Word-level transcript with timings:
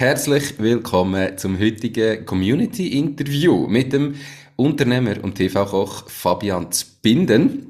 Herzlich 0.00 0.56
willkommen 0.60 1.36
zum 1.38 1.58
heutigen 1.58 2.24
Community-Interview 2.24 3.66
mit 3.66 3.92
dem 3.92 4.14
Unternehmer 4.54 5.16
und 5.24 5.34
TV-Koch 5.34 6.08
Fabian 6.08 6.70
Zbinden. 6.70 7.66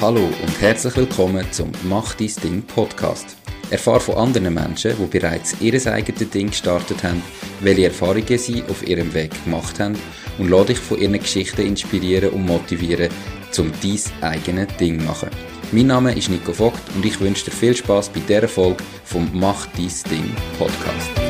Hallo 0.00 0.24
und 0.24 0.60
herzlich 0.62 0.96
willkommen 0.96 1.44
zum 1.50 1.70
Mach 1.82 2.14
dein 2.14 2.32
Ding 2.42 2.62
Podcast. 2.62 3.36
Erfahre 3.68 4.00
von 4.00 4.14
anderen 4.14 4.54
Menschen, 4.54 4.92
die 4.98 5.18
bereits 5.18 5.60
ihr 5.60 5.74
eigenes 5.86 6.30
Ding 6.30 6.48
gestartet 6.48 7.04
haben, 7.04 7.22
welche 7.60 7.88
Erfahrungen 7.88 8.38
sie 8.38 8.62
auf 8.70 8.88
ihrem 8.88 9.12
Weg 9.12 9.32
gemacht 9.44 9.78
haben 9.80 9.98
und 10.38 10.48
lade 10.48 10.68
dich 10.68 10.78
von 10.78 10.98
ihren 10.98 11.18
Geschichten 11.18 11.66
inspirieren 11.66 12.30
und 12.30 12.46
motivieren, 12.46 13.10
um 13.58 13.70
dein 13.82 14.30
eigenes 14.30 14.76
Ding 14.78 14.98
zu 14.98 15.04
machen. 15.04 15.55
Mein 15.72 15.88
Name 15.88 16.14
ist 16.16 16.30
Nico 16.30 16.52
Vogt 16.52 16.80
und 16.94 17.04
ich 17.04 17.20
wünsche 17.20 17.46
dir 17.46 17.50
viel 17.50 17.76
Spaß 17.76 18.10
bei 18.10 18.20
dieser 18.20 18.46
Folge 18.46 18.84
vom 19.04 19.28
Mach 19.32 19.66
dies 19.76 20.04
Ding 20.04 20.30
Podcast. 20.58 21.25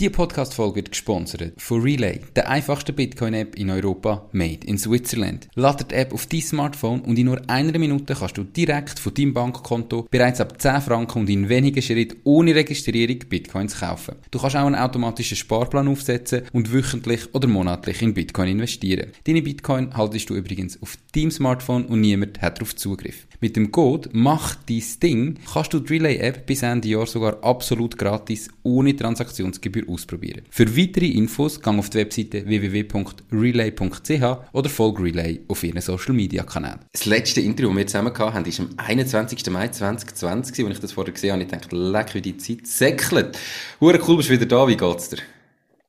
Die 0.00 0.08
Podcast-Folge 0.08 0.76
wird 0.76 0.92
gesponsert 0.92 1.52
von 1.58 1.82
Relay, 1.82 2.20
der 2.34 2.48
einfachsten 2.48 2.96
Bitcoin-App 2.96 3.54
in 3.56 3.68
Europa, 3.68 4.30
made 4.32 4.66
in 4.66 4.78
Switzerland. 4.78 5.48
Lade 5.56 5.84
die 5.84 5.94
App 5.94 6.14
auf 6.14 6.24
dein 6.24 6.40
Smartphone 6.40 7.02
und 7.02 7.18
in 7.18 7.26
nur 7.26 7.42
einer 7.50 7.78
Minute 7.78 8.14
kannst 8.14 8.38
du 8.38 8.44
direkt 8.44 8.98
von 8.98 9.12
deinem 9.12 9.34
Bankkonto 9.34 10.08
bereits 10.10 10.40
ab 10.40 10.58
10 10.58 10.80
Franken 10.80 11.18
und 11.18 11.28
in 11.28 11.50
wenigen 11.50 11.82
Schritten 11.82 12.18
ohne 12.24 12.54
Registrierung 12.54 13.18
Bitcoins 13.28 13.78
kaufen. 13.78 14.14
Du 14.30 14.38
kannst 14.38 14.56
auch 14.56 14.64
einen 14.64 14.74
automatischen 14.74 15.36
Sparplan 15.36 15.86
aufsetzen 15.86 16.44
und 16.54 16.72
wöchentlich 16.72 17.34
oder 17.34 17.48
monatlich 17.48 18.00
in 18.00 18.14
Bitcoin 18.14 18.48
investieren. 18.48 19.12
Deine 19.24 19.42
Bitcoin 19.42 19.94
haltest 19.94 20.30
du 20.30 20.34
übrigens 20.34 20.80
auf 20.80 20.96
deinem 21.14 21.30
Smartphone 21.30 21.84
und 21.84 22.00
niemand 22.00 22.40
hat 22.40 22.56
darauf 22.56 22.74
Zugriff. 22.74 23.26
Mit 23.42 23.54
dem 23.54 23.70
Code 23.70 24.08
Mach 24.14 24.54
dein 24.66 24.82
Ding 25.02 25.38
kannst 25.52 25.74
du 25.74 25.80
die 25.80 25.92
Relay-App 25.94 26.46
bis 26.46 26.62
Ende 26.62 26.88
Jahr 26.88 27.06
sogar 27.06 27.44
absolut 27.44 27.98
gratis 27.98 28.48
ohne 28.62 28.96
Transaktionsgebühr 28.96 29.89
ausprobieren. 29.92 30.42
Für 30.50 30.76
weitere 30.76 31.06
Infos 31.06 31.60
gang 31.60 31.78
auf 31.78 31.90
die 31.90 31.98
Webseite 31.98 32.46
www.relay.ch 32.46 34.22
oder 34.52 34.68
folge 34.68 35.02
Relay 35.02 35.40
auf 35.48 35.62
ihren 35.62 35.80
Social 35.80 36.14
Media 36.14 36.42
Kanälen. 36.42 36.80
Das 36.92 37.06
letzte 37.06 37.40
Interview, 37.40 37.70
das 37.70 37.76
wir 37.78 37.86
zusammen 37.86 38.18
hatten, 38.18 38.46
war 38.46 38.66
am 38.66 38.70
21. 38.76 39.50
Mai 39.50 39.68
2020, 39.68 40.64
als 40.64 40.74
ich 40.74 40.80
das 40.80 40.92
vorher 40.92 41.12
gesehen 41.12 41.32
habe. 41.32 41.42
Ich 41.42 41.48
dachte, 41.48 41.76
leck, 41.76 42.14
wie 42.14 42.22
die 42.22 42.36
Zeit 42.36 42.66
säckelt. 42.66 43.38
Hure 43.80 44.00
cool, 44.06 44.16
bist 44.16 44.30
du 44.30 44.34
wieder 44.34 44.46
da. 44.46 44.66
Wie 44.68 44.76
geht's 44.76 45.10
dir? 45.10 45.18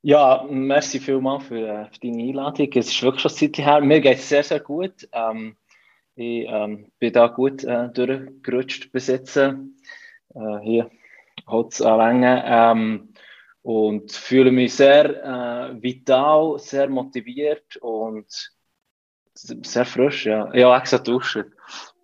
Ja, 0.04 0.44
merci 0.50 1.00
vielmals 1.00 1.44
für, 1.46 1.68
äh, 1.68 1.86
für 1.92 2.00
deine 2.02 2.24
Einladung. 2.24 2.70
Es 2.74 2.88
ist 2.88 3.04
wirklich 3.04 3.22
schon 3.22 3.32
Zeit 3.32 3.58
her. 3.60 3.82
Mir 3.82 4.02
geht 4.02 4.18
es 4.18 4.30
sehr, 4.30 4.44
sehr 4.44 4.60
gut. 4.60 5.08
Ähm, 5.12 5.56
ich 6.16 6.48
ähm, 6.50 6.88
bin 6.98 7.14
da 7.14 7.28
gut 7.28 7.64
äh, 7.64 7.90
durchgerutscht 7.90 8.92
besitzen. 8.92 9.78
Äh, 10.34 10.60
hier 10.64 10.92
hat 11.46 11.74
es 11.74 11.82
ähm, 11.82 13.11
und 13.64 14.12
fühle 14.12 14.52
mich 14.52 14.74
sehr 14.74 15.24
äh, 15.24 15.82
vital, 15.82 16.58
sehr 16.60 16.90
motiviert 16.90 17.78
und 17.78 18.28
sehr 19.34 19.86
frisch. 19.86 20.26
Ja, 20.26 20.54
ja 20.54 20.78
extra 20.78 20.98
duschen. 20.98 21.46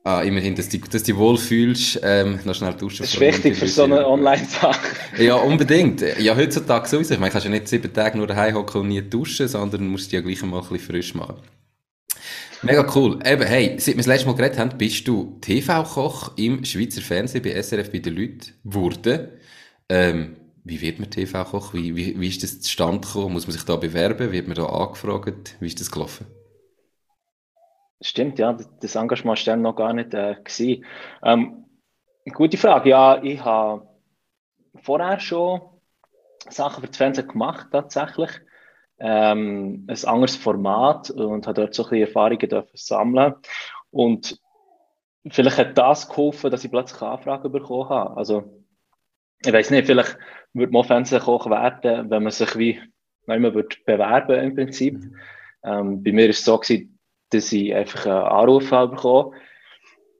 Ah, 0.04 0.22
immerhin, 0.22 0.56
dass 0.56 0.70
du 0.70 0.78
dass 0.78 1.04
dich 1.04 1.18
wohlfühlst, 1.18 2.00
ähm, 2.02 2.40
noch 2.46 2.56
schnell 2.56 2.74
duschen. 2.74 3.04
Das 3.04 3.14
ist 3.14 3.20
wichtig 3.20 3.58
für 3.58 3.68
so 3.68 3.84
eine 3.84 4.08
Online-Sache. 4.08 4.96
ja, 5.22 5.36
unbedingt. 5.36 6.02
Ja, 6.20 6.34
heutzutage 6.34 6.88
sowieso. 6.88 7.14
Ich 7.14 7.20
meine, 7.20 7.32
kannst 7.32 7.44
ja 7.44 7.52
nicht 7.52 7.68
sieben 7.68 7.92
Tage 7.92 8.18
nur 8.18 8.26
daheim 8.26 8.56
hocken 8.56 8.82
und 8.82 8.88
nie 8.88 9.02
duschen, 9.02 9.50
sondern 9.50 9.86
musst 9.88 10.06
dich 10.06 10.14
ja 10.14 10.22
gleich 10.22 10.42
mal 10.44 10.62
ein 10.62 10.70
bisschen 10.70 10.80
frisch 10.80 11.14
machen. 11.14 11.42
Mega 12.62 12.90
cool. 12.96 13.20
Eben, 13.26 13.46
hey, 13.46 13.76
seit 13.80 13.96
wir 13.96 13.98
das 13.98 14.06
letzte 14.06 14.28
Mal 14.28 14.36
geredet 14.36 14.58
haben, 14.58 14.78
bist 14.78 15.06
du 15.08 15.38
TV-Koch 15.42 16.38
im 16.38 16.64
Schweizer 16.64 17.02
Fernsehen 17.02 17.44
bei 17.44 17.62
SRF 17.62 17.92
bei 17.92 18.00
den 18.00 18.16
Leuten 18.16 18.54
geworden. 18.64 19.28
Ähm, 19.90 20.38
wie 20.68 20.82
wird 20.82 21.00
man 21.00 21.10
TV-Koch? 21.10 21.74
Wie, 21.74 21.96
wie, 21.96 22.20
wie 22.20 22.28
ist 22.28 22.44
das 22.44 22.60
zustande 22.62 23.08
gekommen? 23.08 23.34
Muss 23.34 23.48
man 23.48 23.54
sich 23.54 23.64
da 23.64 23.76
bewerben? 23.78 24.32
Wird 24.32 24.48
man 24.48 24.56
da 24.56 24.66
angefragt? 24.66 25.56
Wie 25.60 25.68
ist 25.68 25.80
das 25.80 25.92
gelaufen? 25.92 26.28
Stimmt, 28.02 28.38
ja, 28.38 28.54
das 28.54 28.96
Engagement 28.96 29.48
war 29.48 29.56
noch 29.56 29.76
gar 29.76 29.94
nicht 29.94 30.14
äh, 30.14 30.36
Ähm, 31.24 31.66
gute 32.32 32.58
Frage. 32.58 32.90
Ja, 32.90 33.24
ich 33.24 33.44
habe 33.44 33.88
vorher 34.84 35.20
schon 35.20 35.62
Sachen 36.50 36.82
für 36.82 36.88
das 36.88 36.98
Fernsehen 36.98 37.28
gemacht, 37.28 37.68
tatsächlich. 37.72 38.30
Ähm, 39.00 39.88
ein 39.88 40.06
anderes 40.06 40.36
Format 40.36 41.12
und 41.12 41.48
habe 41.48 41.62
dort 41.62 41.74
so 41.74 41.88
ein 41.88 42.02
Erfahrungen 42.02 42.64
sammeln. 42.74 43.36
Und 43.90 44.40
vielleicht 45.30 45.58
hat 45.58 45.78
das 45.78 46.10
geholfen, 46.10 46.52
dass 46.52 46.64
ich 46.64 46.72
plötzlich 46.72 47.02
Anfragen 47.02 47.52
bekommen 47.52 47.90
habe. 47.90 48.18
Also, 48.18 48.66
ich 49.46 49.54
weiß 49.54 49.72
nicht, 49.72 49.86
vielleicht 49.86 50.18
würde 50.54 50.74
man 50.74 50.84
Fernsehkoch 50.84 51.50
werden, 51.50 52.10
wenn 52.10 52.24
man 52.24 52.32
sich 52.32 52.58
wie 52.58 52.82
wenn 53.28 53.42
man 53.42 53.54
würde 53.54 53.76
bewerben 53.86 54.40
im 54.40 54.56
Prinzip. 54.56 54.96
Mhm. 54.96 55.16
Ähm, 55.64 56.04
bei 56.04 56.12
mir 56.12 56.24
war 56.24 56.30
es 56.30 56.44
so, 56.44 56.58
gewesen, 56.58 56.98
dass 57.30 57.52
ich 57.52 57.76
einfach 57.76 58.06
einen 58.06 58.24
Anruf 58.24 58.72
habe 58.72 58.96
bekommen 58.96 59.36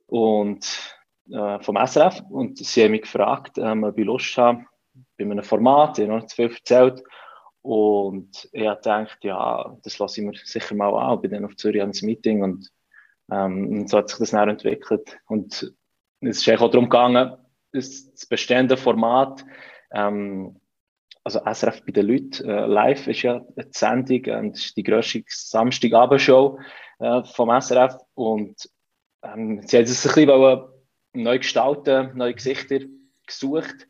und, 0.06 0.66
äh, 1.30 1.58
vom 1.60 1.76
SRF 1.76 2.22
und 2.30 2.58
sie 2.58 2.84
haben 2.84 2.92
mich 2.92 3.02
gefragt, 3.02 3.58
ähm, 3.58 3.84
ob 3.84 3.98
ich 3.98 4.04
Lust 4.04 4.36
habe 4.36 4.64
bei 5.16 5.24
einem 5.24 5.42
Format, 5.42 5.98
ich 5.98 6.04
habe 6.04 6.12
noch 6.12 6.20
nicht 6.20 6.30
zu 6.30 6.36
viel 6.36 6.50
erzählt 6.52 7.02
und 7.62 8.48
ich 8.52 8.66
habe 8.66 8.76
gedacht, 8.76 9.18
ja, 9.24 9.76
das 9.82 9.98
lasse 9.98 10.20
ich 10.20 10.26
mir 10.26 10.34
sicher 10.36 10.74
mal 10.74 10.94
an, 10.94 11.16
ich 11.16 11.22
bin 11.22 11.30
dann 11.30 11.44
auf 11.44 11.56
Zürich 11.56 11.80
ans 11.80 12.02
Meeting 12.02 12.42
und, 12.42 12.70
ähm, 13.30 13.68
und 13.68 13.90
so 13.90 13.98
hat 13.98 14.10
sich 14.10 14.18
das 14.18 14.30
dann 14.30 14.50
entwickelt 14.50 15.18
und 15.28 15.74
es 16.20 16.38
ist 16.38 16.48
eigentlich 16.48 16.60
auch 16.60 16.70
darum 16.70 16.90
gegangen, 16.90 17.36
das, 17.72 18.10
das 18.12 18.26
bestehende 18.26 18.76
Format 18.76 19.44
ähm, 19.92 20.60
also 21.24 21.40
SRF 21.40 21.84
bei 21.84 21.92
den 21.92 22.06
Leuten, 22.06 22.48
äh, 22.48 22.66
live 22.66 23.06
ist 23.06 23.22
ja 23.22 23.40
die 23.54 23.66
Sendung 23.70 24.24
und 24.38 24.56
ist 24.56 24.76
die 24.76 24.82
grösste 24.82 25.22
Samstagabendshow 25.26 26.58
äh, 27.00 27.22
vom 27.24 27.60
SRF 27.60 27.96
und 28.14 28.56
ähm, 29.22 29.60
sie 29.66 29.76
haben 29.76 29.84
es 29.84 30.06
ein 30.06 30.26
bisschen 30.26 30.64
neu 31.12 31.38
gestalten, 31.38 32.16
neue 32.16 32.34
Gesichter 32.34 32.80
gesucht 33.26 33.86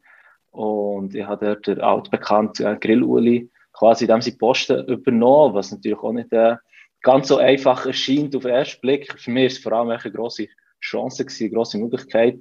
und 0.51 1.15
ich 1.15 1.25
habe 1.25 1.47
dort 1.47 1.67
den 1.67 1.81
altbekannten 1.81 2.67
äh, 2.67 2.77
Grill-Uli 2.77 3.51
quasi 3.73 4.09
dem 4.09 4.21
sie 4.21 4.37
Posten 4.37 4.85
übernommen, 4.87 5.55
was 5.55 5.71
natürlich 5.71 5.99
auch 5.99 6.13
nicht 6.13 6.33
äh, 6.33 6.57
ganz 7.03 7.29
so 7.29 7.37
einfach 7.37 7.87
erscheint 7.87 8.35
auf 8.35 8.43
den 8.43 8.51
ersten 8.51 8.81
Blick. 8.81 9.13
Für 9.17 9.31
mich 9.31 9.45
ist 9.47 9.59
es 9.59 9.63
vor 9.63 9.73
allem 9.73 9.91
eine 9.91 10.13
grosse 10.13 10.49
Chance 10.81 11.25
gewesen, 11.25 11.45
eine 11.45 11.55
grosse 11.55 11.79
Möglichkeit 11.79 12.41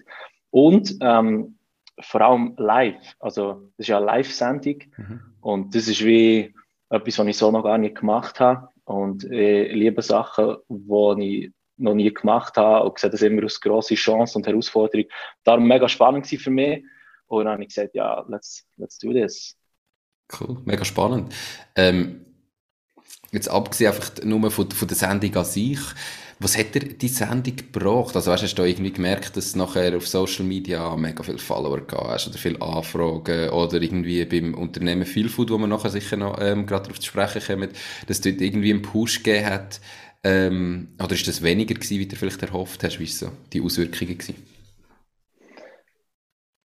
und 0.58 0.98
ähm, 1.02 1.60
vor 2.00 2.22
allem 2.22 2.56
live. 2.58 3.16
Also, 3.20 3.70
das 3.78 3.86
ist 3.86 3.88
ja 3.90 3.98
eine 3.98 4.08
Live-Sendung. 4.08 4.80
Mhm. 4.98 5.22
Und 5.40 5.76
das 5.76 5.88
ist 5.88 6.04
wie 6.04 6.56
etwas, 6.90 7.20
was 7.20 7.28
ich 7.28 7.38
so 7.38 7.52
noch 7.52 7.64
gar 7.64 7.78
nicht 7.78 7.96
gemacht 7.96 8.40
habe. 8.40 8.70
Und 8.84 9.24
ich 9.26 9.72
liebe 9.72 10.02
Sachen, 10.02 10.58
die 10.68 11.46
ich 11.46 11.52
noch 11.78 11.94
nie 11.94 12.12
gemacht 12.12 12.58
habe 12.58 12.90
und 12.90 12.98
sehe 12.98 13.12
das 13.12 13.22
immer 13.22 13.44
als 13.44 13.62
grosse 13.62 13.94
Chance 13.94 14.36
und 14.36 14.48
Herausforderung. 14.48 15.06
Darum 15.44 15.68
mega 15.68 15.88
spannend 15.88 16.26
für 16.26 16.50
mich. 16.50 16.84
Und 17.28 17.46
dann 17.46 17.54
habe 17.54 17.62
ich 17.62 17.70
gesagt, 17.70 17.94
ja, 17.94 18.26
let's, 18.28 18.66
let's 18.78 18.98
do 18.98 19.14
this. 19.14 19.56
Cool, 20.40 20.58
mega 20.66 20.84
spannend. 20.84 21.36
Ähm, 21.76 22.26
jetzt 23.32 23.48
abgesehen 23.48 23.94
einfach 23.94 24.24
nur 24.24 24.50
von, 24.50 24.72
von 24.72 24.88
der 24.88 24.98
Sendung 24.98 25.36
an 25.36 25.46
sich, 25.46 25.80
was 26.40 26.58
hat 26.58 26.76
dir 26.76 26.82
die 26.82 27.08
Sendung 27.08 27.56
gebracht? 27.56 28.16
Also 28.16 28.32
weißt, 28.32 28.44
hast 28.44 28.56
du 28.56 28.64
irgendwie 28.64 28.92
gemerkt, 28.92 29.36
dass 29.36 29.56
nachher 29.56 29.96
auf 29.98 30.08
Social 30.08 30.46
Media 30.46 30.96
mega 30.96 31.24
viele 31.24 31.40
Follower 31.40 31.82
gab 31.82 32.10
hast 32.10 32.28
oder 32.28 32.38
viele 32.38 32.62
Anfragen 32.62 33.50
oder 33.50 33.82
irgendwie 33.82 34.24
beim 34.26 34.54
Unternehmen 34.54 35.06
Feelfood, 35.06 35.50
wo 35.50 35.58
man 35.58 35.70
nachher 35.70 35.90
sicher 35.90 36.18
noch 36.18 36.40
ähm, 36.40 36.66
gerade 36.68 36.84
darauf 36.84 37.00
zu 37.00 37.08
sprechen 37.08 37.42
kommen, 37.42 37.70
dass 38.08 38.22
dort 38.22 38.40
irgendwie 38.40 38.72
einen 38.72 38.84
Push 38.84 39.24
gegeben 39.24 39.46
hat? 39.46 39.82
Ähm, 40.24 40.90
oder 41.02 41.14
ist 41.14 41.28
das 41.28 41.42
weniger 41.42 41.74
gewesen, 41.74 42.00
wie 42.00 42.08
du 42.08 42.16
vielleicht 42.16 42.42
erhofft 42.42 42.84
hast? 42.84 43.00
Wie 43.00 43.06
waren 43.06 43.32
so 43.32 43.32
die 43.54 43.62
Auswirkungen 43.62 44.18
gewesen? 44.18 44.36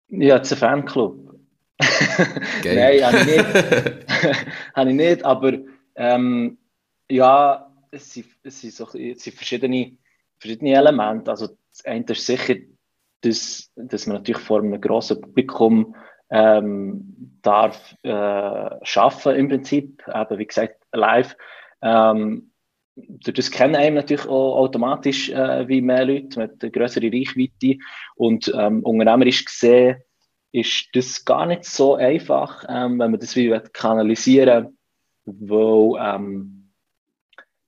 Ja, 0.10 0.38
es 0.38 0.52
ist 0.52 0.64
ein 0.64 0.84
Fanclub. 0.84 1.40
Nein, 2.64 3.04
habe 3.04 3.18
ich 3.18 3.26
nicht. 3.26 3.46
habe 4.76 4.90
ich 4.90 4.96
nicht, 4.96 5.26
aber 5.26 5.54
ähm, 5.96 6.58
ja, 7.10 7.73
es 7.94 8.14
sind, 8.14 8.28
es 8.44 8.62
sind, 8.62 8.74
so, 8.74 8.86
es 8.98 9.24
sind 9.24 9.36
verschiedene, 9.36 9.98
verschiedene 10.40 10.76
Elemente. 10.76 11.32
Also 11.32 11.48
das 11.70 11.86
eine 11.86 12.06
ist 12.06 12.26
sicher, 12.26 12.56
dass, 13.22 13.72
dass 13.76 14.08
man 14.08 14.18
natürlich 14.18 14.42
vor 14.42 14.60
einem 14.60 14.80
grossen 14.82 15.22
Publikum 15.22 15.96
ähm, 16.30 17.40
darf 17.42 17.96
äh, 18.04 18.70
schaffen 18.84 19.36
im 19.36 19.50
Prinzip, 19.50 20.04
eben 20.08 20.40
wie 20.40 20.48
gesagt 20.48 20.78
live. 20.92 21.36
Ähm, 21.82 22.52
das 22.96 23.50
kennen 23.50 23.76
einem 23.76 23.96
natürlich 23.96 24.28
auch 24.28 24.58
automatisch 24.58 25.30
äh, 25.30 25.68
wie 25.68 25.82
mehr 25.82 26.06
Leute 26.06 26.40
mit 26.40 26.62
einer 26.62 26.72
größeren 26.72 27.12
Reichweite 27.12 27.80
und 28.16 28.54
ähm, 28.56 28.84
unternehmerisch 28.84 29.46
gesehen 29.46 29.98
ist 30.52 30.90
das 30.94 31.26
gar 31.26 31.48
nicht 31.48 31.66
so 31.66 31.96
einfach, 31.96 32.64
ähm, 32.70 33.00
wenn 33.00 33.12
man 33.12 33.20
das 33.20 33.36
wie 33.36 33.50
kanalisieren 33.74 34.78
will, 35.26 35.50
weil 35.96 36.16
ähm, 36.16 36.53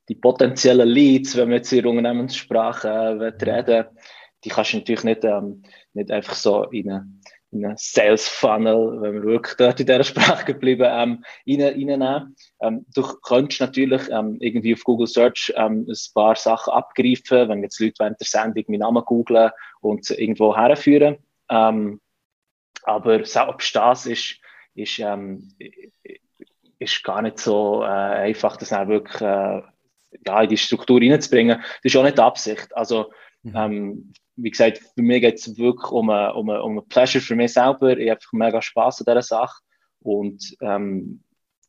die 0.09 0.15
potenziellen 0.15 0.87
Leads, 0.87 1.35
wenn 1.35 1.49
wir 1.49 1.57
jetzt 1.57 1.71
in 1.73 1.85
Unternehmenssprache 1.85 2.87
äh, 2.87 3.43
reden, 3.43 3.85
die 4.43 4.49
kannst 4.49 4.73
du 4.73 4.77
natürlich 4.77 5.03
nicht, 5.03 5.23
ähm, 5.23 5.63
nicht 5.93 6.11
einfach 6.11 6.35
so 6.35 6.63
in 6.65 6.89
eine, 6.89 7.07
in 7.51 7.65
eine 7.65 7.75
Sales 7.77 8.27
Funnel, 8.27 9.01
wenn 9.01 9.13
wir 9.15 9.23
wirklich 9.23 9.55
dort 9.57 9.79
in 9.79 9.87
dieser 9.87 10.03
Sprache 10.03 10.45
geblieben, 10.45 10.87
ähm, 10.87 11.23
rein, 11.47 11.61
reinnehmen. 11.61 12.35
Ähm, 12.61 12.85
du 12.93 13.01
könntest 13.23 13.61
natürlich 13.61 14.03
ähm, 14.11 14.37
irgendwie 14.39 14.73
auf 14.73 14.83
Google 14.83 15.07
Search 15.07 15.51
ähm, 15.55 15.87
ein 15.89 16.13
paar 16.13 16.35
Sachen 16.35 16.73
abgreifen, 16.73 17.49
wenn 17.49 17.63
jetzt 17.63 17.79
Leute 17.79 17.95
während 17.99 18.19
der 18.19 18.27
Sendung 18.27 18.63
meinen 18.67 18.81
Namen 18.81 19.03
googlen 19.03 19.49
und 19.81 20.09
irgendwo 20.11 20.55
herführen. 20.55 21.17
Ähm, 21.49 21.99
aber 22.83 23.25
selbst 23.25 23.75
das 23.75 24.05
ist, 24.05 24.39
ist, 24.75 24.99
ähm, 24.99 25.51
ist 26.77 27.03
gar 27.03 27.23
nicht 27.23 27.39
so 27.39 27.81
äh, 27.81 27.87
einfach, 27.87 28.57
das 28.57 28.69
dann 28.69 28.89
wirklich 28.89 29.21
äh, 29.21 29.61
ja, 30.25 30.41
in 30.41 30.49
die 30.49 30.57
Struktur 30.57 30.99
reinzubringen. 31.01 31.59
Das 31.59 31.93
ist 31.93 31.95
auch 31.95 32.03
nicht 32.03 32.17
die 32.17 32.21
Absicht. 32.21 32.75
Also, 32.75 33.11
mhm. 33.43 33.53
ähm, 33.55 34.13
wie 34.37 34.51
gesagt, 34.51 34.79
für 34.79 35.01
mich 35.01 35.21
geht 35.21 35.35
es 35.35 35.57
wirklich 35.57 35.91
um 35.91 36.09
ein, 36.09 36.31
um, 36.31 36.49
ein, 36.49 36.61
um 36.61 36.87
Pleasure 36.87 37.23
für 37.23 37.35
mich 37.35 37.53
selber. 37.53 37.97
Ich 37.97 38.09
habe 38.09 38.19
einfach 38.19 38.33
mega 38.33 38.61
Spaß 38.61 39.01
an 39.01 39.05
dieser 39.07 39.21
Sache. 39.21 39.61
Und 40.01 40.55
ähm, 40.61 41.23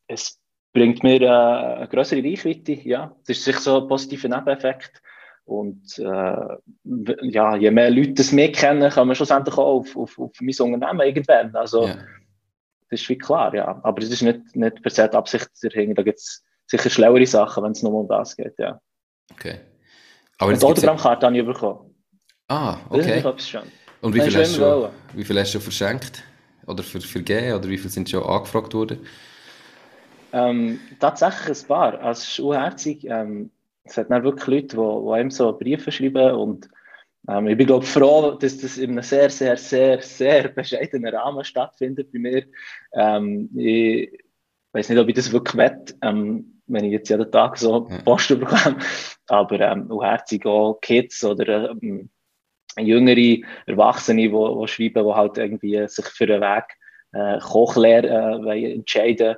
es 0.08 0.40
bringt 0.72 1.02
mir 1.02 1.22
äh, 1.22 1.28
eine 1.28 1.88
größere 1.88 2.22
Reichweite. 2.22 2.72
Ja, 2.72 3.16
das 3.26 3.38
ist 3.38 3.44
sicher 3.44 3.60
so 3.60 3.82
ein 3.82 3.88
positiver 3.88 4.28
Nebeneffekt. 4.28 5.00
Und 5.44 5.98
äh, 5.98 6.56
ja, 7.22 7.56
je 7.56 7.70
mehr 7.70 7.90
Leute 7.90 8.14
das 8.14 8.32
mehr 8.32 8.50
kennen, 8.50 8.90
kann 8.90 9.06
man 9.06 9.14
schlussendlich 9.14 9.56
auch 9.56 9.78
auf, 9.78 9.96
auf, 9.96 10.18
auf 10.18 10.32
mein 10.40 10.72
Unternehmen 10.72 11.06
irgendwann. 11.06 11.54
Also, 11.54 11.86
ja. 11.86 11.94
das 12.90 13.00
ist 13.00 13.08
wie 13.08 13.16
klar, 13.16 13.54
ja. 13.54 13.80
Aber 13.84 14.02
es 14.02 14.10
ist 14.10 14.22
nicht, 14.22 14.56
nicht 14.56 14.82
per 14.82 14.90
se 14.90 15.08
die 15.08 15.16
Absicht 15.16 15.48
dahinter. 15.62 15.94
Da 15.94 16.02
gibt 16.02 16.18
es 16.18 16.44
sicher 16.66 16.90
schlauere 16.90 17.26
Sachen, 17.26 17.64
wenn 17.64 17.72
es 17.72 17.82
nur 17.82 17.92
um 17.94 18.08
das 18.08 18.36
geht, 18.36 18.58
ja. 18.58 18.80
Okay. 19.32 19.60
Aber 20.38 20.52
die 20.52 20.64
Autogrammkarte 20.64 21.26
habe 21.26 21.38
ich 21.38 21.46
bekommen. 21.46 21.94
Ah, 22.48 22.78
okay. 22.90 23.22
Und 24.00 24.14
wie 24.14 24.20
viel, 24.20 24.36
hast 24.36 24.56
du, 24.56 24.90
wie 25.14 25.24
viel 25.24 25.40
hast 25.40 25.54
du 25.54 25.60
verschenkt? 25.60 26.22
Oder 26.66 26.82
ver 26.82 27.00
vergeben? 27.00 27.54
Oder 27.54 27.68
wie 27.68 27.78
viel 27.78 27.90
sind 27.90 28.08
schon 28.08 28.22
angefragt 28.22 28.74
worden? 28.74 29.06
Ähm, 30.32 30.80
tatsächlich 31.00 31.62
ein 31.62 31.68
paar. 31.68 31.94
Also, 32.00 32.22
es 32.22 32.28
ist 32.28 32.40
unherzig. 32.40 33.04
Ähm, 33.04 33.50
es 33.84 33.96
hat 33.96 34.10
dann 34.10 34.24
wirklich 34.24 34.46
Leute, 34.46 34.76
die, 34.76 35.06
die 35.06 35.12
einem 35.12 35.30
so 35.30 35.56
Briefe 35.56 35.92
schreiben 35.92 36.34
und 36.34 36.68
ähm, 37.28 37.48
ich 37.48 37.56
bin, 37.56 37.66
glaube 37.66 37.86
froh, 37.86 38.32
dass 38.32 38.58
das 38.58 38.78
in 38.78 38.90
einem 38.90 39.02
sehr, 39.02 39.30
sehr, 39.30 39.56
sehr, 39.56 40.00
sehr 40.02 40.48
bescheidenen 40.48 41.14
Rahmen 41.14 41.44
stattfindet 41.44 42.12
bei 42.12 42.18
mir. 42.18 42.44
Ähm, 42.92 43.50
ich 43.56 44.10
weiß 44.72 44.88
nicht, 44.88 44.98
ob 44.98 45.08
ich 45.08 45.14
das 45.14 45.32
wirklich 45.32 45.56
wette. 45.56 45.94
Ähm, 46.02 46.55
wenn 46.66 46.84
ich 46.84 46.92
jetzt 46.92 47.08
jeden 47.08 47.30
Tag 47.30 47.58
so 47.58 47.88
Post 48.04 48.28
bekomme. 48.28 48.78
Aber 49.28 49.60
ähm, 49.60 49.90
auch 49.90 50.02
herzig 50.02 50.44
auch 50.46 50.78
Kids 50.80 51.24
oder 51.24 51.70
ähm, 51.70 52.10
jüngere 52.78 53.42
Erwachsene, 53.66 54.22
die, 54.22 54.30
die 54.30 54.68
schreiben, 54.68 55.04
die 55.04 55.14
halt 55.14 55.38
irgendwie 55.38 55.88
sich 55.88 56.06
für 56.06 56.24
einen 56.24 56.42
Weg 56.42 56.64
äh, 57.12 57.38
Kochlehre 57.40 58.42
äh, 58.46 58.74
entscheiden 58.74 59.36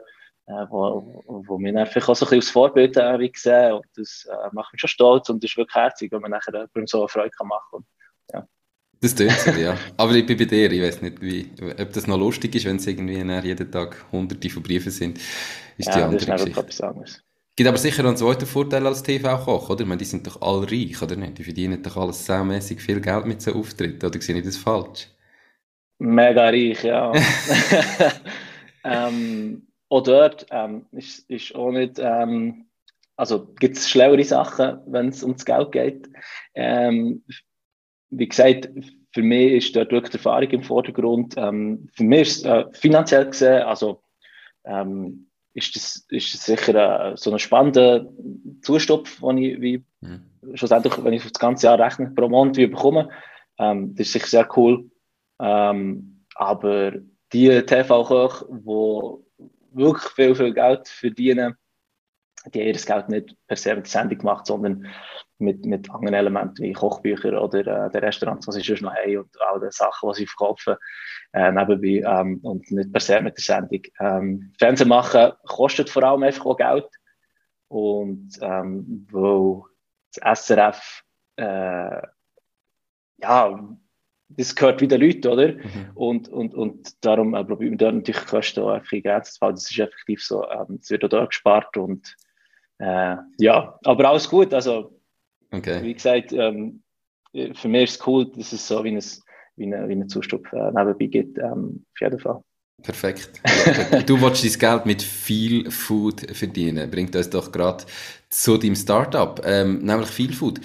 äh, 0.48 0.66
wo, 0.70 1.22
wo 1.46 1.58
mir 1.58 1.76
einfach 1.78 2.08
auch 2.08 2.16
so 2.16 2.24
ein 2.24 2.30
bisschen 2.30 2.38
als 2.38 2.50
Vorbild 2.50 2.96
äh, 2.96 3.30
sehen 3.34 3.72
und 3.74 3.86
das 3.96 4.26
äh, 4.30 4.48
macht 4.52 4.72
mich 4.72 4.80
schon 4.80 4.88
stolz 4.88 5.28
und 5.28 5.44
ist 5.44 5.56
wirklich 5.56 5.74
herzig, 5.74 6.10
wenn 6.10 6.22
man 6.22 6.30
nachher 6.30 6.54
jemandem 6.54 6.86
so 6.86 7.00
eine 7.00 7.08
Freude 7.08 7.30
kann 7.30 7.48
machen 7.48 7.68
kann. 7.70 7.86
Ja. 8.32 8.48
Das 9.00 9.14
tut 9.14 9.30
so, 9.30 9.50
ja. 9.50 9.76
Aber 9.98 10.12
ich 10.14 10.24
bin 10.24 10.38
bei 10.38 10.46
dir, 10.46 10.72
ich 10.72 10.82
weiß 10.82 11.02
nicht, 11.02 11.20
wie, 11.20 11.50
ob 11.78 11.92
das 11.92 12.06
noch 12.06 12.18
lustig 12.18 12.54
ist, 12.54 12.64
wenn 12.64 12.76
es 12.76 12.86
irgendwie 12.86 13.18
jeden 13.46 13.70
Tag 13.70 14.06
hunderte 14.10 14.48
von 14.48 14.62
Briefen 14.62 14.90
sind, 14.90 15.20
ist 15.78 15.86
ja, 15.86 15.96
die 15.96 16.02
andere 16.02 16.26
das 16.26 16.40
ist 16.40 16.46
Geschichte. 16.46 16.60
Etwas 16.60 16.80
anderes. 16.80 17.24
Gibt 17.56 17.68
aber 17.68 17.78
sicher 17.78 18.04
einen 18.04 18.16
zweiten 18.16 18.46
Vorteil 18.46 18.86
als 18.86 19.02
TV-Koch, 19.02 19.70
oder? 19.70 19.80
Ich 19.80 19.86
meine, 19.86 19.98
die 19.98 20.04
sind 20.04 20.26
doch 20.26 20.40
alle 20.42 20.70
reich, 20.70 21.02
oder 21.02 21.16
nicht? 21.16 21.38
Die 21.38 21.44
verdienen 21.44 21.82
doch 21.82 21.96
alles 21.96 22.24
saumässig 22.24 22.80
viel 22.80 23.00
Geld 23.00 23.26
mit 23.26 23.42
so 23.42 23.52
Auftritten, 23.52 24.06
oder 24.06 24.20
sehe 24.20 24.36
ich 24.38 24.44
das 24.44 24.56
falsch? 24.56 25.08
Mega 25.98 26.44
reich, 26.44 26.84
ja. 26.84 27.12
ähm, 28.84 29.66
auch 29.88 30.02
dort 30.02 30.46
ähm, 30.50 30.86
ist, 30.92 31.28
ist 31.28 31.54
auch 31.54 31.72
nicht, 31.72 31.98
ähm, 31.98 32.66
also 33.16 33.46
gibt 33.58 33.76
es 33.76 33.90
schlauere 33.90 34.22
Sachen, 34.22 34.78
wenn 34.86 35.08
es 35.08 35.24
ums 35.24 35.44
Geld 35.44 35.72
geht. 35.72 36.08
Ähm, 36.54 37.24
wie 38.10 38.28
gesagt, 38.28 38.70
für 39.12 39.22
mich 39.22 39.52
ist 39.54 39.76
dort 39.76 39.90
wirklich 39.90 40.12
die 40.12 40.18
Erfahrung 40.18 40.50
im 40.50 40.62
Vordergrund. 40.62 41.34
Ähm, 41.36 41.88
für 41.94 42.04
mich 42.04 42.20
ist 42.20 42.36
es 42.38 42.44
äh, 42.44 42.64
finanziell 42.72 43.26
gesehen, 43.26 43.62
also 43.62 44.02
ähm, 44.64 45.27
ist 45.58 45.76
das, 45.76 46.06
ist 46.08 46.34
das 46.34 46.44
sicher 46.44 47.12
äh, 47.12 47.16
so 47.16 47.32
ein 47.32 47.38
spannender 47.38 48.06
Zustopf, 48.62 49.20
den 49.20 49.38
ich 49.38 49.60
wie, 49.60 49.84
mhm. 50.00 50.22
schlussendlich, 50.54 51.02
wenn 51.02 51.12
ich 51.12 51.22
das 51.22 51.32
ganze 51.32 51.66
Jahr 51.66 51.78
rechne, 51.78 52.10
pro 52.10 52.28
Monat 52.28 52.56
wie 52.56 52.66
bekomme. 52.66 53.10
Ähm, 53.58 53.94
das 53.94 54.06
ist 54.06 54.12
sicher 54.12 54.26
sehr 54.26 54.48
cool. 54.56 54.90
Ähm, 55.40 56.24
aber 56.34 56.92
die 57.32 57.62
TV-Köche, 57.62 58.46
die 58.50 59.76
wirklich 59.76 60.12
viel, 60.12 60.34
viel 60.34 60.54
Geld 60.54 60.88
verdienen, 60.88 61.56
die 62.54 62.60
haben 62.60 62.66
ihr 62.66 62.72
Geld 62.72 63.08
nicht 63.08 63.36
per 63.46 63.56
se 63.56 63.74
mit 63.74 63.86
der 63.86 63.90
Sendung 63.90 64.18
gemacht, 64.18 64.46
sondern 64.46 64.86
mit, 65.38 65.64
mit 65.64 65.90
anderen 65.90 66.14
Elementen 66.14 66.62
wie 66.62 66.72
Kochbücher 66.72 67.40
oder 67.40 67.86
äh, 67.86 67.90
den 67.90 68.04
Restaurants, 68.04 68.46
was 68.46 68.56
ich 68.56 68.66
schon 68.66 68.78
noch 68.82 68.94
habe 68.94 69.20
und 69.20 69.30
all 69.40 69.60
die 69.60 69.70
Sachen, 69.70 70.12
die 70.16 70.24
ich 70.24 70.30
verkaufe, 70.30 70.78
äh, 71.32 71.52
nebenbei 71.52 72.20
ähm, 72.20 72.40
und 72.42 72.70
nicht 72.70 72.92
per 72.92 73.00
se 73.00 73.20
mit 73.20 73.36
der 73.36 73.44
Sendung. 73.44 73.82
Ähm, 74.00 74.52
Fernsehen 74.58 74.88
machen 74.88 75.32
kostet 75.46 75.90
vor 75.90 76.02
allem 76.02 76.22
einfach 76.22 76.46
auch 76.46 76.56
Geld 76.56 76.88
und 77.68 78.30
ähm, 78.40 79.06
wo 79.10 79.66
das 80.14 80.46
SRF 80.46 81.02
äh, 81.36 82.02
ja, 83.20 83.68
das 84.30 84.54
gehört 84.54 84.80
wieder 84.80 84.98
Leute, 84.98 85.30
oder? 85.30 85.52
Mhm. 85.52 85.90
Und, 85.94 86.28
und, 86.28 86.54
und 86.54 87.04
darum 87.04 87.34
äh, 87.34 87.44
probieren 87.44 87.72
wir 87.72 87.78
da 87.78 87.92
natürlich 87.92 88.26
Kosten 88.26 88.60
auch 88.60 88.70
einfach 88.70 88.92
in 88.92 89.02
Grenzen 89.02 89.34
zu 89.34 89.40
halten. 89.40 89.56
Das 89.56 89.70
ist 89.70 89.78
effektiv 89.78 90.22
so, 90.22 90.48
ähm, 90.48 90.78
es 90.80 90.90
wird 90.90 91.04
auch 91.04 91.08
da 91.08 91.24
gespart 91.24 91.76
und 91.76 92.14
äh, 92.78 93.16
ja, 93.38 93.78
aber 93.84 94.08
alles 94.08 94.28
gut. 94.28 94.52
Also, 94.54 94.97
okay. 95.50 95.82
wie 95.82 95.94
gesagt, 95.94 96.32
ähm, 96.32 96.82
für 97.54 97.68
mich 97.68 97.84
ist 97.84 98.00
es 98.00 98.06
cool, 98.06 98.30
dass 98.36 98.52
es 98.52 98.66
so 98.66 98.82
wie 98.84 98.90
ein, 98.90 99.02
wie 99.56 99.66
eine, 99.66 99.88
wie 99.88 99.92
eine 99.92 100.06
Zustupf 100.06 100.52
äh, 100.52 100.70
nebenbei 100.72 101.06
gibt, 101.06 101.38
ähm, 101.38 101.84
auf 101.92 102.00
jeden 102.00 102.18
Fall. 102.18 102.42
Perfekt. 102.82 103.40
du 104.06 104.20
willst 104.20 104.44
dein 104.44 104.58
Geld 104.58 104.86
mit 104.86 105.02
viel 105.02 105.70
Food 105.70 106.20
verdienen. 106.32 106.88
Bringt 106.90 107.14
uns 107.16 107.28
doch 107.28 107.50
gerade 107.50 107.84
zu 108.28 108.56
deinem 108.56 108.76
Startup, 108.76 109.40
ähm, 109.44 109.78
nämlich 109.78 110.08
viel 110.08 110.32
Food. 110.32 110.60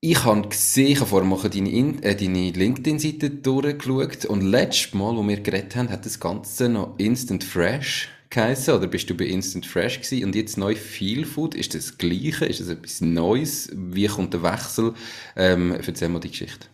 Ich 0.00 0.24
habe 0.24 0.48
gesehen, 0.48 0.88
ich 0.88 1.00
habe 1.00 1.08
vorher 1.08 1.28
mal 1.28 1.38
deine, 1.48 1.70
äh, 1.70 2.14
deine 2.14 2.50
LinkedIn-Seite 2.50 3.30
durchgeschaut 3.30 4.24
und 4.26 4.42
letztes 4.42 4.94
Mal, 4.94 5.16
wo 5.16 5.26
wir 5.26 5.40
geredet 5.40 5.76
haben, 5.76 5.88
hat 5.88 6.04
das 6.04 6.20
Ganze 6.20 6.68
noch 6.68 6.98
Instant 6.98 7.44
Fresh 7.44 8.08
geheißen 8.30 8.74
oder 8.74 8.86
bist 8.86 9.08
du 9.10 9.16
bei 9.16 9.24
Instant 9.24 9.66
Fresh 9.66 10.00
gewesen 10.00 10.24
und 10.24 10.34
jetzt 10.34 10.58
neu 10.58 10.74
Feel 10.74 11.24
Food? 11.24 11.54
Ist 11.54 11.74
das 11.74 11.86
das 11.86 11.98
Gleiche? 11.98 12.46
Ist 12.46 12.60
das 12.60 12.68
etwas 12.68 13.00
Neues? 13.00 13.70
Wie 13.74 14.06
kommt 14.06 14.34
der 14.34 14.42
Wechsel? 14.42 14.94
Ähm, 15.36 15.72
erzähl 15.72 16.08
mal 16.08 16.20
die 16.20 16.30
Geschichte. 16.30 16.66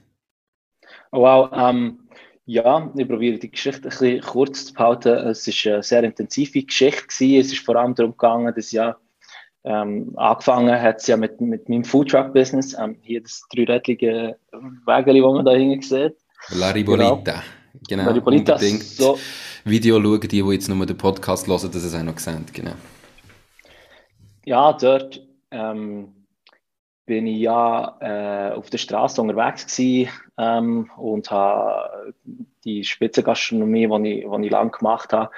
Wow, 1.10 1.50
ähm, 1.54 2.08
ja, 2.46 2.90
ich 2.96 3.08
probiere 3.08 3.38
die 3.38 3.50
Geschichte 3.50 3.82
ein 3.82 3.90
bisschen 3.90 4.20
kurz 4.20 4.66
zu 4.66 4.74
behalten. 4.74 5.08
Es 5.28 5.46
war 5.46 5.72
eine 5.74 5.82
sehr 5.82 6.04
intensive 6.04 6.62
Geschichte. 6.62 7.06
Gewesen. 7.06 7.40
Es 7.40 7.52
ist 7.52 7.64
vor 7.64 7.76
allem 7.76 7.94
darum 7.94 8.12
gegangen, 8.12 8.52
dass 8.54 8.72
ja 8.72 8.96
ähm, 9.64 10.12
angefangen 10.16 10.80
hat 10.80 11.00
es 11.00 11.06
ja 11.06 11.16
mit, 11.16 11.40
mit 11.40 11.68
meinem 11.68 11.84
Foodtruck-Business. 11.84 12.76
Ähm, 12.78 12.96
hier 13.02 13.22
das 13.22 13.42
dreirädlige 13.54 14.36
Wägeli, 14.86 15.20
das 15.20 15.32
man 15.32 15.44
da 15.44 15.52
hinten 15.52 15.82
sieht. 15.82 16.16
La 16.50 16.70
Ribolita. 16.70 17.14
Genau. 17.14 17.42
genau. 17.88 18.04
La 18.04 18.12
Ribolita. 18.12 18.58
So. 18.58 19.18
Video 19.64 20.00
schauen, 20.00 20.20
die, 20.20 20.28
die 20.28 20.52
jetzt 20.52 20.68
nur 20.68 20.86
den 20.86 20.96
Podcast 20.96 21.46
hören, 21.46 21.70
dass 21.70 21.84
es 21.84 21.94
auch 21.94 22.02
noch 22.02 22.18
sehen. 22.18 22.44
Genau. 22.52 22.72
Ja, 24.44 24.72
dort 24.72 25.20
ähm, 25.50 26.26
bin 27.06 27.26
ich 27.26 27.40
ja 27.40 27.96
äh, 28.00 28.54
auf 28.54 28.70
der 28.70 28.78
Straße 28.78 29.20
unterwegs 29.20 29.66
gewesen, 29.66 30.10
ähm, 30.38 30.90
und 30.96 31.30
habe 31.30 32.14
die 32.64 32.84
Spitzengastronomie, 32.84 33.86
die 33.86 34.20
ich, 34.20 34.26
die 34.28 34.44
ich 34.46 34.50
lange 34.50 34.70
gemacht 34.70 35.12
habe, 35.12 35.30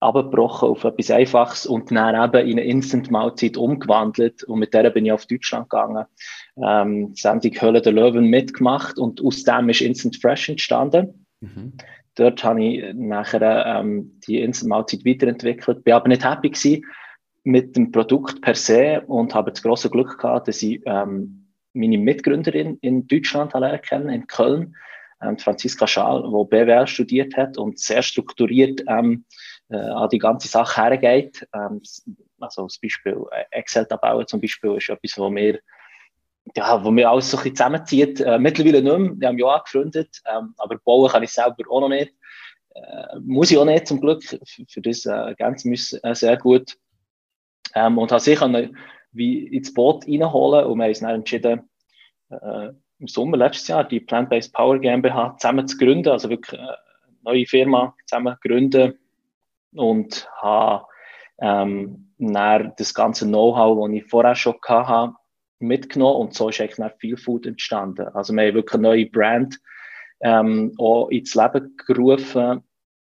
abgebrochen 0.00 0.68
auf 0.68 0.84
etwas 0.84 1.10
Einfaches 1.10 1.66
und 1.66 1.90
dann 1.90 2.14
eben 2.14 2.48
in 2.48 2.58
eine 2.58 2.68
Instant-Mahlzeit 2.68 3.56
umgewandelt. 3.56 4.44
Und 4.44 4.58
mit 4.58 4.74
der 4.74 4.90
bin 4.90 5.06
ich 5.06 5.12
auf 5.12 5.26
Deutschland 5.26 5.70
gegangen. 5.70 6.04
Ähm, 6.62 7.14
die 7.14 7.20
Sendung 7.20 7.52
Höhle 7.52 7.80
der 7.80 7.92
Löwen 7.92 8.26
mitgemacht 8.26 8.98
und 8.98 9.24
aus 9.24 9.44
dem 9.44 9.68
ist 9.70 9.80
Instant 9.80 10.16
Fresh 10.16 10.50
entstanden. 10.50 11.26
Mhm. 11.40 11.72
Dort 12.16 12.42
habe 12.42 12.64
ich 12.64 12.94
nachher 12.94 13.66
ähm, 13.66 14.18
die 14.26 14.40
Instant-Mahlzeit 14.40 15.04
weiterentwickelt, 15.04 15.84
bin 15.84 15.94
aber 15.94 16.08
nicht 16.08 16.24
happy 16.24 16.50
gewesen 16.50 16.84
mit 17.44 17.76
dem 17.76 17.92
Produkt 17.92 18.40
per 18.42 18.54
se 18.54 19.02
und 19.06 19.34
habe 19.34 19.52
das 19.52 19.62
große 19.62 19.88
Glück 19.88 20.18
gehabt, 20.18 20.48
dass 20.48 20.62
ich 20.62 20.82
ähm, 20.84 21.46
meine 21.74 21.98
Mitgründerin 21.98 22.78
in 22.80 23.06
Deutschland 23.06 23.52
kennen, 23.82 24.08
in 24.08 24.26
Köln, 24.26 24.74
ähm, 25.22 25.38
Franziska 25.38 25.86
Schaal, 25.86 26.22
die 26.22 26.48
BWL 26.48 26.86
studiert 26.86 27.36
hat 27.36 27.58
und 27.58 27.78
sehr 27.78 28.02
strukturiert 28.02 28.82
ähm, 28.88 29.24
äh, 29.68 29.76
an 29.76 30.08
die 30.08 30.18
ganze 30.18 30.48
Sache 30.48 30.82
hergeht. 30.82 31.46
Ähm, 31.54 31.82
also 32.40 32.64
als 32.64 32.78
Beispiel 32.78 33.24
äh, 33.30 33.44
Excel-Tabellen 33.50 34.26
zum 34.26 34.40
Beispiel 34.40 34.76
ist 34.76 34.88
etwas, 34.88 35.18
wo 35.18 35.30
wir 35.30 35.60
ja, 36.54 36.84
wo 36.84 36.90
mir 36.90 37.10
alles 37.10 37.30
so 37.30 37.36
ein 37.36 37.42
bisschen 37.42 37.56
zusammenzieht. 37.56 38.20
Äh, 38.20 38.38
mittlerweile 38.38 38.82
nicht 38.82 38.98
mehr. 38.98 39.20
Wir 39.20 39.28
haben 39.28 39.38
ja 39.38 39.58
gegründet, 39.58 40.22
ähm, 40.26 40.54
aber 40.58 40.78
bauen 40.78 41.10
kann 41.10 41.22
ich 41.22 41.30
selber 41.30 41.70
auch 41.70 41.80
noch 41.80 41.88
nicht. 41.88 42.12
Äh, 42.74 43.18
muss 43.20 43.50
ich 43.50 43.58
auch 43.58 43.64
nicht, 43.64 43.86
zum 43.86 44.00
Glück. 44.00 44.22
Für, 44.22 44.38
für 44.68 44.80
das 44.80 45.06
äh, 45.06 45.10
ergänzen 45.10 45.72
wir 45.72 46.04
äh, 46.04 46.14
sehr 46.14 46.36
gut. 46.36 46.76
Ähm, 47.74 47.98
und 47.98 48.10
habe 48.12 48.20
sich 48.20 48.40
wie 49.12 49.46
ins 49.46 49.72
Boot 49.72 50.06
reinholen 50.06 50.66
und 50.66 50.78
wir 50.78 50.84
haben 50.84 50.90
uns 50.90 51.00
dann 51.00 51.14
entschieden, 51.14 51.68
äh, 52.30 52.68
im 52.98 53.08
Sommer 53.08 53.36
letztes 53.36 53.68
Jahr 53.68 53.84
die 53.84 54.00
Plant-Based 54.00 54.52
Power 54.52 54.78
GmbH 54.78 55.36
zusammen 55.38 55.66
zu 55.66 55.76
gründen, 55.76 56.08
also 56.08 56.28
wirklich 56.30 56.58
eine 56.58 56.76
neue 57.22 57.46
Firma 57.46 57.94
zusammen 58.06 58.36
gründen 58.42 58.98
und 59.74 60.28
habe 60.40 60.86
ähm, 61.38 62.12
das 62.18 62.94
ganze 62.94 63.26
Know-how, 63.26 63.88
das 63.88 63.96
ich 63.96 64.04
vorher 64.06 64.34
schon 64.34 64.56
hatte, 64.66 65.14
mitgenommen 65.58 66.20
und 66.20 66.34
so 66.34 66.48
ist 66.48 66.60
eigentlich 66.60 66.76
dann 66.76 66.92
viel 66.98 67.16
Food 67.16 67.46
entstanden. 67.46 68.08
Also 68.08 68.32
wir 68.32 68.46
haben 68.46 68.54
wirklich 68.54 68.74
eine 68.74 68.82
neue 68.88 69.06
Brand 69.06 69.58
ähm, 70.20 70.74
auch 70.78 71.08
ins 71.08 71.34
Leben 71.34 71.76
gerufen. 71.86 72.62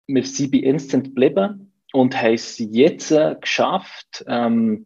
Wir 0.07 0.25
sind 0.25 0.51
bei 0.51 0.59
Instant 0.59 1.05
geblieben 1.05 1.73
und 1.93 2.21
haben 2.21 2.33
es 2.33 2.57
jetzt 2.59 3.11
äh, 3.11 3.35
geschafft, 3.39 4.23
ähm, 4.27 4.85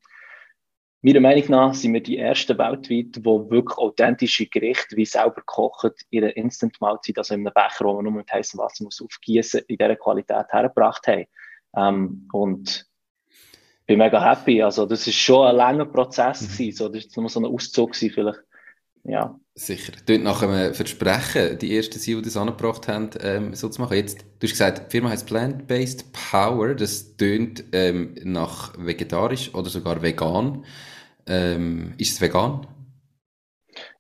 Meiner 1.08 1.20
Meinung 1.20 1.46
nach 1.50 1.74
sind 1.76 1.94
wir 1.94 2.02
die 2.02 2.18
ersten 2.18 2.58
weltweit, 2.58 3.16
die 3.16 3.24
wirklich 3.24 3.78
authentische 3.78 4.48
Gerichte 4.48 4.98
wie 4.98 5.06
selber 5.06 5.42
kochen, 5.46 5.92
ihre 6.10 6.30
Instant-Mahlzeit, 6.32 7.20
also 7.20 7.36
in 7.36 7.48
einem 7.48 7.54
Becher, 7.54 7.86
wo 7.86 7.94
man 7.94 8.04
nur 8.04 8.14
mit 8.14 8.34
heißem 8.34 8.60
Wasser 8.60 8.84
muss 8.84 9.02
aufgießen, 9.02 9.62
in 9.68 9.78
dieser 9.78 9.96
Qualität 9.96 10.48
hergebracht 10.50 11.08
haben. 11.08 11.26
Ähm, 11.78 12.28
und 12.34 12.88
bin 13.88 13.98
mega 13.98 14.24
happy. 14.24 14.62
Also, 14.62 14.86
das 14.86 15.08
ist 15.08 15.16
schon 15.16 15.48
ein 15.48 15.56
langer 15.56 15.86
Prozess 15.86 16.42
mhm. 16.42 16.48
gewesen. 16.52 16.78
So, 16.78 16.90
das 16.90 17.16
war 17.16 17.22
nur 17.22 17.30
so 17.30 17.40
ein 17.40 17.46
Auszug 17.46 17.94
gewesen, 17.94 18.14
vielleicht. 18.14 18.40
Ja. 19.04 19.40
Sicher. 19.56 19.94
Dort 20.06 20.22
nach 20.22 20.44
einem 20.44 20.74
Versprechen, 20.74 21.58
die 21.58 21.76
ersten 21.76 21.98
Sie, 21.98 22.14
die 22.14 22.22
das 22.22 22.38
angebracht 22.38 22.88
haben, 22.88 23.10
ähm, 23.22 23.56
so 23.56 23.70
zu 23.70 23.82
machen. 23.82 23.96
Jetzt, 23.96 24.20
du 24.20 24.44
hast 24.44 24.52
gesagt, 24.52 24.88
die 24.88 24.92
Firma 24.92 25.10
heißt 25.10 25.26
Plant-Based 25.26 26.12
Power. 26.12 26.76
Das 26.76 27.16
tönt 27.16 27.64
ähm, 27.72 28.16
nach 28.24 28.74
vegetarisch 28.78 29.56
oder 29.56 29.70
sogar 29.70 30.02
vegan. 30.02 30.66
Ähm, 31.26 31.94
ist 31.98 32.14
es 32.14 32.22
vegan? 32.22 32.68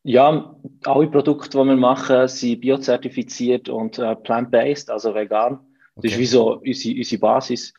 Ja, 0.03 0.55
alle 0.83 1.07
Produkte, 1.07 1.57
die 1.57 1.65
wir 1.65 1.75
machen, 1.75 2.27
sind 2.27 2.61
biozertifiziert 2.61 3.69
und 3.69 3.97
äh, 3.99 4.15
plant-based, 4.15 4.89
also 4.89 5.15
vegan. 5.15 5.59
Das 5.95 6.11
ist 6.11 6.19
wie 6.19 6.25
so 6.25 6.59
unsere, 6.59 6.95
unsere 6.95 7.19
Basis, 7.19 7.73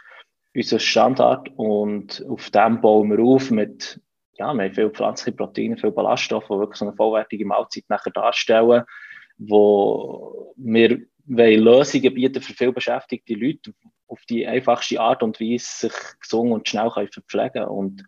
unser 0.59 0.79
Standard. 0.79 1.51
Und 1.57 2.25
auf 2.29 2.51
dem 2.51 2.81
bauen 2.81 3.11
wir 3.11 3.21
auf 3.21 3.51
mit 3.51 4.01
ja, 4.39 4.55
wir 4.55 4.65
haben 4.65 4.75
viele 4.75 4.91
pflanzliche 4.91 5.37
Proteine, 5.37 5.77
viele 5.77 5.93
Ballaststoffe, 5.93 6.47
die 6.47 6.59
wirklich 6.59 6.79
so 6.79 6.87
eine 6.87 6.95
vollwertige 6.97 7.45
Mahlzeit 7.45 7.85
nachher 7.89 8.13
darstellen, 8.13 8.85
wo 9.37 10.55
wir 10.57 11.01
wollen 11.27 11.61
Lösungen 11.61 12.15
bieten 12.15 12.41
für 12.41 12.55
viel 12.55 12.73
beschäftigte 12.73 13.35
Leute 13.35 13.75
auf 14.07 14.21
die 14.31 14.47
einfachste 14.47 15.01
Art 15.01 15.23
und 15.23 15.41
Weise 15.41 15.89
sich 15.89 15.93
gesund 16.21 16.53
und 16.53 16.69
schnell 16.69 16.89
können 16.91 17.09
verpflegen 17.09 17.65
Und 17.65 18.05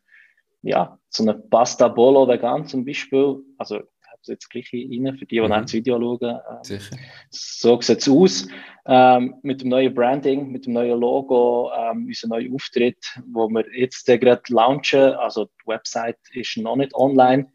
ja, 0.62 0.98
so 1.08 1.24
eine 1.24 1.34
Pasta 1.34 1.88
Bolo 1.88 2.26
vegan 2.28 2.64
zum 2.66 2.84
Beispiel, 2.84 3.40
also 3.58 3.80
jetzt 4.28 4.48
gleich 4.50 4.72
rein, 4.72 5.16
für 5.18 5.26
die, 5.26 5.36
die 5.36 5.40
mhm. 5.40 5.48
das 5.48 5.72
Video 5.72 6.00
schauen. 6.00 6.40
Ähm, 6.70 6.80
so 7.30 7.80
sieht 7.80 7.98
es 7.98 8.08
aus. 8.08 8.48
Ähm, 8.86 9.36
mit 9.42 9.62
dem 9.62 9.68
neuen 9.68 9.94
Branding, 9.94 10.50
mit 10.50 10.66
dem 10.66 10.74
neuen 10.74 10.98
Logo, 10.98 11.70
ähm, 11.76 12.06
unser 12.06 12.28
neuer 12.28 12.52
Auftritt, 12.52 13.18
wo 13.26 13.48
wir 13.48 13.64
jetzt 13.76 14.06
gerade 14.06 14.42
launchen. 14.48 15.12
Also 15.14 15.46
die 15.46 15.66
Website 15.66 16.18
ist 16.32 16.56
noch 16.56 16.76
nicht 16.76 16.94
online. 16.94 17.52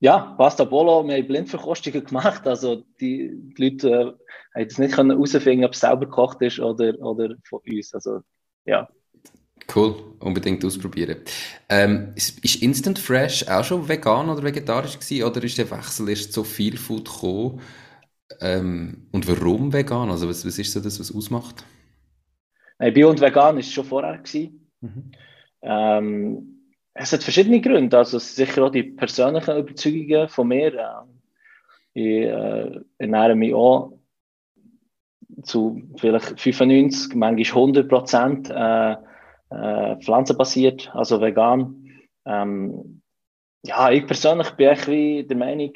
Ja, 0.00 0.34
Pasta 0.36 0.64
Bolo, 0.64 1.06
wir 1.06 1.14
haben 1.14 1.28
Blindverkostungen 1.28 2.04
gemacht. 2.04 2.44
Also 2.46 2.82
die, 3.00 3.30
die 3.56 3.70
Leute 3.70 4.18
äh, 4.54 4.60
haben 4.60 4.66
es 4.66 4.78
nicht 4.78 4.96
herausfinden 4.96 5.64
ob 5.64 5.74
es 5.74 5.80
selber 5.80 6.06
gekocht 6.06 6.42
ist 6.42 6.58
oder, 6.58 6.98
oder 7.00 7.36
von 7.48 7.60
uns. 7.70 7.94
Also 7.94 8.20
ja, 8.64 8.88
Cool, 9.74 9.94
unbedingt 10.18 10.64
ausprobieren. 10.64 11.18
Ähm, 11.68 12.12
ist 12.14 12.62
Instant 12.62 12.98
Fresh 12.98 13.48
auch 13.48 13.64
schon 13.64 13.88
vegan 13.88 14.28
oder 14.28 14.42
vegetarisch 14.42 14.98
gewesen, 14.98 15.24
oder 15.24 15.42
ist 15.42 15.56
der 15.56 15.70
Wechsel 15.70 16.08
erst 16.08 16.32
so 16.32 16.44
viel 16.44 16.76
Food 16.76 17.06
gekommen? 17.06 17.60
Ähm, 18.40 19.08
und 19.12 19.26
warum 19.28 19.72
vegan? 19.72 20.10
Also 20.10 20.28
was, 20.28 20.46
was 20.46 20.58
ist 20.58 20.72
so 20.72 20.80
das, 20.80 21.00
was 21.00 21.14
ausmacht? 21.14 21.64
Nein, 22.78 22.92
Bio 22.92 23.10
und 23.10 23.20
vegan 23.20 23.58
ist 23.58 23.72
schon 23.72 23.84
vorher 23.84 24.18
gewesen. 24.18 24.68
Mhm. 24.80 25.12
Ähm, 25.62 26.58
es 26.94 27.12
hat 27.12 27.22
verschiedene 27.22 27.60
Gründe, 27.60 27.96
also 27.96 28.18
sicher 28.18 28.64
auch 28.64 28.70
die 28.70 28.82
persönlichen 28.82 29.56
Überzeugungen 29.56 30.28
von 30.28 30.48
mir. 30.48 30.74
Ähm, 30.74 31.22
ich 31.94 32.24
äh, 32.24 32.80
ernähre 32.98 33.34
mich 33.34 33.54
auch 33.54 33.98
zu 35.42 35.82
vielleicht 35.96 36.40
95, 36.40 37.14
manchmal 37.14 37.62
100 37.62 37.88
Prozent 37.88 38.50
äh, 38.50 38.96
äh, 39.52 39.96
pflanzenbasiert, 40.00 40.90
also 40.94 41.20
vegan. 41.20 41.90
Ähm, 42.26 43.02
ja, 43.64 43.90
ich 43.90 44.06
persönlich 44.06 44.50
bin 44.52 44.68
echt 44.68 44.88
der 44.88 45.36
Meinung, 45.36 45.72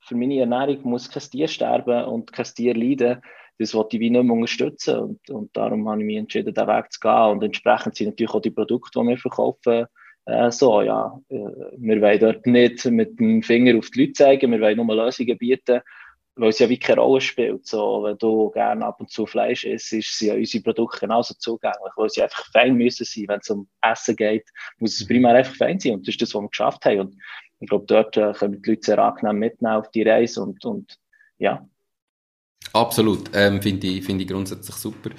für 0.00 0.16
meine 0.16 0.40
Ernährung 0.40 0.78
muss 0.82 1.10
kein 1.10 1.22
Tier 1.22 1.48
sterben 1.48 2.04
und 2.04 2.32
kein 2.32 2.46
Tier 2.46 2.74
leiden. 2.74 3.20
Das 3.58 3.74
wollte 3.74 3.96
ich 3.96 4.00
wie 4.00 4.10
nicht 4.10 4.24
mehr 4.24 4.34
unterstützen 4.34 4.98
und, 4.98 5.30
und 5.30 5.56
darum 5.56 5.88
habe 5.88 6.00
ich 6.00 6.06
mich 6.06 6.16
entschieden, 6.16 6.52
diesen 6.52 6.66
Weg 6.66 6.92
zu 6.92 7.00
gehen. 7.00 7.30
Und 7.30 7.44
entsprechend 7.44 7.94
sind 7.94 8.08
natürlich 8.08 8.34
auch 8.34 8.40
die 8.40 8.50
Produkte, 8.50 9.00
die 9.00 9.06
wir 9.06 9.18
verkaufen, 9.18 9.86
äh, 10.24 10.50
so, 10.50 10.82
ja. 10.82 11.18
Äh, 11.28 11.36
wir 11.78 12.00
wollen 12.00 12.20
dort 12.20 12.46
nicht 12.46 12.84
mit 12.86 13.18
dem 13.18 13.42
Finger 13.42 13.78
auf 13.78 13.90
die 13.90 14.00
Leute 14.00 14.12
zeigen, 14.12 14.52
wir 14.52 14.60
wollen 14.60 14.76
nur 14.76 14.94
Lösungen 14.94 15.38
bieten, 15.38 15.80
weil 16.34 16.48
es 16.48 16.58
ja 16.58 16.68
wie 16.68 16.78
keine 16.78 17.00
Rolle 17.00 17.20
spielt. 17.20 17.66
So, 17.66 18.02
wenn 18.04 18.16
du 18.18 18.50
gerne 18.50 18.86
ab 18.86 19.00
und 19.00 19.10
zu 19.10 19.26
Fleisch 19.26 19.64
isst, 19.64 19.88
sind 19.88 20.04
ja 20.20 20.34
unsere 20.34 20.62
Produkte 20.62 21.00
genauso 21.00 21.34
zugänglich, 21.34 21.92
weil 21.96 22.08
sie 22.08 22.22
einfach 22.22 22.50
fein 22.52 22.74
müssen 22.74 23.04
sein. 23.04 23.24
Wenn 23.28 23.40
es 23.40 23.50
um 23.50 23.68
Essen 23.82 24.16
geht, 24.16 24.48
muss 24.78 24.98
es 24.98 25.06
primär 25.06 25.34
einfach 25.34 25.56
fein 25.56 25.78
sein. 25.78 25.94
Und 25.94 26.06
das 26.06 26.14
ist 26.14 26.22
das, 26.22 26.34
was 26.34 26.42
wir 26.42 26.48
geschafft 26.48 26.84
haben. 26.84 27.00
Und 27.00 27.16
ich 27.60 27.68
glaube, 27.68 27.84
dort 27.86 28.16
äh, 28.16 28.32
können 28.32 28.60
die 28.60 28.70
Leute 28.70 28.86
sehr 28.86 28.98
angenehm 28.98 29.38
mitnehmen 29.38 29.76
auf 29.76 29.90
die 29.90 30.02
Reise 30.02 30.42
und, 30.42 30.64
und 30.64 30.98
ja. 31.38 31.66
Absolut, 32.72 33.30
ähm, 33.34 33.60
finde 33.60 33.86
ich, 33.86 34.04
find 34.04 34.22
ich 34.22 34.28
grundsätzlich 34.28 34.76
super. 34.76 35.10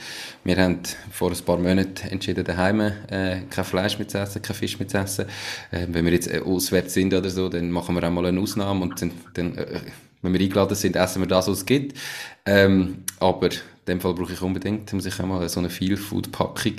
Wir 0.44 0.58
haben 0.58 0.80
vor 1.12 1.30
ein 1.30 1.46
paar 1.46 1.58
Monaten 1.58 2.08
entschieden, 2.08 2.44
daheim 2.44 2.80
äh, 2.80 3.42
kein 3.50 3.64
Fleisch 3.64 4.00
mehr 4.00 4.08
zu 4.08 4.18
essen, 4.18 4.42
kein 4.42 4.56
Fisch 4.56 4.80
mehr 4.80 4.88
zu 4.88 4.98
essen. 4.98 5.26
Äh, 5.70 5.86
wenn 5.90 6.04
wir 6.06 6.14
jetzt 6.14 6.34
äh, 6.34 6.40
auswärts 6.40 6.96
sind 6.96 7.14
oder 7.14 7.30
so, 7.30 7.50
dann 7.50 7.70
machen 7.70 7.94
wir 7.96 8.04
auch 8.08 8.12
mal 8.12 8.26
eine 8.26 8.40
Ausnahme 8.40 8.82
und 8.82 8.98
sind, 8.98 9.14
dann 9.36 9.56
äh, 9.56 9.82
wenn 10.24 10.34
wir 10.34 10.42
eingeladen 10.42 10.76
sind, 10.76 10.96
essen 10.96 11.22
wir 11.22 11.28
das, 11.28 11.48
was 11.48 11.60
es 11.60 11.66
gibt. 11.66 11.98
Ähm, 12.46 13.04
aber 13.20 13.52
in 13.52 13.60
dem 13.88 14.02
Fall 14.02 14.14
brauche 14.14 14.34
ich 14.34 14.42
unbedingt, 14.42 14.92
muss 14.94 15.06
ich 15.06 15.20
einmal 15.20 15.48
so 15.50 15.60
eine 15.60 15.70
Feel-Food-Packung 15.70 16.78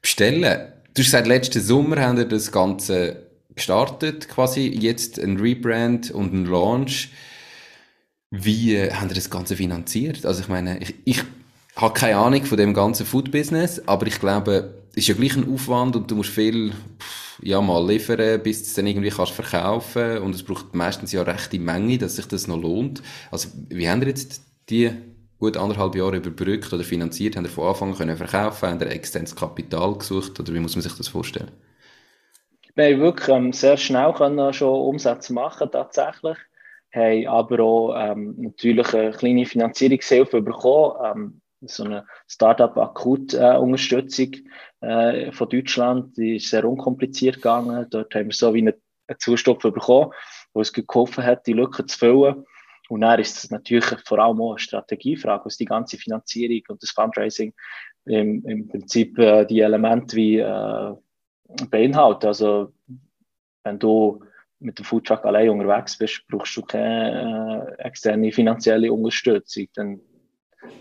bestellen. 0.00 0.42
Du 0.42 1.02
hast 1.02 1.06
gesagt, 1.06 1.26
letzten 1.26 1.60
Sommer 1.60 2.00
haben 2.00 2.18
wir 2.18 2.24
das 2.24 2.50
Ganze 2.50 3.28
gestartet, 3.54 4.28
quasi. 4.28 4.68
Jetzt 4.68 5.18
ein 5.18 5.38
Rebrand 5.38 6.10
und 6.10 6.32
ein 6.32 6.46
Launch. 6.46 7.10
Wie 8.30 8.74
äh, 8.74 8.92
haben 8.92 9.08
wir 9.08 9.14
das 9.14 9.30
Ganze 9.30 9.56
finanziert? 9.56 10.24
Also 10.24 10.40
ich 10.42 10.48
meine, 10.48 10.78
ich, 10.78 10.94
ich 11.04 11.22
habe 11.78 11.94
keine 11.94 12.16
Ahnung 12.18 12.44
von 12.44 12.58
dem 12.58 12.74
ganzen 12.74 13.06
Food-Business, 13.06 13.82
aber 13.86 14.06
ich 14.06 14.20
glaube, 14.20 14.74
es 14.90 14.98
ist 14.98 15.08
ja 15.08 15.14
gleich 15.14 15.36
ein 15.36 15.52
Aufwand 15.52 15.96
und 15.96 16.10
du 16.10 16.16
musst 16.16 16.30
viel... 16.30 16.72
Ja, 17.40 17.60
mal 17.60 17.86
liefern, 17.86 18.42
bis 18.42 18.58
du 18.58 18.64
es 18.64 18.74
dann 18.74 18.88
irgendwie 18.88 19.10
kannst 19.10 19.30
verkaufen 19.30 20.18
und 20.18 20.34
es 20.34 20.42
braucht 20.42 20.74
meistens 20.74 21.12
ja 21.12 21.22
rechte 21.22 21.60
Menge, 21.60 21.96
dass 21.96 22.16
sich 22.16 22.26
das 22.26 22.48
noch 22.48 22.60
lohnt. 22.60 23.00
Also 23.30 23.50
wie 23.68 23.88
haben 23.88 24.02
ihr 24.02 24.08
jetzt 24.08 24.42
die 24.68 24.90
gut 25.38 25.56
anderthalb 25.56 25.94
Jahre 25.94 26.16
überbrückt 26.16 26.72
oder 26.72 26.82
finanziert? 26.82 27.36
Haben 27.36 27.44
ihr 27.44 27.50
von 27.50 27.68
Anfang 27.68 27.94
können 27.94 28.16
verkaufen? 28.16 28.68
Haben 28.68 28.80
ihr 28.80 28.90
externes 28.90 29.36
Kapital 29.36 29.96
gesucht 29.96 30.40
oder 30.40 30.52
wie 30.52 30.58
muss 30.58 30.74
man 30.74 30.82
sich 30.82 30.94
das 30.94 31.06
vorstellen? 31.06 31.52
Wir 32.74 32.86
haben 32.86 33.00
wirklich 33.02 33.28
ähm, 33.28 33.52
sehr 33.52 33.76
schnell 33.76 34.12
können 34.14 34.52
schon 34.52 34.74
Umsätze 34.74 35.32
machen 35.32 35.70
tatsächlich 35.70 36.38
haben 36.92 37.26
aber 37.26 37.60
auch 37.60 37.94
ähm, 37.96 38.34
natürlich 38.38 38.92
eine 38.94 39.12
kleine 39.12 39.46
Finanzierungshilfe 39.46 40.40
bekommen. 40.42 40.94
Ähm, 41.04 41.40
so 41.62 41.84
eine 41.84 42.06
Startup-Akut-Unterstützung 42.26 44.34
äh, 44.80 45.32
von 45.32 45.48
Deutschland. 45.48 46.14
Die 46.16 46.36
ist 46.36 46.50
sehr 46.50 46.64
unkompliziert 46.64 47.36
gegangen. 47.36 47.86
Dort 47.90 48.14
haben 48.14 48.26
wir 48.26 48.34
so 48.34 48.54
wie 48.54 48.60
einen, 48.60 48.74
Zustopf 49.18 49.62
bekommen, 49.62 50.12
wo 50.52 50.60
es 50.60 50.70
geholfen 50.70 51.24
hat, 51.24 51.46
die 51.46 51.54
Lücke 51.54 51.86
zu 51.86 51.98
füllen. 51.98 52.44
Und 52.90 53.00
dann 53.00 53.18
ist 53.18 53.42
es 53.42 53.50
natürlich 53.50 53.86
vor 54.04 54.18
allem 54.18 54.38
auch 54.42 54.50
eine 54.50 54.58
Strategiefrage, 54.58 55.46
was 55.46 55.56
die 55.56 55.64
ganze 55.64 55.96
Finanzierung 55.96 56.60
und 56.68 56.82
das 56.82 56.90
Fundraising 56.90 57.54
im, 58.04 58.44
im 58.44 58.68
Prinzip 58.68 59.18
äh, 59.18 59.46
die 59.46 59.60
Elemente 59.60 60.16
wie 60.16 60.38
äh, 60.38 60.94
beinhalten. 61.70 62.26
Also 62.26 62.74
wenn 63.64 63.78
du 63.78 64.22
mit 64.60 64.78
dem 64.78 64.84
Foodtruck 64.84 65.24
allein 65.24 65.50
unterwegs 65.50 65.96
bist, 65.96 66.24
brauchst 66.28 66.56
du 66.56 66.62
keine 66.62 67.76
äh, 67.78 67.82
externe 67.82 68.32
finanzielle 68.32 68.92
Unterstützung. 68.92 69.66
Dann 69.74 70.00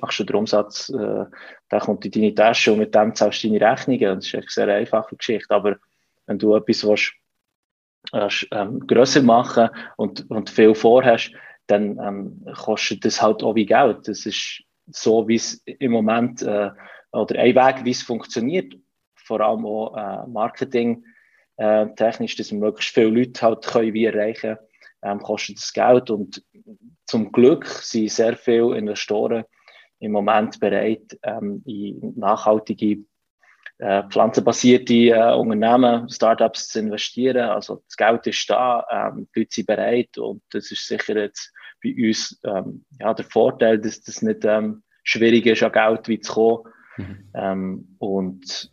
machst 0.02 0.20
du 0.20 0.24
den 0.24 0.36
Umsatz, 0.36 0.90
äh, 0.90 1.26
dann 1.70 1.80
kommt 1.80 2.06
in 2.06 2.12
deine 2.12 2.36
Tasche 2.36 2.72
und 2.72 2.80
mit 2.80 2.96
dem 2.96 3.16
zahlst 3.16 3.44
du 3.44 3.50
deine 3.50 3.72
Rechnungen. 3.72 4.16
Das 4.16 4.28
ist 4.28 4.36
eine 4.36 4.46
sehr 4.48 4.68
einfache 4.68 5.16
Geschichte. 5.16 5.54
Aber 5.54 5.78
wenn 6.26 6.40
du 6.40 6.56
etwas 6.56 6.84
willst, 6.84 7.14
äh, 8.14 8.30
ähm, 8.52 8.86
grösser 8.86 9.22
machen 9.22 9.70
und, 9.98 10.30
und 10.30 10.50
viel 10.50 10.76
vorhast, 10.76 11.32
dann 11.68 12.00
ähm, 12.00 12.46
kostet 12.56 13.04
das 13.04 13.22
halt 13.22 13.44
auch 13.44 13.56
wie 13.56 13.66
Geld. 13.66 14.08
Das 14.08 14.26
ist 14.26 14.64
so, 14.88 15.28
wie 15.28 15.36
es 15.36 15.62
im 15.66 15.92
Moment, 15.92 16.42
äh, 16.42 16.72
oder 17.12 17.40
ein 17.40 17.56
Weg, 17.56 17.84
wie 17.84 17.92
es 17.92 18.04
funktioniert, 18.04 18.74
vor 19.16 19.42
allem 19.42 19.66
auch 19.66 19.96
äh, 19.98 20.28
Marketing 20.28 21.04
äh, 21.58 21.88
dass 21.96 22.20
wir 22.20 22.58
möglichst 22.58 22.94
viele 22.94 23.10
Leute 23.10 23.42
halt 23.42 23.66
können 23.66 23.94
wie 23.94 24.06
erreichen, 24.06 24.58
ähm, 25.02 25.20
kostet 25.20 25.58
das 25.58 25.74
Geld 25.74 26.10
und 26.10 26.44
zum 27.06 27.32
Glück 27.32 27.66
sind 27.66 28.12
sehr 28.12 28.38
viele 28.38 28.78
Investoren 28.78 29.44
im 30.00 30.12
Moment 30.12 30.60
bereit, 30.60 31.18
ähm, 31.24 31.64
in 31.66 32.14
nachhaltige 32.16 33.00
äh, 33.80 34.04
pflanzenbasierte 34.10 34.94
äh, 34.94 35.36
Unternehmen, 35.36 36.10
Startups 36.10 36.70
zu 36.70 36.80
investieren. 36.80 37.50
Also 37.50 37.84
das 37.86 37.96
Geld 37.96 38.26
ist 38.28 38.50
da, 38.50 38.86
ähm, 38.92 39.28
die 39.36 39.40
Leute 39.40 39.52
sind 39.54 39.68
bereit 39.68 40.18
und 40.18 40.42
das 40.52 40.72
ist 40.72 40.88
sicher 40.88 41.16
jetzt 41.16 41.54
bei 41.84 41.94
uns 41.96 42.40
ähm, 42.44 42.86
ja, 43.00 43.14
der 43.14 43.26
Vorteil, 43.26 43.80
dass 43.80 44.02
das 44.02 44.22
nicht 44.22 44.46
ähm, 44.46 44.84
schwierig 45.04 45.46
ist, 45.46 45.64
an 45.64 45.72
Geld 45.72 46.08
wie 46.08 46.20
zu 46.20 46.34
kommen. 46.34 46.74
Mhm. 46.98 47.30
Ähm, 47.36 47.96
und 48.00 48.72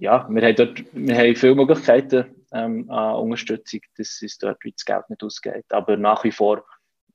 ja, 0.00 0.26
wir 0.30 0.42
haben 0.42 0.56
dort 0.56 0.84
wir 0.92 1.16
haben 1.16 1.36
viele 1.36 1.54
Möglichkeiten 1.54 2.34
ähm, 2.52 2.90
an 2.90 3.16
Unterstützung, 3.16 3.80
dass 3.96 4.22
es 4.22 4.38
dort 4.38 4.64
wie 4.64 4.72
das 4.72 4.84
Geld 4.84 5.10
nicht 5.10 5.22
ausgeht. 5.22 5.66
Aber 5.70 5.96
nach 5.96 6.24
wie 6.24 6.32
vor 6.32 6.64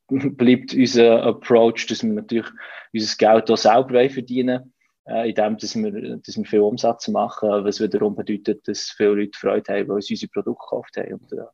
bleibt 0.09 0.73
unser 0.73 1.23
Approach, 1.23 1.87
dass 1.87 2.03
wir 2.03 2.13
natürlich 2.13 2.47
unser 2.93 3.15
Geld 3.17 3.51
auch 3.51 3.57
selber 3.57 4.09
verdienen 4.09 4.73
äh, 5.05 5.29
indem 5.29 5.57
dass 5.57 5.75
wir, 5.75 6.17
dass 6.17 6.37
wir 6.37 6.45
viel 6.45 6.59
Umsatz 6.59 7.07
machen, 7.07 7.49
was 7.63 7.79
wiederum 7.79 8.15
bedeutet, 8.15 8.67
dass 8.67 8.89
viele 8.89 9.15
Leute 9.15 9.37
Freude 9.37 9.73
haben, 9.73 9.87
weil 9.89 10.01
sie 10.01 10.13
unsere 10.13 10.31
Produkte 10.31 10.63
gekauft 10.63 10.97
haben. 10.97 11.13
Und, 11.13 11.33
äh, 11.33 11.45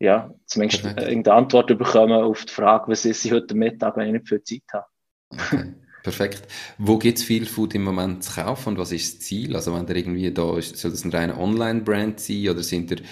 ja, 0.00 0.32
zumindest 0.46 0.82
Perfekt. 0.82 1.08
irgendeine 1.08 1.36
Antwort 1.36 1.66
bekommen 1.66 2.12
auf 2.12 2.44
die 2.44 2.52
Frage, 2.52 2.90
was 2.90 3.04
ist 3.04 3.22
sie 3.22 3.32
heute 3.32 3.54
Mittag, 3.54 3.96
wenn 3.96 4.08
ich 4.08 4.12
nicht 4.14 4.28
viel 4.28 4.42
Zeit 4.42 4.62
habe. 4.72 4.86
Okay. 5.30 5.74
Perfekt. 6.02 6.48
Wo 6.78 6.98
gibt 6.98 7.18
es 7.18 7.24
viel 7.24 7.46
Food 7.46 7.76
im 7.76 7.84
Moment 7.84 8.24
zu 8.24 8.40
kaufen 8.40 8.70
und 8.70 8.78
was 8.78 8.90
ist 8.90 9.14
das 9.14 9.20
Ziel? 9.20 9.54
Also 9.54 9.72
wenn 9.72 9.86
ihr 9.86 9.94
irgendwie 9.94 10.32
da 10.32 10.58
ist, 10.58 10.76
soll 10.76 10.90
das 10.90 11.04
ein 11.04 11.12
reiner 11.12 11.38
Online-Brand 11.38 12.18
sein 12.18 12.48
oder 12.48 12.64
sind 12.64 12.90
ihr 12.90 13.02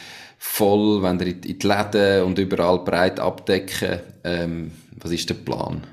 voll, 0.43 1.03
wenn 1.03 1.21
ihr 1.21 1.27
in 1.27 1.59
die 1.59 1.67
Läden 1.67 2.25
und 2.25 2.39
überall 2.39 2.79
breit 2.79 3.21
abdecken? 3.21 4.01
Ähm, 4.25 4.73
was 4.97 5.13
ist 5.13 5.29
der 5.29 5.35
Plan? 5.35 5.87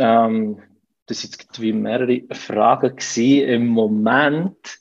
Ähm, 0.00 0.60
das 1.06 1.20
sind 1.20 1.40
jetzt 1.40 1.60
wie 1.60 1.72
mehrere 1.72 2.22
Fragen 2.32 2.96
gewesen. 2.96 3.48
Im 3.48 3.68
Moment 3.68 4.80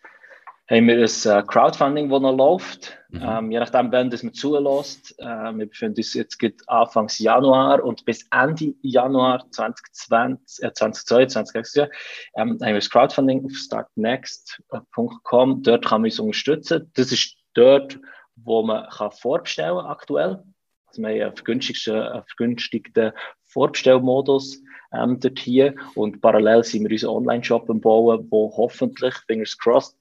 haben 0.70 0.88
wir 0.88 0.96
ein 0.96 1.04
äh, 1.04 1.44
Crowdfunding, 1.44 2.10
das 2.10 2.22
noch 2.22 2.36
läuft. 2.36 2.98
Mhm. 3.10 3.22
Ähm, 3.24 3.52
je 3.52 3.60
nachdem, 3.60 3.92
wann 3.92 4.10
das 4.10 4.24
man 4.24 4.34
zulässt. 4.34 5.14
Äh, 5.20 5.54
wir 5.54 5.68
befinden 5.68 5.98
uns 5.98 6.16
jetzt 6.16 6.44
Anfang 6.68 7.08
Januar 7.20 7.84
und 7.84 8.04
bis 8.04 8.26
Ende 8.32 8.74
Januar 8.82 9.46
2020, 9.52 10.66
äh, 10.66 10.74
2022 10.74 11.88
ähm, 12.36 12.36
haben 12.36 12.60
wir 12.60 12.74
das 12.74 12.90
Crowdfunding 12.90 13.46
auf 13.46 13.54
startnext.com. 13.54 15.62
Dort 15.62 15.86
kann 15.86 16.02
man 16.02 16.10
uns 16.10 16.20
unterstützen. 16.20 16.92
Das 16.96 17.12
ist 17.12 17.37
dort, 17.58 18.00
wo 18.36 18.64
man 18.64 18.90
kann 18.90 19.12
vorbestellen 19.12 19.86
aktuell. 19.86 20.44
Also 20.88 21.02
wir 21.02 21.26
haben 21.26 21.34
einen 21.34 22.24
vergünstigten, 22.26 23.12
Vorbestellmodus 23.46 24.62
ähm, 24.94 25.20
dort 25.20 25.40
hier 25.40 25.76
und 25.96 26.22
parallel 26.22 26.64
sind 26.64 26.84
wir 26.84 26.92
unseren 26.92 27.16
Online-Shop 27.16 27.68
Bauen, 27.82 28.28
wo 28.30 28.54
hoffentlich, 28.56 29.16
fingers 29.28 29.58
crossed, 29.58 29.98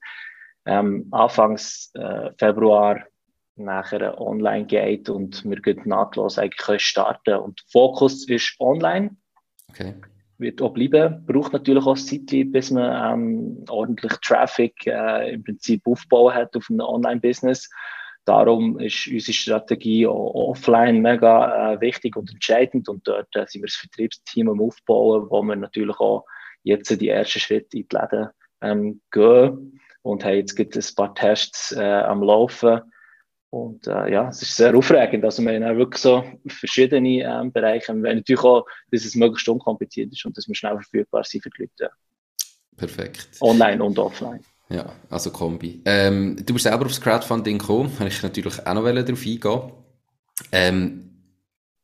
ähm, 0.65 1.07
Anfangs 1.11 1.91
äh, 1.95 2.31
Februar 2.37 3.03
nachher 3.55 4.19
online 4.21 4.65
geht 4.65 5.09
und 5.09 5.43
wir 5.43 5.57
gehen 5.57 5.81
nahtlos 5.85 6.37
eigentlich 6.37 6.57
können 6.57 6.79
starten 6.79 7.35
und 7.35 7.61
Fokus 7.71 8.27
ist 8.29 8.55
online. 8.59 9.17
Okay. 9.69 9.95
Wird 10.39 10.61
auch 10.61 10.73
bleiben, 10.73 11.25
braucht 11.25 11.53
natürlich 11.53 11.85
auch 11.85 11.97
Zeit, 11.97 12.51
bis 12.51 12.69
man 12.69 13.21
ähm, 13.21 13.65
ordentlich 13.69 14.13
Traffic 14.21 14.85
äh, 14.85 15.33
im 15.33 15.43
Prinzip 15.43 15.81
aufbauen 15.85 16.33
hat 16.33 16.55
auf 16.55 16.67
einem 16.69 16.81
Online-Business. 16.81 17.69
Darum 18.25 18.77
ist 18.79 19.07
unsere 19.07 19.33
Strategie 19.33 20.05
offline 20.05 21.01
mega 21.01 21.73
äh, 21.73 21.81
wichtig 21.81 22.15
und 22.17 22.31
entscheidend. 22.31 22.89
Und 22.89 23.07
dort 23.07 23.33
äh, 23.35 23.45
sind 23.47 23.61
wir 23.61 23.67
das 23.67 23.75
Vertriebsteam 23.75 24.49
am 24.49 24.61
Aufbauen, 24.61 25.27
wo 25.29 25.41
wir 25.41 25.55
natürlich 25.55 25.97
auch 25.99 26.25
jetzt 26.63 26.89
die 27.01 27.09
ersten 27.09 27.39
Schritte 27.39 27.77
in 27.77 27.87
die 27.87 27.95
Läden 27.95 28.29
ähm, 28.61 29.01
gehen 29.11 29.79
und 30.01 30.23
haben 30.23 30.35
jetzt 30.35 30.55
gibt 30.55 30.75
ein 30.75 30.95
paar 30.95 31.15
Tests 31.15 31.71
äh, 31.71 31.81
am 31.81 32.21
Laufen 32.21 32.81
und 33.49 33.87
äh, 33.87 34.11
ja, 34.11 34.29
es 34.29 34.41
ist 34.41 34.55
sehr 34.55 34.75
aufregend. 34.75 35.23
Also 35.23 35.41
wir 35.41 35.53
haben 35.53 35.63
auch 35.63 35.77
wirklich 35.77 36.01
so 36.01 36.23
verschiedene 36.47 37.23
ähm, 37.23 37.51
Bereiche. 37.51 37.93
Wollen 37.93 38.17
natürlich 38.17 38.43
auch, 38.43 38.65
dass 38.91 39.05
es 39.05 39.15
möglichst 39.15 39.47
unkompliziert 39.47 40.11
ist 40.11 40.25
und 40.25 40.37
dass 40.37 40.47
wir 40.47 40.55
schnell 40.55 40.73
verfügbar 40.73 41.23
sind 41.23 41.43
für 41.43 41.49
die 41.51 41.63
Leute. 41.63 41.91
Perfekt. 42.75 43.29
Online 43.41 43.83
und 43.83 43.97
offline. 43.97 44.41
Ja, 44.69 44.85
also 45.09 45.31
Kombi. 45.31 45.81
Ähm, 45.85 46.35
du 46.45 46.53
bist 46.53 46.63
selber 46.63 46.85
aufs 46.85 46.99
Crowdfunding 46.99 47.57
gekommen, 47.57 47.91
habe 47.99 48.09
ich 48.09 48.21
natürlich 48.21 48.59
auch 48.65 48.73
noch 48.73 48.83
darauf 48.83 49.25
eingehen. 49.25 49.71
Ähm, 50.51 51.06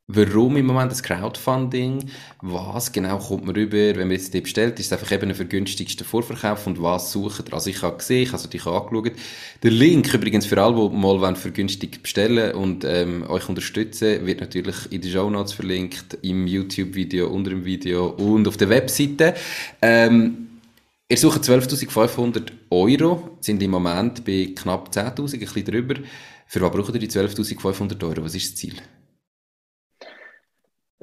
warum 0.07 0.57
im 0.57 0.65
Moment 0.65 0.91
das 0.91 1.01
Crowdfunding? 1.01 2.09
Was 2.41 2.91
genau 2.91 3.17
kommt 3.19 3.45
man 3.45 3.55
rüber, 3.55 3.77
wenn 3.77 4.07
man 4.07 4.11
jetzt 4.11 4.33
die 4.33 4.41
bestellt? 4.41 4.79
Ist 4.79 4.87
es 4.87 4.93
einfach 4.93 5.11
eben 5.11 5.29
ein 5.29 5.35
vergünstigster 5.35 6.05
Vorverkauf 6.05 6.67
und 6.67 6.81
was 6.81 7.11
sucht 7.11 7.49
ihr? 7.49 7.53
Also 7.53 7.69
ich 7.69 7.81
habe 7.81 7.97
gesehen, 7.97 8.23
ich 8.23 8.33
habe 8.33 8.47
dich 8.47 8.65
angeschaut. 8.65 9.13
Der 9.63 9.71
Link 9.71 10.13
übrigens 10.13 10.45
für 10.45 10.61
alle, 10.61 10.89
die 10.89 10.95
mal 10.95 11.35
vergünstigt 11.35 12.03
bestellen 12.03 12.53
und 12.55 12.83
ähm, 12.83 13.23
euch 13.29 13.47
unterstützen, 13.47 14.25
wird 14.25 14.41
natürlich 14.41 14.91
in 14.91 15.01
den 15.01 15.11
Show 15.11 15.29
Notes 15.29 15.53
verlinkt, 15.53 16.17
im 16.21 16.47
YouTube-Video, 16.47 17.29
unter 17.29 17.51
dem 17.51 17.65
Video 17.65 18.07
und 18.07 18.47
auf 18.47 18.57
der 18.57 18.69
Webseite. 18.69 19.35
Ähm, 19.81 20.49
Ihr 21.09 21.17
sucht 21.17 21.43
12.500 21.43 22.51
Euro, 22.71 23.37
sind 23.39 23.61
im 23.61 23.69
Moment 23.69 24.25
bei 24.25 24.51
knapp 24.55 24.89
10.000, 24.89 25.33
ein 25.33 25.39
bisschen 25.41 25.65
drüber. 25.65 25.95
Für 26.47 26.61
was 26.61 26.71
braucht 26.71 26.93
ihr 26.93 26.99
die 26.99 27.09
12.500 27.09 28.03
Euro? 28.03 28.23
Was 28.23 28.33
ist 28.33 28.53
das 28.53 28.55
Ziel? 28.55 28.73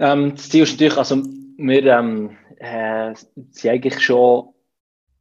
Ähm, 0.01 0.35
das 0.35 0.49
Ziel 0.49 0.63
ist 0.63 0.73
natürlich, 0.73 0.97
also 0.97 1.23
wir 1.59 1.85
ähm, 1.85 2.39
äh, 2.57 3.15
sind 3.51 3.71
eigentlich 3.71 4.01
schon 4.01 4.49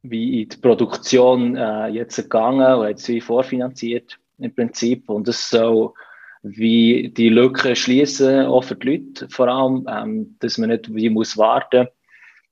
wie 0.02 0.42
in 0.42 0.48
die 0.48 0.56
Produktion 0.56 1.54
äh, 1.54 1.88
jetzt 1.88 2.16
gegangen 2.16 2.78
und 2.78 2.88
jetzt 2.88 3.06
wie 3.08 3.20
vorfinanziert 3.20 4.18
im 4.38 4.54
Prinzip 4.54 5.10
und 5.10 5.28
das 5.28 5.50
soll 5.50 5.92
wie 6.42 7.10
die 7.14 7.28
Lücke 7.28 7.76
schließen 7.76 8.46
auch 8.46 8.64
für 8.64 8.74
die 8.74 8.96
Leute 8.96 9.28
vor 9.28 9.48
allem, 9.48 9.86
ähm, 9.86 10.36
dass 10.38 10.56
man 10.56 10.70
nicht 10.70 10.94
wie 10.94 11.10
muss 11.10 11.36
warten 11.36 11.88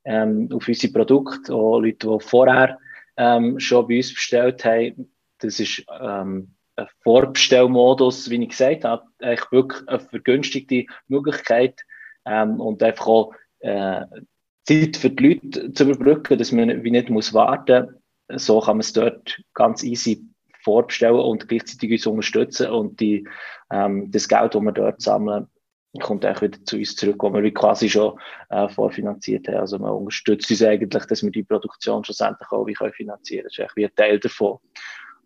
ähm, 0.04 0.50
auf 0.52 0.68
unsere 0.68 0.92
Produkte, 0.92 1.54
auch 1.54 1.80
Leute, 1.80 2.08
die 2.08 2.24
vorher 2.26 2.78
ähm, 3.16 3.58
schon 3.58 3.88
bei 3.88 3.96
uns 3.96 4.12
bestellt 4.12 4.66
haben. 4.66 5.10
Das 5.38 5.58
ist 5.60 5.82
ähm, 5.98 6.54
ein 6.76 6.88
Vorbestellmodus, 7.02 8.28
wie 8.28 8.42
ich 8.42 8.50
gesagt 8.50 8.84
habe, 8.84 9.04
eigentlich 9.18 9.50
wirklich 9.50 9.88
eine 9.88 10.00
vergünstigte 10.00 10.84
Möglichkeit 11.08 11.80
ähm, 12.28 12.60
und 12.60 12.82
einfach 12.82 13.06
auch 13.06 13.32
äh, 13.60 14.04
Zeit 14.64 14.96
für 14.96 15.10
die 15.10 15.40
Leute 15.40 15.72
zu 15.72 15.84
überbrücken, 15.84 16.38
dass 16.38 16.52
man 16.52 16.84
wie 16.84 16.90
nicht 16.90 17.10
muss 17.10 17.32
warten 17.32 17.98
muss. 18.28 18.44
So 18.44 18.60
kann 18.60 18.76
man 18.76 18.80
es 18.80 18.92
dort 18.92 19.40
ganz 19.54 19.82
easy 19.82 20.24
vorbestellen 20.62 21.20
und 21.20 21.48
gleichzeitig 21.48 21.92
uns 21.92 22.06
unterstützen 22.06 22.70
und 22.70 23.00
die, 23.00 23.26
ähm, 23.70 24.10
das 24.10 24.28
Geld, 24.28 24.54
das 24.54 24.62
wir 24.62 24.72
dort 24.72 25.00
sammeln, 25.00 25.46
kommt 26.00 26.26
auch 26.26 26.42
wieder 26.42 26.62
zu 26.64 26.76
uns 26.76 26.94
zurück, 26.94 27.22
wo 27.22 27.32
wir 27.32 27.54
quasi 27.54 27.88
schon 27.88 28.18
äh, 28.50 28.68
vorfinanziert 28.68 29.48
haben. 29.48 29.56
Also 29.56 29.78
man 29.78 29.92
unterstützt 29.92 30.50
uns 30.50 30.62
eigentlich, 30.62 31.06
dass 31.06 31.22
wir 31.22 31.30
die 31.30 31.42
Produktion 31.42 32.04
schlussendlich 32.04 32.50
auch 32.52 32.66
wie 32.66 32.74
finanzieren 32.74 33.46
können. 33.46 33.54
Das 33.56 33.70
ist 33.70 33.76
wie 33.76 33.86
ein 33.86 33.94
Teil 33.96 34.20
davon. 34.20 34.58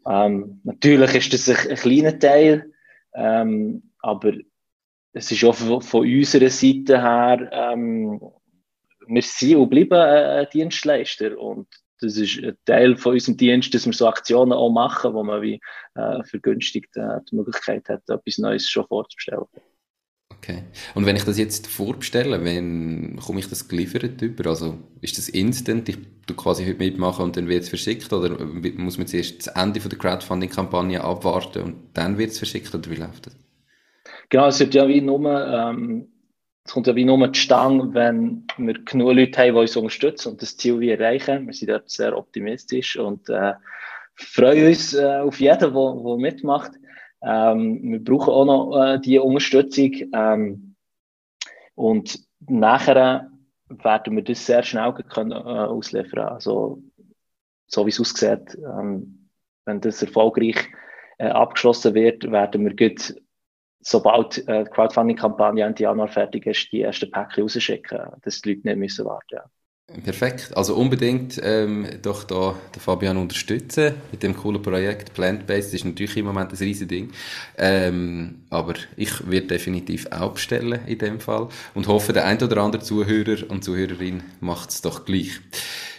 Ähm, 0.06 0.60
natürlich 0.62 1.14
ist 1.14 1.32
das 1.32 1.48
ein, 1.48 1.70
ein 1.70 1.76
kleiner 1.76 2.18
Teil, 2.18 2.72
ähm, 3.14 3.90
aber 4.00 4.32
es 5.12 5.30
ist 5.30 5.44
auch 5.44 5.54
von, 5.54 5.82
unserer 5.82 6.50
Seite 6.50 7.00
her, 7.00 7.50
ähm, 7.52 8.20
wir 9.06 9.22
sind 9.22 9.56
und 9.56 9.68
bleiben 9.68 9.92
ein 9.92 10.46
Dienstleister 10.52 11.38
und 11.38 11.66
das 12.00 12.16
ist 12.16 12.38
ein 12.38 12.56
Teil 12.64 12.96
von 12.96 13.12
unserem 13.12 13.36
Dienst, 13.36 13.72
dass 13.74 13.86
wir 13.86 13.92
so 13.92 14.08
Aktionen 14.08 14.52
auch 14.52 14.70
machen, 14.70 15.14
wo 15.14 15.22
man 15.22 15.42
wie 15.42 15.60
äh, 15.94 16.22
vergünstigt 16.24 16.96
äh, 16.96 17.20
die 17.30 17.36
Möglichkeit 17.36 17.88
hat, 17.88 18.02
etwas 18.08 18.38
Neues 18.38 18.68
schon 18.68 18.86
vorzustellen. 18.86 19.44
Okay. 20.30 20.64
Und 20.94 21.06
wenn 21.06 21.14
ich 21.14 21.22
das 21.22 21.38
jetzt 21.38 21.68
vorbestelle, 21.68 22.42
wenn 22.42 23.16
komme 23.24 23.38
ich 23.38 23.48
das 23.48 23.68
geliefert 23.68 24.20
über? 24.22 24.50
Also 24.50 24.78
ist 25.00 25.16
das 25.18 25.28
instant? 25.28 25.88
Ich 25.88 25.98
du 26.26 26.34
quasi 26.34 26.64
heute 26.64 26.78
mitmachen 26.78 27.24
und 27.24 27.36
dann 27.36 27.48
wird 27.48 27.62
es 27.62 27.68
verschickt? 27.68 28.12
Oder 28.12 28.44
muss 28.44 28.98
man 28.98 29.06
zuerst 29.06 29.46
das 29.46 29.54
Ende 29.54 29.78
der 29.78 29.98
Crowdfunding-Kampagne 29.98 31.02
abwarten 31.02 31.62
und 31.62 31.76
dann 31.94 32.18
wird 32.18 32.30
es 32.30 32.38
verschickt? 32.38 32.74
Oder 32.74 32.90
wie 32.90 32.96
läuft 32.96 33.26
das? 33.26 33.36
Genau, 34.32 34.46
es 34.46 34.60
wird 34.60 34.72
ja 34.72 34.88
wie 34.88 35.02
nur 35.02 35.46
ähm, 35.46 36.10
es 36.64 36.72
kommt 36.72 36.86
ja 36.86 36.96
wie 36.96 37.04
nur 37.04 37.30
zustande, 37.34 37.92
wenn 37.92 38.46
wir 38.56 38.82
genug 38.82 39.12
Leute 39.12 39.38
haben, 39.38 39.52
die 39.52 39.60
uns 39.60 39.76
unterstützen 39.76 40.30
und 40.30 40.40
das 40.40 40.56
Ziel 40.56 40.80
wie 40.80 40.88
erreichen. 40.88 41.46
Wir 41.46 41.52
sind 41.52 41.68
dort 41.68 41.90
sehr 41.90 42.16
optimistisch 42.16 42.96
und 42.96 43.28
äh, 43.28 43.52
freuen 44.14 44.68
uns 44.68 44.94
äh, 44.94 45.18
auf 45.18 45.38
jeden, 45.38 45.74
der 45.74 46.16
mitmacht. 46.16 46.72
Ähm, 47.22 47.80
wir 47.82 48.02
brauchen 48.02 48.32
auch 48.32 48.44
noch 48.46 48.82
äh, 48.82 49.00
die 49.00 49.18
Unterstützung. 49.18 49.92
Ähm, 50.14 50.76
und 51.74 52.18
nachher 52.48 53.30
werden 53.68 54.16
wir 54.16 54.24
das 54.24 54.46
sehr 54.46 54.62
schnell 54.62 54.94
können, 54.94 55.32
äh, 55.32 55.34
ausliefern. 55.34 56.28
Also, 56.28 56.82
so 57.66 57.84
wie 57.84 57.90
es 57.90 58.00
aussieht, 58.00 58.56
ähm, 58.56 59.28
wenn 59.66 59.82
das 59.82 60.02
erfolgreich 60.02 60.70
äh, 61.18 61.26
abgeschlossen 61.26 61.92
wird, 61.92 62.32
werden 62.32 62.64
wir 62.64 62.74
gut, 62.74 63.14
sobald 63.82 64.46
äh, 64.48 64.64
die 64.64 64.70
Crowdfunding-Kampagne 64.70 65.64
Ende 65.64 65.82
Januar 65.82 66.08
fertig 66.08 66.46
ist, 66.46 66.72
die 66.72 66.82
ersten 66.82 67.10
Päckchen 67.10 67.42
rausschicken, 67.42 67.98
dass 68.22 68.40
die 68.40 68.54
Leute 68.54 68.68
nicht 68.68 68.78
müssen 68.78 69.04
warten 69.04 69.36
müssen. 69.36 69.50
Perfekt. 70.04 70.56
Also 70.56 70.74
unbedingt 70.76 71.38
ähm, 71.42 71.86
doch 72.00 72.24
da 72.24 72.54
den 72.74 72.80
Fabian 72.80 73.16
unterstützen 73.18 73.94
mit 74.10 74.22
dem 74.22 74.34
coolen 74.34 74.62
Projekt. 74.62 75.12
Plant-Based 75.12 75.74
ist 75.74 75.84
natürlich 75.84 76.16
im 76.16 76.26
Moment 76.26 76.50
ein 76.50 76.56
riesiges 76.56 76.88
Ding. 76.88 77.10
Ähm, 77.58 78.46
aber 78.48 78.74
ich 78.96 79.28
werde 79.28 79.48
definitiv 79.48 80.06
auch 80.10 80.32
bestellen 80.32 80.80
in 80.86 80.98
dem 80.98 81.20
Fall 81.20 81.48
und 81.74 81.88
hoffe, 81.88 82.14
der 82.14 82.24
ein 82.24 82.42
oder 82.42 82.62
andere 82.62 82.82
Zuhörer 82.82 83.50
und 83.50 83.64
Zuhörerin 83.64 84.22
macht 84.40 84.70
es 84.70 84.80
doch 84.80 85.04
gleich. 85.04 85.40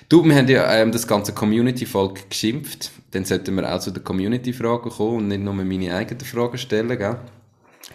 Du, 0.10 0.24
wir 0.24 0.36
haben 0.36 0.48
ja 0.48 0.74
ähm, 0.76 0.92
das 0.92 1.08
ganze 1.08 1.34
Community-Volk 1.34 2.30
geschimpft. 2.30 2.92
Dann 3.12 3.26
sollten 3.26 3.56
wir 3.56 3.72
auch 3.72 3.80
zu 3.80 3.92
den 3.92 4.04
Community-Fragen 4.04 4.90
kommen 4.90 5.18
und 5.18 5.28
nicht 5.28 5.42
nur 5.42 5.54
meine 5.54 5.94
eigenen 5.94 6.26
Fragen 6.26 6.58
stellen, 6.58 6.98
gell? 6.98 7.18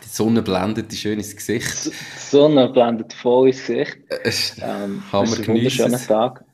Die 0.05 0.09
Sonne 0.09 0.43
blendet 0.43 0.93
schön 0.95 1.19
ins 1.19 1.35
Gesicht. 1.35 1.87
Die 1.87 1.93
Sonne 2.19 2.69
blendet 2.69 3.13
voll 3.13 3.49
ins 3.49 3.67
Gesicht. 3.67 3.99
Äh, 4.09 4.31
ähm, 4.63 5.03
haben 5.13 5.31
wir 5.31 5.45
geniessen. 5.45 5.95
Ein 5.95 6.07
Tag. 6.07 6.45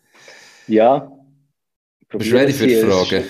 Ja. 0.67 1.11
Bist 2.11 2.31
du 2.31 2.37
ready 2.37 2.53
für 2.53 2.67
die 2.67 2.77
Fragen? 2.77 3.25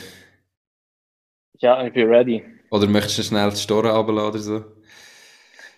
Ja, 1.58 1.84
ich 1.86 1.92
bin 1.92 2.08
ready. 2.08 2.44
Oder 2.70 2.86
möchtest 2.86 3.18
du 3.18 3.22
schnell 3.22 3.50
die 3.50 3.56
Store 3.56 3.90
runterladen 3.90 4.30
oder 4.30 4.38
so? 4.38 4.64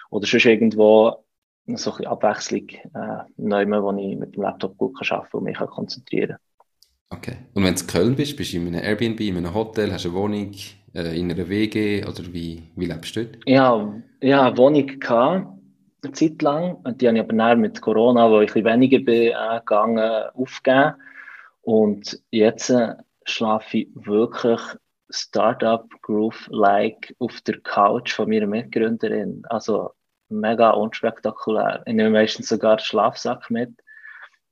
oder 0.09 0.27
sonst 0.27 0.45
irgendwo 0.45 1.24
so 1.67 1.91
ein 1.91 1.97
bisschen 1.97 2.07
Abwechslung, 2.07 2.67
äh, 2.69 3.23
neu, 3.37 3.65
wo 3.67 3.91
ich 3.97 4.17
mit 4.17 4.35
dem 4.35 4.43
Laptop 4.43 4.77
gut 4.77 4.97
kann 4.97 5.17
arbeiten 5.17 5.37
und 5.37 5.43
mich 5.43 5.57
kann 5.57 5.67
konzentrieren 5.67 6.37
Okay. 7.09 7.37
Und 7.53 7.63
wenn 7.63 7.75
du 7.75 7.81
in 7.81 7.87
Köln 7.87 8.15
bist, 8.15 8.35
bist 8.35 8.53
du 8.53 8.57
in 8.57 8.67
einem 8.67 8.83
Airbnb, 8.83 9.19
in 9.21 9.37
einem 9.37 9.53
Hotel, 9.53 9.91
hast 9.93 10.05
du 10.05 10.09
eine 10.09 10.17
Wohnung, 10.17 10.51
äh, 10.93 11.17
in 11.17 11.31
einer 11.31 11.47
WG 11.47 12.03
oder 12.03 12.23
wie, 12.33 12.63
wie 12.75 12.85
lebst 12.85 13.15
du 13.15 13.25
dort? 13.25 13.37
Ja, 13.45 13.93
ja 14.21 14.47
eine 14.47 14.57
Wohnung 14.57 14.87
gehabt, 14.99 15.47
eine 16.03 16.13
Zeit 16.13 16.41
lang. 16.41 16.75
Und 16.83 17.01
die 17.01 17.07
habe 17.07 17.17
ich 17.17 17.23
aber 17.23 17.33
dann 17.33 17.61
mit 17.61 17.81
Corona, 17.81 18.29
wo 18.29 18.41
ich 18.41 18.49
ein 18.49 18.63
bisschen 18.63 18.65
weniger 18.65 18.99
bin, 18.99 19.31
äh, 19.31 19.59
gegangen, 19.59 20.23
aufgegeben. 20.33 20.93
Und 21.61 22.19
jetzt 22.31 22.69
äh, 22.69 22.95
schlafe 23.25 23.79
ich 23.79 23.89
wirklich 23.93 24.59
Startup 25.09 25.87
Groove-like 26.01 27.15
auf 27.19 27.39
der 27.41 27.59
Couch 27.61 28.13
von 28.13 28.29
meiner 28.29 28.47
Mitgründerin. 28.47 29.43
Also 29.49 29.91
mega 30.29 30.71
unspektakulär. 30.71 31.83
Ich 31.85 31.93
nehme 31.93 32.09
meistens 32.09 32.49
sogar 32.49 32.77
den 32.77 32.83
Schlafsack 32.83 33.49
mit. 33.49 33.71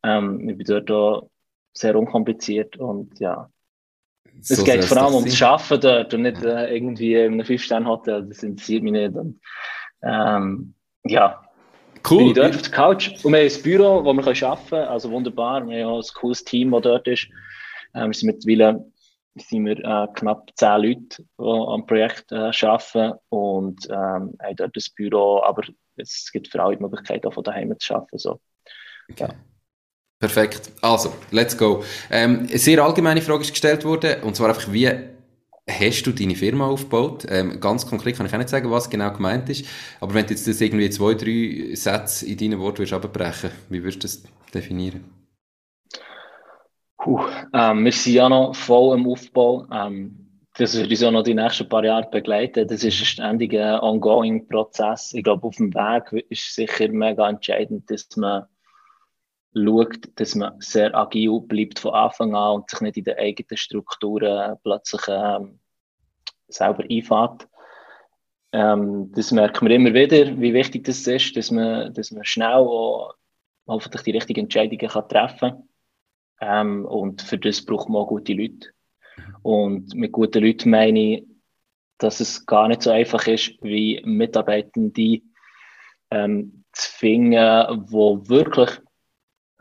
Ähm, 0.03 0.49
ich 0.49 0.57
bin 0.57 0.65
dort 0.67 0.91
auch 0.91 1.29
sehr 1.73 1.97
unkompliziert 1.97 2.77
und 2.77 3.19
ja. 3.19 3.49
So 4.41 4.55
es 4.55 4.63
geht 4.63 4.83
vor 4.85 4.97
allem 4.97 5.15
ums 5.15 5.41
Arbeiten 5.41 5.81
dort 5.81 6.13
und 6.13 6.21
nicht 6.23 6.43
äh, 6.43 6.75
irgendwie 6.75 7.15
in 7.15 7.33
einem 7.33 7.45
Fünf-Sterne-Hotel. 7.45 8.25
Das 8.27 8.43
interessiert 8.43 8.83
mich 8.83 8.93
nicht. 8.93 9.15
Und, 9.15 9.39
ähm, 10.01 10.73
ja. 11.05 11.43
Cool. 12.09 12.17
Bin 12.17 12.27
ich 12.27 12.33
dort 12.33 12.55
auf 12.55 12.61
der 12.63 12.71
Couch. 12.71 13.09
Und 13.23 13.31
wir 13.31 13.39
haben 13.39 13.55
ein 13.55 13.63
Büro, 13.63 14.03
wo 14.03 14.13
wir 14.13 14.27
arbeiten 14.27 14.69
können. 14.69 14.87
Also 14.87 15.11
wunderbar. 15.11 15.67
Wir 15.67 15.85
haben 15.85 15.93
auch 15.93 15.99
ein 15.99 16.13
cooles 16.15 16.43
Team, 16.43 16.71
das 16.71 16.81
dort 16.81 17.07
ist. 17.07 17.27
Ähm, 17.93 18.09
wir 18.09 18.13
sind 18.13 18.27
mittlerweile 18.27 18.85
sind 19.35 19.65
wir 19.65 19.77
äh, 19.79 20.07
knapp 20.13 20.51
zehn 20.55 20.81
Leute, 20.81 21.23
die 21.39 21.43
am 21.43 21.85
Projekt 21.85 22.31
äh, 22.31 22.51
arbeiten 22.65 23.13
und 23.29 23.87
ähm, 23.89 24.35
haben 24.41 24.55
dort 24.55 24.75
das 24.75 24.89
Büro, 24.89 25.41
aber 25.43 25.63
es 25.97 26.29
gibt 26.31 26.47
für 26.47 26.61
alle 26.61 26.77
die 26.77 26.83
Möglichkeit, 26.83 27.25
auch 27.25 27.33
von 27.33 27.43
daheim 27.43 27.73
zu 27.79 27.95
arbeiten. 27.95 28.17
So. 28.17 28.39
Okay. 29.11 29.29
Perfekt. 30.19 30.71
Also, 30.81 31.13
let's 31.31 31.57
go. 31.57 31.83
Ähm, 32.09 32.47
eine 32.47 32.57
sehr 32.57 32.81
allgemeine 32.81 33.21
Frage 33.21 33.41
ist 33.41 33.51
gestellt 33.51 33.83
worden, 33.83 34.23
und 34.23 34.35
zwar 34.35 34.49
einfach, 34.49 34.71
wie 34.71 34.89
hast 35.69 36.03
du 36.03 36.11
deine 36.11 36.35
Firma 36.35 36.67
aufgebaut? 36.67 37.25
Ähm, 37.27 37.59
ganz 37.59 37.85
konkret 37.85 38.15
kann 38.15 38.25
ich 38.25 38.33
auch 38.33 38.37
nicht 38.37 38.49
sagen, 38.49 38.71
was 38.71 38.89
genau 38.89 39.11
gemeint 39.11 39.49
ist, 39.49 39.65
aber 39.99 40.13
wenn 40.13 40.25
du 40.25 40.33
jetzt 40.33 40.47
das 40.47 40.61
irgendwie 40.61 40.89
zwei, 40.89 41.13
drei 41.15 41.75
Sätze 41.75 42.25
in 42.25 42.37
deinen 42.37 42.59
Worten 42.59 42.79
würdest 42.79 42.93
abbrechen, 42.93 43.51
wie 43.69 43.83
würdest 43.83 43.97
du 43.97 44.07
das 44.07 44.23
definieren? 44.53 45.22
Puh, 47.03 47.19
ähm, 47.53 47.83
wir 47.83 47.91
sind 47.91 48.13
ja 48.13 48.29
noch 48.29 48.55
voll 48.55 48.97
im 48.97 49.09
Aufbau. 49.09 49.67
Ähm, 49.69 50.41
das 50.55 50.77
wird 50.77 50.89
uns 50.89 51.03
auch 51.03 51.11
noch 51.11 51.23
die 51.23 51.33
nächsten 51.33 51.67
paar 51.67 51.83
Jahre 51.83 52.09
begleiten. 52.09 52.65
Das 52.65 52.81
ist 52.81 53.01
ein 53.01 53.05
ständiger 53.05 53.83
ongoing 53.83 54.47
Prozess. 54.47 55.13
Ich 55.13 55.21
glaube, 55.21 55.45
auf 55.45 55.57
dem 55.57 55.73
Weg 55.73 56.25
ist 56.29 56.55
sicher 56.55 56.87
mega 56.87 57.27
entscheidend, 57.27 57.91
dass 57.91 58.15
man 58.15 58.45
schaut, 59.53 59.97
dass 60.15 60.35
man 60.35 60.53
sehr 60.61 60.95
agil 60.95 61.41
bleibt 61.41 61.79
von 61.79 61.93
Anfang 61.93 62.35
an 62.35 62.55
und 62.55 62.69
sich 62.69 62.79
nicht 62.79 62.95
in 62.95 63.03
den 63.03 63.17
eigenen 63.17 63.57
Strukturen 63.57 64.55
plötzlich 64.63 65.01
ähm, 65.09 65.59
selber 66.47 66.85
einfährt. 66.89 67.49
Ähm, 68.53 69.11
das 69.13 69.33
merken 69.33 69.67
wir 69.67 69.75
immer 69.75 69.93
wieder, 69.93 70.39
wie 70.39 70.53
wichtig 70.53 70.85
das 70.85 71.05
ist, 71.05 71.35
dass 71.35 71.51
man, 71.51 71.93
dass 71.93 72.11
man 72.11 72.23
schnell 72.23 72.53
auch 72.53 73.13
hoffentlich 73.67 74.03
die 74.03 74.11
richtigen 74.11 74.45
Entscheidungen 74.45 74.87
kann 74.87 75.09
treffen 75.09 75.49
kann 75.49 75.69
ähm, 76.45 76.85
und 76.85 77.21
für 77.21 77.37
das 77.37 77.63
braucht 77.63 77.89
man 77.89 78.01
auch 78.01 78.07
gute 78.07 78.33
Leute. 78.33 78.69
Und 79.41 79.93
mit 79.95 80.11
guten 80.11 80.43
Leuten 80.43 80.69
meine 80.69 80.99
ich, 80.99 81.27
dass 81.97 82.19
es 82.19 82.45
gar 82.45 82.67
nicht 82.67 82.81
so 82.81 82.91
einfach 82.91 83.27
ist, 83.27 83.53
wie 83.61 84.01
Mitarbeitende 84.03 85.21
ähm, 86.11 86.63
zu 86.71 86.91
finden, 86.91 87.83
wo 87.91 88.27
wirklich 88.27 88.69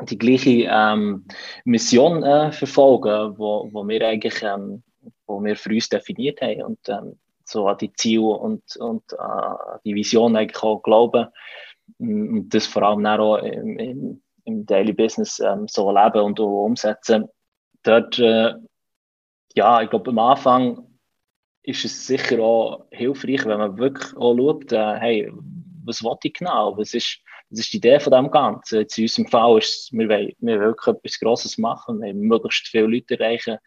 die 0.01 0.19
gleiche 0.19 0.69
ähm, 0.69 1.27
Mission 1.65 2.23
äh, 2.23 2.51
verfolgen, 2.51 3.39
wo, 3.39 3.69
wo 3.73 3.87
wir 3.87 4.07
eigentlich 4.07 4.43
ähm, 4.43 4.83
wo 5.27 5.43
wir 5.43 5.57
für 5.57 5.71
uns 5.71 5.89
definiert 5.89 6.41
haben 6.41 6.63
und 6.63 6.89
ähm, 6.89 7.19
so 7.45 7.69
an 7.69 7.79
die 7.79 7.93
Ziele 7.93 8.23
und, 8.23 8.77
und 8.77 9.03
äh, 9.13 9.79
die 9.85 9.95
Vision 9.95 10.37
eigentlich 10.37 10.63
auch 10.63 10.83
glauben 10.83 11.27
und 11.99 12.49
das 12.51 12.67
vor 12.67 12.83
allem 12.83 13.05
auch 13.07 13.39
im, 13.39 13.79
im, 13.79 14.23
im 14.45 14.67
Daily 14.67 14.93
Business 14.93 15.41
ähm, 15.41 15.67
so 15.69 15.91
leben 15.91 16.21
und 16.21 16.41
umsetzen. 16.41 17.29
Dort, 17.83 18.19
äh, 18.19 18.55
ja, 19.55 19.83
ich 19.83 19.91
glaube, 19.91 20.11
am 20.11 20.19
Anfang 20.19 20.87
ist 21.63 21.85
es 21.85 22.07
sicher 22.07 22.41
auch 22.41 22.87
hilfreich, 22.91 23.45
wenn 23.45 23.59
man 23.59 23.79
wirklich 23.79 24.17
auch 24.17 24.37
schaut, 24.37 24.73
äh, 24.73 24.97
hey, 24.99 25.33
was 25.85 26.03
wollte 26.03 26.29
ich 26.29 26.35
genau? 26.35 26.77
Was 26.77 26.95
ist, 26.95 27.19
was 27.51 27.61
ist 27.61 27.73
die 27.73 27.77
Idee 27.79 28.01
von 28.01 28.13
dem 28.13 28.31
Ganzen? 28.31 28.81
Jetzt 28.81 28.99
in 28.99 29.05
unserem 29.05 29.29
Fall 29.29 29.59
ist 29.59 29.69
es, 29.69 29.93
wir 29.93 30.09
wollen, 30.09 30.33
wir 30.39 30.59
wollen 30.59 30.69
wirklich 30.69 30.97
etwas 30.97 31.21
Grosses 31.21 31.59
machen, 31.59 32.01
wir 32.01 32.09
wollen 32.09 32.21
möglichst 32.21 32.69
viele 32.69 32.87
Leute 32.87 33.19
erreichen, 33.19 33.59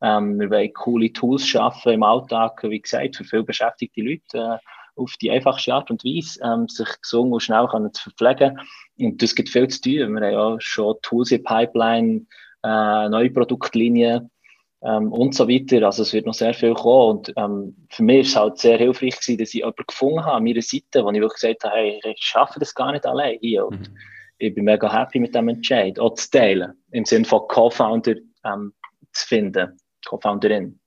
ähm, 0.00 0.38
wir 0.38 0.50
wollen 0.50 0.72
coole 0.72 1.12
Tools 1.12 1.46
schaffen 1.46 1.92
im 1.92 2.02
Alltag, 2.02 2.62
wie 2.64 2.80
gesagt, 2.80 3.16
für 3.16 3.24
viele 3.24 3.44
beschäftigte 3.44 4.00
Leute, 4.00 4.38
äh, 4.38 4.58
auf 4.96 5.14
die 5.20 5.30
einfachste 5.30 5.74
Art 5.74 5.90
und 5.90 6.04
Weise, 6.04 6.40
ähm, 6.42 6.68
sich 6.68 6.88
gesund 7.00 7.32
und 7.32 7.40
schnell 7.40 7.66
können 7.68 7.92
zu 7.92 8.10
verpflegen. 8.10 8.60
Und 8.98 9.22
das 9.22 9.34
gibt 9.34 9.48
viel 9.48 9.68
zu 9.68 9.80
tun. 9.80 9.92
Wir 9.92 10.04
haben 10.06 10.22
ja 10.22 10.56
schon 10.60 10.96
Tools 11.02 11.30
in 11.30 11.42
Pipeline, 11.42 12.26
äh, 12.62 13.08
neue 13.08 13.30
Produktlinien, 13.30 14.30
ähm, 14.82 15.12
und 15.12 15.34
so 15.34 15.48
weiter. 15.48 15.86
Also 15.86 16.02
es 16.02 16.12
wird 16.12 16.26
noch 16.26 16.34
sehr 16.34 16.54
viel 16.54 16.74
kommen. 16.74 17.18
Und 17.18 17.32
ähm, 17.36 17.76
für 17.88 18.02
mich 18.02 18.20
ist 18.20 18.28
es 18.28 18.36
halt 18.36 18.58
sehr 18.58 18.78
hilfreich 18.78 19.18
gewesen, 19.18 19.38
dass 19.38 19.48
ich 19.50 19.54
jemanden 19.54 19.84
gefunden 19.86 20.24
habe 20.24 20.36
an 20.36 20.44
meiner 20.44 20.62
Seite, 20.62 21.04
wo 21.04 21.10
ich 21.10 21.20
wirklich 21.20 21.40
gesagt 21.40 21.64
habe, 21.64 21.76
hey, 21.76 22.00
ich 22.04 22.24
schaffe 22.24 22.58
das 22.58 22.74
gar 22.74 22.92
nicht 22.92 23.06
allein 23.06 23.38
hier. 23.40 23.66
Und 23.66 23.90
mhm. 23.90 23.96
ich 24.38 24.54
bin 24.54 24.64
mega 24.64 24.92
happy 24.92 25.20
mit 25.20 25.34
dem 25.34 25.48
Entscheid, 25.48 25.98
auch 25.98 26.14
zu 26.14 26.30
teilen, 26.30 26.72
im 26.90 27.04
Sinne 27.04 27.24
von 27.24 27.42
Co-Founder 27.48 28.16
ähm, 28.44 28.72
zu 29.12 29.26
finden, 29.26 29.76
Co-Founderin. 30.04 30.78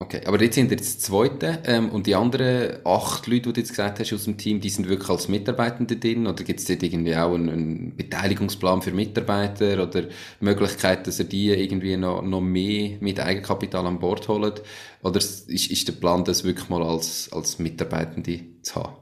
Okay, 0.00 0.20
aber 0.26 0.40
jetzt 0.40 0.54
sind 0.54 0.70
wir 0.70 0.76
jetzt 0.76 1.02
Zweite 1.02 1.58
ähm, 1.64 1.90
und 1.90 2.06
die 2.06 2.14
anderen 2.14 2.78
acht 2.84 3.26
Leute, 3.26 3.48
die 3.48 3.52
du 3.54 3.60
jetzt 3.60 3.70
gesagt 3.70 3.98
hast 3.98 4.12
aus 4.12 4.26
dem 4.26 4.38
Team, 4.38 4.60
die 4.60 4.68
sind 4.68 4.88
wirklich 4.88 5.08
als 5.08 5.26
Mitarbeitende 5.26 5.96
drin 5.96 6.28
oder 6.28 6.44
gibt 6.44 6.60
es 6.60 6.66
dort 6.66 6.84
irgendwie 6.84 7.16
auch 7.16 7.34
einen, 7.34 7.48
einen, 7.48 7.96
Beteiligungsplan 7.96 8.80
für 8.80 8.92
Mitarbeiter 8.92 9.82
oder 9.82 10.04
Möglichkeit, 10.38 11.08
dass 11.08 11.18
ihr 11.18 11.24
die 11.24 11.48
irgendwie 11.48 11.96
noch, 11.96 12.22
noch 12.22 12.40
mehr 12.40 12.96
mit 13.00 13.18
Eigenkapital 13.18 13.86
an 13.86 13.98
Bord 13.98 14.28
holt 14.28 14.62
oder 15.02 15.16
ist, 15.16 15.48
ist 15.48 15.88
der 15.88 15.94
Plan, 15.94 16.22
das 16.22 16.44
wirklich 16.44 16.68
mal 16.68 16.84
als, 16.84 17.32
als 17.32 17.58
Mitarbeitende 17.58 18.38
zu 18.62 18.76
haben? 18.76 18.94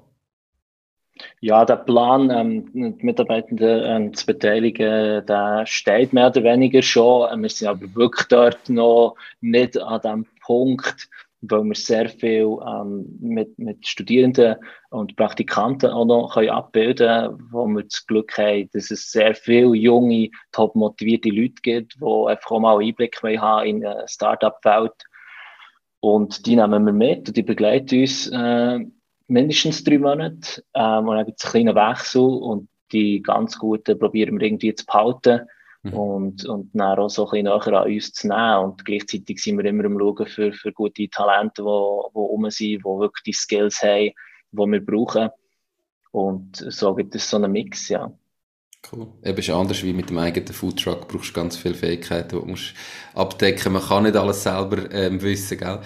Ja, 1.40 1.64
der 1.66 1.76
Plan, 1.76 2.30
ähm, 2.30 2.72
die 2.98 3.04
Mitarbeitenden 3.04 3.82
ähm, 3.84 4.14
zu 4.14 4.24
beteiligen, 4.24 5.24
der 5.26 5.64
steht 5.66 6.12
mehr 6.14 6.28
oder 6.28 6.42
weniger 6.42 6.80
schon. 6.82 7.42
Wir 7.42 7.50
sind 7.50 7.68
aber 7.68 7.94
wirklich 7.94 8.28
dort 8.28 8.68
noch 8.68 9.16
nicht 9.40 9.78
an 9.78 10.00
dem 10.00 10.26
Punkt, 10.46 11.08
weil 11.42 11.64
wir 11.64 11.74
sehr 11.74 12.08
viel 12.08 12.58
ähm, 12.66 13.06
mit, 13.20 13.58
mit 13.58 13.86
Studierenden 13.86 14.56
und 14.90 15.16
Praktikanten 15.16 15.90
auch 15.90 16.04
noch 16.04 16.34
können 16.34 16.50
abbilden 16.50 17.06
können, 17.06 17.48
wo 17.50 17.66
wir 17.66 17.82
das 17.82 18.06
Glück 18.06 18.36
haben, 18.38 18.70
dass 18.72 18.90
es 18.90 19.10
sehr 19.10 19.34
viele 19.34 19.74
junge, 19.74 20.30
top 20.52 20.74
motivierte 20.74 21.28
Leute 21.28 21.60
gibt, 21.62 21.96
die 22.00 22.04
einfach 22.04 22.50
auch 22.50 22.60
mal 22.60 22.80
Einblick 22.80 23.20
haben 23.22 23.66
in 23.66 23.84
eine 23.84 24.06
Startup-Welt. 24.06 24.94
Und 26.00 26.46
die 26.46 26.56
nehmen 26.56 26.84
wir 26.86 26.92
mit 26.92 27.28
und 27.28 27.36
die 27.36 27.42
begleiten 27.42 28.00
uns 28.00 28.28
äh, 28.28 28.78
mindestens 29.28 29.82
drei 29.82 29.98
Monate. 29.98 30.62
Ähm, 30.74 31.08
und 31.08 31.16
dann 31.16 31.26
gibt 31.26 31.42
es 31.42 31.54
einen 31.54 31.66
kleinen 31.66 31.90
Wechsel 31.90 32.22
und 32.22 32.68
die 32.92 33.20
ganz 33.20 33.58
guten 33.58 33.98
probieren 33.98 34.38
wir 34.38 34.46
irgendwie 34.46 34.74
zu 34.74 34.86
behalten 34.86 35.48
mhm. 35.82 35.92
und, 35.92 36.44
und 36.46 36.70
dann 36.74 36.98
auch 36.98 37.08
so 37.08 37.26
ein 37.30 37.44
bisschen 37.44 37.44
näher 37.44 37.80
an 37.80 37.92
uns 37.92 38.12
zu 38.12 38.28
nehmen. 38.28 38.64
Und 38.64 38.84
gleichzeitig 38.84 39.42
sind 39.42 39.58
wir 39.58 39.64
immer 39.64 39.84
am 39.84 39.98
Schauen 39.98 40.26
für, 40.26 40.52
für 40.52 40.72
gute 40.72 41.08
Talente, 41.08 41.62
die, 41.62 41.68
rum 41.68 42.50
sind, 42.50 42.68
die 42.68 42.84
wirklich 42.84 43.22
die 43.24 43.32
Skills 43.32 43.82
haben, 43.82 44.12
die 44.52 44.58
wir 44.58 44.84
brauchen. 44.84 45.30
Und 46.12 46.56
so 46.56 46.94
gibt 46.94 47.14
es 47.14 47.28
so 47.28 47.36
einen 47.36 47.52
Mix, 47.52 47.88
ja. 47.88 48.10
Cool. 48.90 49.08
Eben 49.24 49.38
ist 49.38 49.50
anders 49.50 49.82
wie 49.82 49.92
mit 49.92 50.10
dem 50.10 50.18
eigenen 50.18 50.52
Foodtruck, 50.52 51.08
brauchst 51.08 51.30
du 51.30 51.34
ganz 51.34 51.56
viele 51.56 51.74
Fähigkeiten, 51.74 52.28
die 52.28 52.36
du 52.36 52.50
musst 52.50 52.74
abdecken. 53.14 53.72
Man 53.72 53.82
kann 53.82 54.04
nicht 54.04 54.16
alles 54.16 54.42
selber 54.42 54.90
ähm, 54.92 55.20
wissen, 55.22 55.58
gell? 55.58 55.80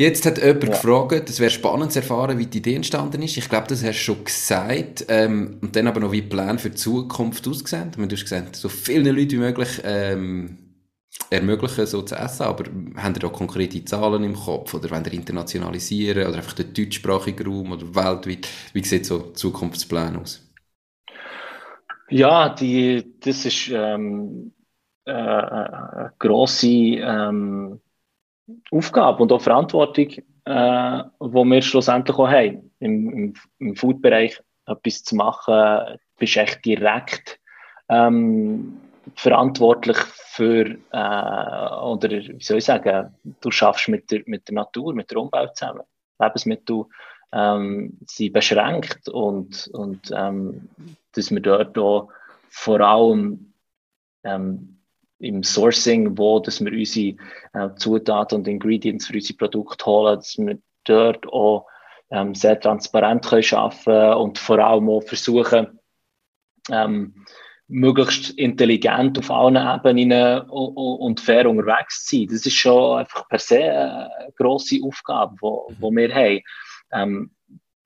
Jetzt 0.00 0.24
hat 0.26 0.38
jemand 0.38 0.62
ja. 0.62 0.70
gefragt, 0.70 1.28
es 1.28 1.40
wäre 1.40 1.50
spannend 1.50 1.90
zu 1.90 1.98
erfahren, 1.98 2.38
wie 2.38 2.46
die 2.46 2.58
Idee 2.58 2.76
entstanden 2.76 3.20
ist. 3.20 3.36
Ich 3.36 3.48
glaube, 3.48 3.66
das 3.66 3.82
hast 3.82 3.98
du 3.98 4.04
schon 4.04 4.24
gesagt. 4.24 5.06
Ähm, 5.08 5.58
und 5.60 5.74
dann 5.74 5.88
aber 5.88 5.98
noch, 5.98 6.12
wie 6.12 6.22
Plan 6.22 6.60
für 6.60 6.70
die 6.70 6.76
Zukunft 6.76 7.48
aussehen. 7.48 7.90
Du 7.90 8.02
hast 8.02 8.22
gesagt, 8.22 8.54
so 8.54 8.68
vielen 8.68 9.06
Leuten 9.06 9.32
wie 9.32 9.36
möglich 9.38 9.68
ähm, 9.82 10.56
ermöglichen, 11.30 11.84
so 11.86 12.02
zu 12.02 12.14
essen. 12.14 12.44
Aber 12.44 12.62
haben 12.94 13.14
ihr 13.16 13.18
da 13.18 13.28
konkrete 13.28 13.84
Zahlen 13.84 14.22
im 14.22 14.36
Kopf? 14.36 14.72
Oder 14.72 14.88
wollt 14.92 15.08
ihr 15.08 15.14
internationalisieren? 15.14 16.28
Oder 16.28 16.36
einfach 16.36 16.52
den 16.52 16.72
deutschsprachigen 16.72 17.44
Raum? 17.44 17.72
Oder 17.72 17.92
weltweit? 17.92 18.46
Wie 18.72 18.84
sieht 18.84 19.04
so 19.04 19.32
Zukunftsplan 19.32 20.16
aus? 20.16 20.48
Ja, 22.08 22.50
die, 22.50 23.04
das 23.18 23.44
ist 23.44 23.68
ähm, 23.72 24.52
äh, 25.06 25.10
eine 25.10 26.06
äh, 26.06 26.10
grosse 26.20 26.68
ähm, 26.68 27.80
Aufgabe 28.70 29.22
und 29.22 29.32
auch 29.32 29.40
Verantwortung, 29.40 30.08
äh, 30.44 31.02
wo 31.18 31.44
wir 31.44 31.62
schlussendlich 31.62 32.16
auch 32.16 32.28
haben, 32.28 32.70
im, 32.80 33.10
im, 33.10 33.34
im 33.58 33.76
Food-Bereich 33.76 34.40
etwas 34.66 35.04
zu 35.04 35.16
machen. 35.16 35.54
Du 35.54 35.98
bist 36.18 36.36
echt 36.36 36.64
direkt 36.64 37.38
ähm, 37.88 38.80
verantwortlich 39.14 39.96
für, 39.96 40.76
äh, 40.92 41.82
oder 41.82 42.10
wie 42.10 42.42
soll 42.42 42.58
ich 42.58 42.64
sagen, 42.64 43.14
du 43.40 43.50
schaffst 43.50 43.88
mit 43.88 44.10
der, 44.10 44.22
mit 44.26 44.48
der 44.48 44.54
Natur, 44.54 44.94
mit 44.94 45.10
der 45.10 45.18
Umwelt 45.18 45.56
zusammen. 45.56 45.82
Lebensmittel 46.20 46.84
ähm, 47.32 47.98
sind 48.06 48.32
beschränkt 48.32 49.08
und, 49.08 49.68
und 49.72 50.10
ähm, 50.14 50.68
dass 51.12 51.30
wir 51.30 51.40
dort 51.40 51.76
auch 51.78 52.08
vor 52.48 52.80
allem 52.80 53.52
ähm, 54.24 54.77
im 55.18 55.42
Sourcing, 55.42 56.16
wo 56.16 56.40
dass 56.40 56.64
wir 56.64 56.72
unsere 56.72 57.16
äh, 57.54 57.74
Zutaten 57.76 58.38
und 58.38 58.48
Ingredients 58.48 59.06
für 59.06 59.14
unsere 59.14 59.36
Produkte 59.36 59.86
holen, 59.86 60.16
dass 60.16 60.38
wir 60.38 60.58
dort 60.84 61.26
auch 61.32 61.66
ähm, 62.10 62.34
sehr 62.34 62.58
transparent 62.58 63.26
können 63.26 63.44
arbeiten 63.52 64.18
und 64.18 64.38
vor 64.38 64.58
allem 64.58 64.88
auch 64.88 65.02
versuchen, 65.02 65.78
ähm, 66.70 67.26
möglichst 67.68 68.30
intelligent 68.30 69.18
auf 69.18 69.30
allen 69.30 69.56
Ebenen 69.56 70.40
und 70.48 71.20
fair 71.20 71.48
unterwegs 71.48 72.06
zu 72.06 72.16
sein. 72.16 72.28
Das 72.30 72.46
ist 72.46 72.54
schon 72.54 72.98
einfach 72.98 73.28
per 73.28 73.38
se 73.38 73.62
eine 73.62 74.32
grosse 74.36 74.80
Aufgabe, 74.82 75.36
die, 75.42 75.76
die 75.76 75.96
wir 75.96 76.14
haben. 76.14 76.40
Ähm, 76.90 77.30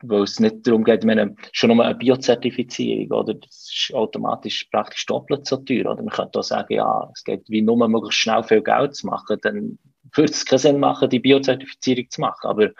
weil 0.02 0.22
es 0.22 0.40
nicht 0.40 0.66
darum 0.66 0.84
geht, 0.84 1.04
meine, 1.04 1.34
schon 1.52 1.74
nur 1.74 1.84
eine 1.84 1.94
Biozertifizierung, 1.94 3.10
oder? 3.10 3.34
Das 3.34 3.70
ist 3.72 3.94
automatisch 3.94 4.64
praktisch 4.64 5.06
doppelt 5.06 5.46
so 5.46 5.56
teuer, 5.58 5.90
oder? 5.92 6.02
Man 6.02 6.10
könnte 6.10 6.38
auch 6.38 6.44
sagen, 6.44 6.74
ja, 6.74 7.10
es 7.14 7.24
geht 7.24 7.48
wie 7.48 7.62
nur 7.62 7.88
möglichst 7.88 8.20
schnell 8.20 8.42
viel 8.42 8.62
Geld 8.62 8.94
zu 8.94 9.06
machen, 9.06 9.38
dann 9.42 9.78
würde 10.14 10.32
es 10.32 10.44
keinen 10.44 10.58
Sinn 10.58 10.80
machen, 10.80 11.10
die 11.10 11.20
Biozertifizierung 11.20 12.10
zu 12.10 12.20
machen. 12.20 12.48
Aber 12.48 12.70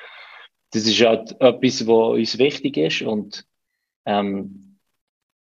das 0.72 0.87
ist 0.87 1.00
halt 1.04 1.32
etwas, 1.40 1.87
was 1.87 2.18
uns 2.18 2.38
wichtig 2.38 2.76
ist 2.76 3.02
und, 3.02 3.44
ähm, 4.04 4.72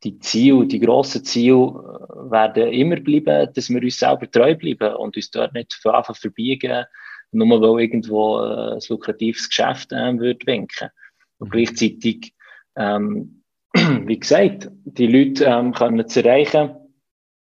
die 0.04 0.18
Ziele, 0.18 0.66
die 0.66 0.80
grossen 0.80 1.24
Ziele 1.24 1.54
äh, 1.54 2.30
werden 2.30 2.72
immer 2.72 2.96
bleiben, 2.96 3.52
dass 3.54 3.70
wir 3.70 3.82
uns 3.82 3.98
selber 3.98 4.30
treu 4.30 4.54
bleiben 4.54 4.94
und 4.96 5.16
uns 5.16 5.30
dort 5.30 5.54
nicht 5.54 5.72
von 5.74 5.94
Anfang 5.94 6.14
verbiegen, 6.14 6.84
nur 7.32 7.60
weil 7.60 7.82
irgendwo 7.82 8.38
äh, 8.40 8.74
ein 8.74 8.80
lukratives 8.88 9.48
Geschäft 9.48 9.92
äh, 9.92 10.18
wird 10.18 10.46
winken. 10.46 10.90
Und 11.38 11.50
gleichzeitig, 11.50 12.34
ähm, 12.76 13.42
wie 13.74 14.18
gesagt, 14.18 14.70
die 14.84 15.06
Leute 15.06 15.44
ähm, 15.46 15.72
können 15.72 16.00
es 16.00 16.16
erreichen 16.16 16.76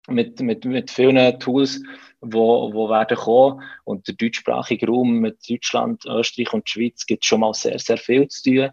mit, 0.08 0.40
mit, 0.40 0.64
mit 0.64 0.90
vielen 0.90 1.38
Tools, 1.38 1.82
wo, 2.20 2.72
wo 2.72 2.88
werden 2.88 3.16
kommen. 3.16 3.62
Und 3.84 4.08
der 4.08 4.14
deutschsprachige 4.14 4.86
Raum 4.86 5.20
mit 5.20 5.38
Deutschland, 5.48 6.04
Österreich 6.06 6.52
und 6.52 6.68
Schweiz 6.68 7.06
gibt 7.06 7.24
schon 7.24 7.40
mal 7.40 7.54
sehr, 7.54 7.78
sehr 7.78 7.98
viel 7.98 8.28
zu 8.28 8.50
tun. 8.50 8.70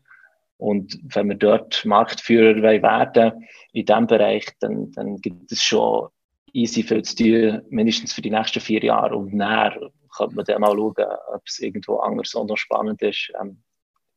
Und 0.58 1.00
wenn 1.04 1.30
wir 1.30 1.36
dort 1.36 1.86
Marktführer 1.86 2.62
werden 2.62 3.48
in 3.72 3.86
diesem 3.86 4.08
Bereich, 4.08 4.46
dann, 4.60 4.92
dann 4.92 5.16
gibt 5.18 5.52
es 5.52 5.64
schon 5.64 6.10
easy 6.52 6.84
viel 6.84 7.02
zu 7.04 7.16
tun, 7.16 7.62
mindestens 7.70 8.14
für 8.14 8.22
die 8.22 8.32
nächsten 8.32 8.60
vier 8.60 8.84
Jahre. 8.84 9.16
Und 9.16 9.34
nachher 9.34 9.90
könnte 10.16 10.36
man 10.36 10.46
dann 10.46 10.62
mal 10.62 10.76
schauen, 10.76 10.96
ob 11.34 11.42
es 11.46 11.60
irgendwo 11.60 11.98
anders 11.98 12.36
auch 12.36 12.46
noch 12.46 12.58
spannend 12.58 13.02
ist. 13.02 13.32
Ähm, 13.40 13.64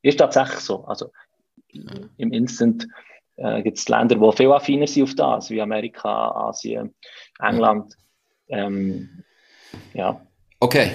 ist 0.03 0.17
tatsächlich 0.17 0.59
so. 0.59 0.85
Also 0.85 1.11
im 2.17 2.31
Instant 2.31 2.87
äh, 3.37 3.63
gibt 3.63 3.77
es 3.79 3.89
Länder, 3.89 4.15
die 4.15 4.37
viel 4.37 4.51
affiner 4.51 4.85
sind 4.85 5.03
auf 5.03 5.15
das, 5.15 5.49
wie 5.49 5.61
Amerika, 5.61 6.31
Asien, 6.31 6.93
England. 7.39 7.95
Ähm, 8.49 9.23
ja. 9.93 10.21
Okay, 10.59 10.91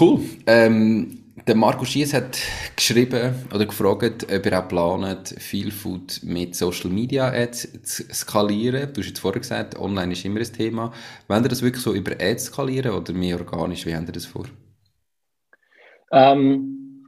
cool. 0.00 0.20
Ähm, 0.46 1.18
der 1.46 1.56
Marco 1.56 1.84
Schiess 1.84 2.14
hat 2.14 2.38
geschrieben 2.76 3.34
oder 3.52 3.66
gefragt, 3.66 4.26
ob 4.32 4.46
er 4.46 4.64
auch 4.64 4.68
plant, 4.68 5.34
viel 5.38 5.70
Food 5.70 6.20
mit 6.22 6.54
Social 6.54 6.90
Media 6.90 7.28
Ads 7.28 7.82
zu 7.82 8.04
skalieren. 8.14 8.92
Du 8.92 9.00
hast 9.00 9.08
jetzt 9.08 9.18
vorher 9.18 9.40
gesagt, 9.40 9.78
online 9.78 10.12
ist 10.12 10.24
immer 10.24 10.40
ein 10.40 10.52
Thema. 10.52 10.92
Wollen 11.26 11.42
ihr 11.42 11.48
das 11.48 11.62
wirklich 11.62 11.82
so 11.82 11.94
über 11.94 12.12
Ads 12.12 12.44
skalieren 12.44 12.92
oder 12.92 13.12
mehr 13.12 13.38
organisch? 13.38 13.84
Wie 13.86 13.94
habt 13.94 14.08
ihr 14.08 14.12
das 14.12 14.26
vor? 14.26 14.46
Ähm, 16.12 17.06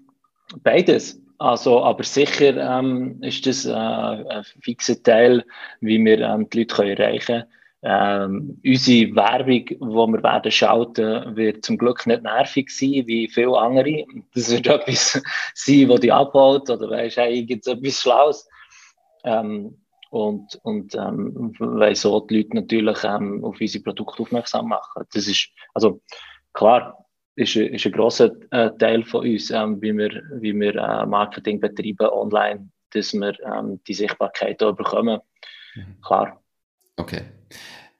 beides. 0.62 1.24
Also, 1.38 1.83
aber 1.83 2.05
sicher 2.05 2.57
ähm, 2.57 3.23
ist 3.23 3.47
das 3.47 3.66
äh, 3.66 3.73
ein 3.73 4.44
fixer 4.61 5.03
Teil, 5.03 5.44
wie 5.81 6.03
wir 6.05 6.20
ähm, 6.20 6.49
die 6.51 6.61
Leute 6.61 6.75
können 6.75 6.97
erreichen 6.97 7.27
können. 7.27 7.44
Ähm, 7.87 8.61
unsere 8.64 9.14
Werbung, 9.14 9.66
die 9.66 9.79
wir 9.79 10.23
werden 10.23 10.51
schalten, 10.51 11.37
wird 11.37 11.64
zum 11.66 11.77
Glück 11.77 12.07
nicht 12.07 12.23
nervig 12.23 12.70
sein 12.70 13.07
wie 13.07 13.29
viele 13.29 13.59
andere. 13.59 14.07
Das 14.35 14.51
wird 14.51 14.66
etwas 14.68 15.20
sein, 15.55 15.88
das 15.88 16.01
dich 16.01 16.12
abholt 16.12 16.70
oder 16.70 16.88
weißt, 16.88 17.18
hey, 17.18 17.44
gibt 17.44 17.66
es 17.66 17.73
etwas 17.73 18.01
Schlaues. 18.01 18.49
Ähm, 19.25 19.77
und 20.09 20.59
und 20.62 20.94
ähm, 20.94 21.55
weil 21.59 21.94
so 21.97 22.20
die 22.20 22.38
Leute 22.38 22.55
natürlich 22.55 23.05
ähm, 23.05 23.44
auf 23.44 23.61
unsere 23.61 23.83
Produkte 23.85 24.23
aufmerksam 24.23 24.68
machen. 24.68 25.05
Das 25.12 25.27
ist, 25.27 25.51
also 25.75 26.01
klar, 26.55 27.04
ist, 27.37 27.57
ist 27.57 27.87
ein 27.87 27.92
grosser 27.92 28.33
äh, 28.51 28.70
Teil 28.79 29.05
von 29.05 29.27
uns, 29.27 29.51
ähm, 29.51 29.81
wie 29.83 29.97
wir, 29.97 30.23
wie 30.40 30.59
wir 30.59 30.75
äh, 30.75 31.07
Marketing 31.07 31.61
betreiben 31.61 32.09
online, 32.09 32.68
dass 32.92 33.12
wir 33.12 33.35
ähm, 33.44 33.81
die 33.87 33.94
Sichtbarkeit 33.94 34.62
auch 34.62 34.75
bekommen. 34.75 35.20
Mhm. 35.75 36.01
Klar. 36.03 36.40
Okay. 36.97 37.23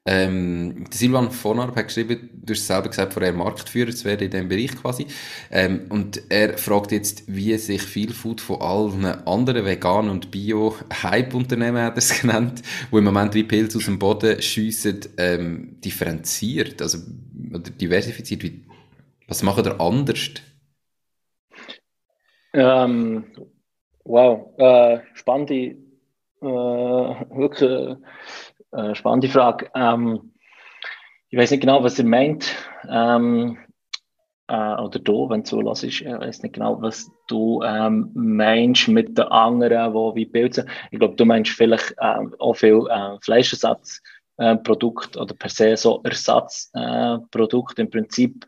Ähm, 0.07 0.85
Silvan 0.91 1.31
von 1.31 1.59
Arp 1.59 1.75
hat 1.75 1.87
geschrieben, 1.87 2.29
du 2.31 2.53
hast 2.53 2.67
selber 2.67 2.89
gesagt, 2.89 3.13
vorher 3.13 3.33
Marktführer 3.33 3.89
zu 3.89 4.05
werden 4.05 4.25
in 4.25 4.29
diesem 4.29 4.47
Bereich 4.47 4.75
quasi. 4.75 5.07
Ähm, 5.49 5.87
und 5.89 6.21
er 6.29 6.59
fragt 6.59 6.91
jetzt, 6.91 7.23
wie 7.25 7.57
sich 7.57 7.81
viel 7.81 8.13
Food 8.13 8.39
von 8.39 8.61
allen 8.61 9.03
anderen 9.27 9.65
veganen 9.65 10.11
und 10.11 10.29
Bio-Hype-Unternehmen, 10.29 11.81
hat 11.81 11.95
er 11.95 11.97
es 11.97 12.21
genannt, 12.21 12.61
wo 12.91 12.99
im 12.99 13.05
Moment 13.05 13.33
wie 13.33 13.43
Pilze 13.43 13.79
aus 13.79 13.85
dem 13.85 13.97
Boden 13.97 14.39
schiessen, 14.43 14.99
ähm, 15.17 15.81
differenziert, 15.83 16.83
also 16.83 16.99
oder 17.49 17.71
diversifiziert. 17.71 18.43
Wie, 18.43 18.63
was 19.27 19.43
macht 19.43 19.65
er 19.65 19.79
anders? 19.79 20.29
Ähm, 22.53 23.25
wow, 24.03 24.57
äh, 24.57 24.99
spannende, 25.13 25.77
äh, 26.41 26.45
wirklich 26.45 27.97
äh, 28.71 28.95
spannende 28.95 29.27
Frage. 29.27 29.69
Ähm, 29.75 30.33
ich 31.29 31.37
weiß 31.37 31.51
nicht 31.51 31.61
genau, 31.61 31.83
was 31.83 31.99
er 31.99 32.05
meint. 32.05 32.55
Ähm, 32.89 33.57
äh, 34.47 34.75
oder 34.75 34.99
du, 34.99 35.29
wenn 35.29 35.41
du 35.43 35.49
so 35.49 35.61
lässt, 35.61 35.83
ich 35.83 36.05
weiß 36.05 36.43
nicht 36.43 36.53
genau, 36.53 36.81
was 36.81 37.09
du 37.27 37.63
ähm, 37.63 38.11
meinst 38.13 38.87
mit 38.87 39.17
den 39.17 39.25
anderen, 39.25 39.93
die 39.93 40.15
wie 40.15 40.25
Pilze. 40.25 40.65
Ich 40.91 40.99
glaube, 40.99 41.15
du 41.15 41.25
meinst 41.25 41.51
vielleicht 41.51 41.95
ähm, 41.99 42.35
auch 42.39 42.53
viel 42.53 42.87
äh, 42.89 43.17
Fleischersatzprodukt 43.21 45.15
äh, 45.15 45.19
oder 45.19 45.33
per 45.33 45.49
se 45.49 45.75
so 45.75 46.01
Ersatzprodukt. 46.03 47.79
Im 47.79 47.89
Prinzip, 47.89 48.45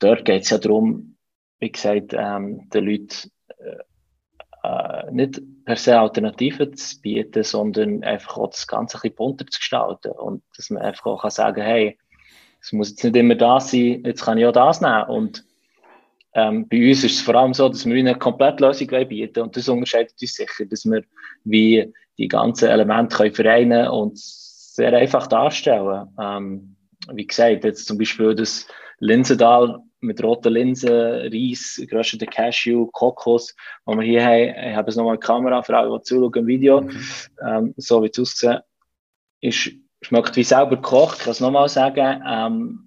dort 0.00 0.24
geht 0.24 0.42
es 0.42 0.50
ja 0.50 0.58
darum, 0.58 1.16
wie 1.60 1.70
gesagt, 1.70 2.12
ähm, 2.12 2.68
den 2.70 2.84
Leuten 2.84 3.30
äh, 3.58 3.82
äh, 4.62 5.10
nicht 5.12 5.40
per 5.64 5.76
se 5.76 5.98
Alternativen 5.98 6.74
zu 6.76 7.00
bieten, 7.00 7.44
sondern 7.44 8.02
einfach 8.02 8.36
auch 8.36 8.50
das 8.50 8.66
Ganze 8.66 8.98
ein 8.98 9.02
bisschen 9.02 9.16
bunter 9.16 9.46
zu 9.46 9.58
gestalten. 9.58 10.12
Und 10.12 10.42
dass 10.56 10.70
man 10.70 10.82
einfach 10.82 11.06
auch 11.06 11.22
kann 11.22 11.30
sagen 11.30 11.62
hey, 11.62 11.98
es 12.60 12.72
muss 12.72 12.90
jetzt 12.90 13.04
nicht 13.04 13.16
immer 13.16 13.34
das 13.34 13.70
sein, 13.70 14.02
jetzt 14.04 14.24
kann 14.24 14.38
ich 14.38 14.46
auch 14.46 14.52
das 14.52 14.80
nehmen. 14.80 15.04
Und 15.04 15.44
ähm, 16.34 16.68
bei 16.68 16.88
uns 16.88 17.02
ist 17.04 17.16
es 17.16 17.20
vor 17.22 17.34
allem 17.34 17.54
so, 17.54 17.68
dass 17.68 17.86
wir 17.86 17.96
eine 17.96 18.16
Komplettlösung 18.16 18.88
bieten 19.08 19.40
und 19.40 19.56
das 19.56 19.68
unterscheidet 19.68 20.14
uns 20.20 20.34
sicher, 20.34 20.64
dass 20.66 20.84
wir 20.84 21.02
wie 21.44 21.92
die 22.18 22.28
ganzen 22.28 22.68
Elemente 22.68 23.16
können 23.16 23.34
vereinen 23.34 23.88
und 23.88 24.18
sehr 24.18 24.92
einfach 24.92 25.26
darstellen. 25.26 26.08
Ähm, 26.20 26.76
wie 27.12 27.26
gesagt, 27.26 27.64
jetzt 27.64 27.86
zum 27.86 27.98
Beispiel 27.98 28.34
das 28.34 28.68
Linsendal 28.98 29.80
mit 30.00 30.22
roten 30.22 30.52
Linsen, 30.52 30.90
Reis, 30.90 31.80
geröstete 31.88 32.26
Cashew, 32.26 32.86
Kokos, 32.86 33.54
die 33.86 33.94
wir 33.94 34.02
hier 34.02 34.24
haben. 34.24 34.70
Ich 34.70 34.76
habe 34.76 34.90
es 34.90 34.96
nochmal 34.96 35.14
in 35.14 35.20
die 35.20 35.26
Kamera 35.26 35.62
für 35.62 35.76
alle, 35.76 35.98
die 35.98 36.02
zuschauen 36.02 36.34
im 36.34 36.46
Video. 36.46 36.80
Mhm. 36.80 37.00
Ähm, 37.46 37.74
so 37.76 38.02
wie 38.02 38.10
es 38.10 38.18
aussieht, 38.18 38.62
ist, 39.40 39.70
schmeckt 40.02 40.36
wie 40.36 40.44
selber 40.44 40.76
gekocht. 40.76 41.18
Ich 41.18 41.24
kann 41.24 41.32
es 41.32 41.40
nochmal 41.40 41.68
sagen. 41.68 42.22
Ähm, 42.26 42.86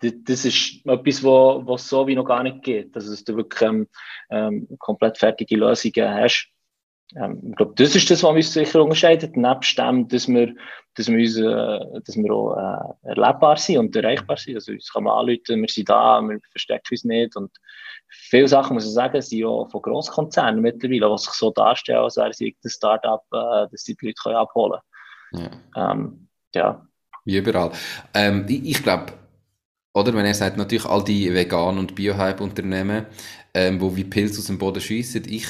das 0.00 0.44
ist 0.44 0.84
etwas, 0.84 1.24
was 1.24 1.82
es 1.82 1.88
so 1.88 2.06
wie 2.06 2.14
noch 2.14 2.24
gar 2.24 2.42
nicht 2.42 2.62
geht. 2.62 2.94
Also, 2.94 3.10
dass 3.10 3.24
du 3.24 3.36
wirklich 3.36 3.62
ähm, 3.62 3.88
ähm 4.30 4.68
komplett 4.78 5.18
fertige 5.18 5.56
Lösungen 5.56 6.14
hast. 6.14 6.50
Ähm, 7.14 7.40
ich 7.50 7.56
glaube, 7.56 7.74
das 7.76 7.94
ist 7.94 8.10
das, 8.10 8.22
was 8.22 8.34
uns 8.34 8.52
sicher 8.52 8.82
unterscheidet, 8.82 9.36
nebst 9.36 9.78
dem, 9.78 10.08
dass 10.08 10.26
wir, 10.26 10.54
dass 10.94 11.08
wir, 11.08 11.18
uns, 11.18 11.36
äh, 11.36 12.00
dass 12.04 12.16
wir 12.16 12.32
auch 12.32 12.56
äh, 12.56 13.08
erlebbar 13.08 13.56
sind 13.56 13.78
und 13.78 13.96
erreichbar 13.96 14.36
sind. 14.36 14.56
Also 14.56 14.72
uns 14.72 14.92
kann 14.92 15.04
man 15.04 15.12
anrufen, 15.12 15.60
wir 15.60 15.68
sind 15.68 15.88
da, 15.88 16.20
wir 16.20 16.40
verstecken 16.50 16.88
uns 16.90 17.04
nicht 17.04 17.36
und 17.36 17.52
viele 18.08 18.48
Sachen, 18.48 18.74
muss 18.74 18.86
ich 18.86 18.92
sagen, 18.92 19.20
sind 19.22 19.44
auch 19.44 19.70
von 19.70 19.82
Grosskonzernen 19.82 20.60
mittlerweile, 20.60 21.08
die 21.10 21.18
sich 21.18 21.32
so 21.32 21.50
darstellen, 21.50 21.98
als 21.98 22.16
wäre 22.16 22.30
es 22.30 22.40
ein 22.40 22.54
Start-up, 22.64 23.24
äh, 23.32 23.70
dass 23.70 23.84
die, 23.84 23.94
die 23.94 24.06
Leute 24.06 24.20
können 24.22 24.36
abholen 24.36 24.80
können. 25.32 25.60
Ja. 25.74 25.92
Ähm, 25.92 26.28
ja. 26.54 26.86
Wie 27.24 27.38
überall. 27.38 27.70
Ähm, 28.14 28.46
ich, 28.48 28.64
ich 28.64 28.82
glaube, 28.82 29.12
oder 29.94 30.12
wenn 30.12 30.26
er 30.26 30.34
sagt, 30.34 30.56
natürlich 30.56 30.84
all 30.84 31.02
die 31.04 31.32
Vegan- 31.32 31.78
und 31.78 31.94
Bio-Hype-Unternehmen, 31.94 33.06
ähm, 33.54 33.80
wo 33.80 33.96
wie 33.96 34.04
Pilze 34.04 34.40
aus 34.40 34.46
dem 34.46 34.58
Boden 34.58 34.80
schiessen, 34.80 35.22
ich 35.26 35.46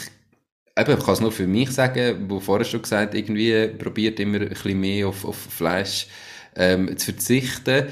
eben, 0.79 0.99
ich 0.99 1.05
kann 1.05 1.15
es 1.15 1.21
nur 1.21 1.33
für 1.33 1.47
mich 1.47 1.71
sagen, 1.71 2.27
wo 2.29 2.41
vorher 2.41 2.65
schon 2.65 2.83
gesagt, 2.83 3.15
irgendwie 3.15 3.69
probiert 3.69 4.21
immer 4.21 4.41
ein 4.41 4.49
bisschen 4.49 4.81
mehr 4.81 5.09
auf, 5.09 5.25
auf 5.25 5.37
Fleisch 5.37 6.07
ähm, 6.55 6.97
zu 6.97 7.07
verzichten. 7.07 7.87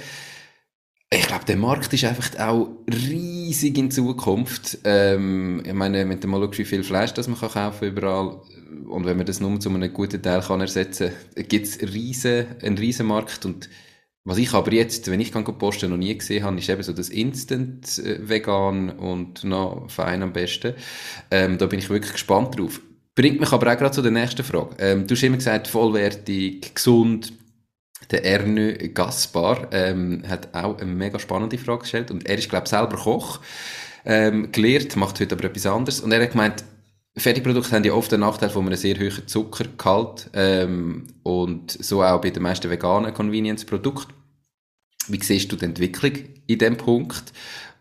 Ich 1.10 1.26
glaube, 1.26 1.44
der 1.44 1.56
Markt 1.56 1.92
ist 1.92 2.04
einfach 2.04 2.38
auch 2.40 2.70
riesig 2.88 3.78
in 3.78 3.90
Zukunft. 3.90 4.78
Ähm, 4.84 5.62
ich 5.64 5.72
meine, 5.72 6.08
wenn 6.08 6.18
du 6.18 6.26
mal 6.26 6.40
schaust, 6.42 6.58
wie 6.58 6.64
viel 6.64 6.82
Fleisch 6.82 7.14
das 7.14 7.28
man 7.28 7.38
kann 7.38 7.50
kaufen 7.50 7.88
überall 7.88 8.40
und 8.88 9.06
wenn 9.06 9.16
man 9.16 9.26
das 9.26 9.40
nur 9.40 9.60
zu 9.60 9.68
einem 9.70 9.92
guten 9.92 10.22
Teil 10.22 10.40
kann 10.40 10.60
ersetzen 10.60 11.12
kann, 11.34 11.48
gibt 11.48 11.66
es 11.66 11.80
einen 11.80 12.78
riesen 12.78 13.06
Markt 13.06 13.44
und 13.44 13.68
was 14.24 14.38
ich 14.38 14.54
aber 14.54 14.72
jetzt, 14.72 15.10
wenn 15.10 15.20
ich 15.20 15.32
kann 15.32 15.44
posten, 15.44 15.90
noch 15.90 15.98
nie 15.98 16.16
gesehen 16.16 16.44
habe, 16.44 16.58
ist 16.58 16.70
eben 16.70 16.82
so 16.82 16.94
das 16.94 17.10
Instant 17.10 17.98
äh, 17.98 18.26
Vegan 18.26 18.90
und 18.90 19.44
noch 19.44 19.90
fein 19.90 20.22
am 20.22 20.32
besten. 20.32 20.74
Ähm, 21.30 21.58
da 21.58 21.66
bin 21.66 21.78
ich 21.78 21.90
wirklich 21.90 22.12
gespannt 22.12 22.58
drauf. 22.58 22.80
Bringt 23.14 23.38
mich 23.38 23.52
aber 23.52 23.72
auch 23.72 23.78
gerade 23.78 23.94
zu 23.94 24.02
der 24.02 24.10
nächsten 24.10 24.42
Frage. 24.42 24.76
Ähm, 24.78 25.06
du 25.06 25.14
hast 25.14 25.22
immer 25.22 25.36
gesagt, 25.36 25.68
vollwertig, 25.68 26.74
gesund. 26.74 27.34
Der 28.10 28.24
Erne 28.24 28.74
Gaspar 28.90 29.68
ähm, 29.72 30.22
hat 30.26 30.54
auch 30.54 30.78
eine 30.78 30.90
mega 30.90 31.18
spannende 31.18 31.56
Frage 31.58 31.80
gestellt 31.80 32.10
und 32.10 32.26
er 32.26 32.36
ist, 32.36 32.48
glaube 32.48 32.64
ich, 32.64 32.70
selber 32.70 32.96
Koch. 32.96 33.40
Ähm, 34.06 34.52
gelehrt, 34.52 34.96
macht 34.96 35.20
heute 35.20 35.34
aber 35.34 35.44
etwas 35.44 35.66
anderes. 35.66 36.00
Und 36.00 36.12
er 36.12 36.22
hat 36.22 36.32
gemeint, 36.32 36.64
Fertigprodukte 37.16 37.72
haben 37.72 37.84
ja 37.84 37.92
oft 37.92 38.10
den 38.10 38.20
Nachteil 38.20 38.50
von 38.50 38.66
einem 38.66 38.76
sehr 38.76 38.96
hohen 38.96 39.28
Zuckergehalt 39.28 40.30
ähm, 40.34 41.06
und 41.22 41.70
so 41.70 42.02
auch 42.02 42.20
bei 42.20 42.30
den 42.30 42.42
meisten 42.42 42.70
veganen 42.70 43.14
Convenience-Produkten. 43.14 44.12
Wie 45.08 45.22
siehst 45.22 45.52
du 45.52 45.56
die 45.56 45.66
Entwicklung 45.66 46.12
in 46.46 46.58
diesem 46.58 46.76
Punkt 46.76 47.32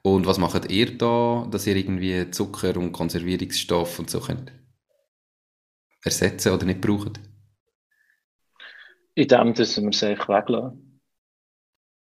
und 0.04 0.28
was 0.28 0.38
macht 0.38 0.70
ihr 0.72 0.98
da, 0.98 1.48
dass 1.50 1.66
ihr 1.66 1.76
irgendwie 1.76 2.30
Zucker 2.30 2.78
und 2.78 2.92
Konservierungsstoff 2.92 4.00
und 4.00 4.10
so 4.10 4.20
könnt 4.20 4.52
ersetzen 6.04 6.52
oder 6.52 6.66
nicht 6.66 6.82
braucht? 6.82 7.20
In 9.16 9.28
dem, 9.28 9.54
dass 9.54 9.82
wir 9.82 9.90
es 9.90 10.04
einfach 10.04 10.30
weglassen. 10.30 11.02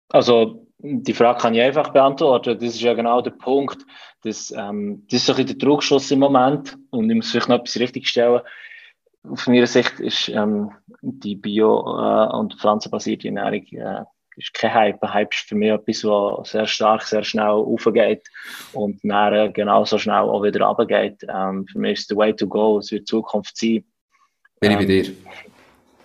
Also 0.09 0.70
die 0.83 1.15
Frage 1.15 1.41
kann 1.41 1.55
ich 1.55 1.63
einfach 1.63 1.93
beantworten. 1.93 2.59
Das 2.59 2.75
ist 2.75 2.81
ja 2.81 2.95
genau 2.95 3.21
der 3.21 3.33
Punkt. 3.33 3.85
Das, 4.23 4.53
ähm, 4.57 5.07
das 5.11 5.21
ist 5.21 5.27
so 5.27 5.33
ein 5.33 5.37
bisschen 5.37 5.59
der 5.59 5.69
Druckschuss 5.69 6.11
im 6.11 6.21
Moment. 6.21 6.77
Und 6.91 7.11
ich 7.11 7.17
muss 7.17 7.31
vielleicht 7.31 7.49
noch 7.49 7.61
etwas 7.61 7.79
richtigstellen. 7.79 8.41
Auf 9.29 9.47
meiner 9.47 9.67
Sicht 9.67 10.01
ist 10.01 10.29
ähm, 10.29 10.73
die 11.03 11.37
Bio- 11.37 11.81
äh, 11.81 12.37
und 12.37 12.55
pflanzenbasierte 12.55 13.29
Ernährung 13.29 13.67
äh, 13.73 14.05
ist 14.37 14.55
kein 14.55 14.73
Hype. 14.73 15.03
Ein 15.03 15.15
Hype 15.15 15.35
ist 15.35 15.49
für 15.49 15.55
mich 15.55 15.71
etwas, 15.71 16.05
was 16.05 16.51
sehr 16.51 16.67
stark, 16.67 17.03
sehr 17.03 17.23
schnell 17.23 17.49
aufgeht 17.49 18.23
und 18.73 19.01
dann 19.03 19.35
äh, 19.35 19.53
genauso 19.53 19.99
schnell 19.99 20.21
auch 20.21 20.43
wieder 20.43 20.65
runtergeht. 20.65 21.27
Ähm, 21.29 21.67
für 21.67 21.79
mich 21.79 22.01
ist 22.01 22.11
der 22.11 22.17
Way 22.17 22.35
to 22.35 22.47
go. 22.47 22.79
Es 22.79 22.91
wird 22.91 23.07
Zukunft 23.07 23.57
sein. 23.57 23.85
Bin 24.61 24.71
ich 24.73 24.77
bei 24.79 24.83
ähm, 24.85 24.89
dir. 24.89 25.13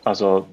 Also, 0.03 0.47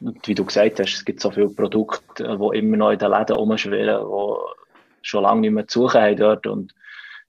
wie 0.00 0.34
du 0.34 0.44
gesagt 0.44 0.80
hast, 0.80 0.94
es 0.94 1.04
gibt 1.04 1.20
so 1.20 1.30
viele 1.30 1.48
Produkte, 1.48 2.24
die 2.24 2.58
immer 2.58 2.76
noch 2.76 2.90
in 2.90 2.98
den 2.98 3.10
Läden 3.10 3.36
rumschwirren, 3.36 4.04
die 4.04 4.66
schon 5.02 5.22
lange 5.22 5.40
nicht 5.42 5.52
mehr 5.52 5.66
zu 5.66 5.82
suchen 5.82 6.00
haben 6.00 6.16
dort. 6.16 6.46
Und 6.46 6.74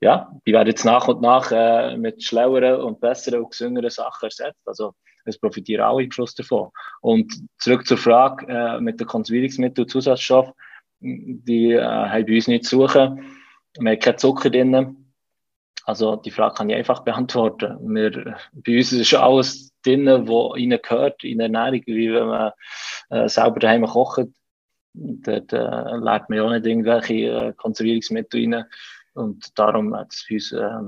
ja, 0.01 0.31
die 0.45 0.53
werden 0.53 0.67
jetzt 0.67 0.85
nach 0.85 1.07
und 1.07 1.21
nach 1.21 1.51
äh, 1.51 1.97
mit 1.97 2.23
schlaueren 2.23 2.81
und 2.81 2.99
besseren 2.99 3.41
und 3.41 3.51
gesünderen 3.51 3.89
Sachen 3.89 4.25
ersetzt. 4.25 4.61
Also, 4.65 4.93
es 5.25 5.37
profitieren 5.37 5.83
alle 5.83 6.03
im 6.03 6.11
Schluss 6.11 6.33
davon. 6.33 6.69
Und 7.01 7.33
zurück 7.57 7.85
zur 7.85 7.97
Frage 7.97 8.47
äh, 8.47 8.79
mit 8.79 8.99
den 8.99 9.07
Konservierungsmitteln 9.07 9.85
und 9.85 9.91
Zusatzstoffen, 9.91 10.53
die 11.01 11.73
äh, 11.73 11.83
haben 11.83 12.25
bei 12.25 12.35
uns 12.35 12.47
nicht 12.47 12.65
zu 12.65 12.77
suchen. 12.77 13.25
Wir 13.77 13.91
haben 13.91 13.99
keinen 13.99 14.17
Zucker 14.17 14.49
drin. 14.49 14.95
Also 15.83 16.15
die 16.15 16.31
Frage 16.31 16.55
kann 16.55 16.69
ich 16.69 16.75
einfach 16.75 17.01
beantworten. 17.01 17.77
Wir, 17.93 18.37
bei 18.53 18.77
uns 18.77 18.91
ist 18.91 19.13
alles 19.13 19.68
drin, 19.83 20.05
was 20.05 20.57
ihnen 20.57 20.79
gehört 20.81 21.23
in 21.23 21.39
der 21.39 21.45
Ernährung, 21.45 21.83
wie 21.85 22.13
wenn 22.13 22.27
man 22.27 22.51
äh, 23.09 23.27
selber 23.29 23.59
daheim 23.59 23.85
kocht. 23.85 24.27
Dort 24.93 25.53
äh, 25.53 25.57
lernt 25.57 26.29
man 26.29 26.37
ja 26.37 26.49
nicht 26.49 26.65
irgendwelche 26.65 27.13
äh, 27.13 27.53
Konservierungsmittel 27.53 28.53
rein. 28.53 28.65
Und 29.13 29.57
darum 29.57 29.95
hat 29.95 30.13
es 30.13 30.25
bei 30.27 30.35
uns 30.35 30.51
äh, 30.51 30.79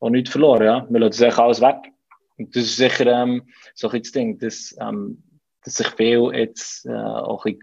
auch 0.00 0.10
nichts 0.10 0.30
verloren. 0.30 0.64
Ja? 0.64 0.86
Wir 0.88 1.00
lassen 1.00 1.24
das 1.24 1.38
alles 1.38 1.60
weg. 1.60 1.92
Und 2.36 2.54
das 2.54 2.64
ist 2.64 2.76
sicher 2.76 3.06
ähm, 3.06 3.42
so 3.74 3.88
ein 3.88 4.00
das 4.00 4.12
Ding, 4.12 4.38
dass, 4.38 4.76
ähm, 4.80 5.22
dass 5.64 5.74
sich 5.74 5.88
viel 5.88 6.30
jetzt 6.34 6.86
äh, 6.86 6.92
auch 6.92 7.44
ein 7.44 7.58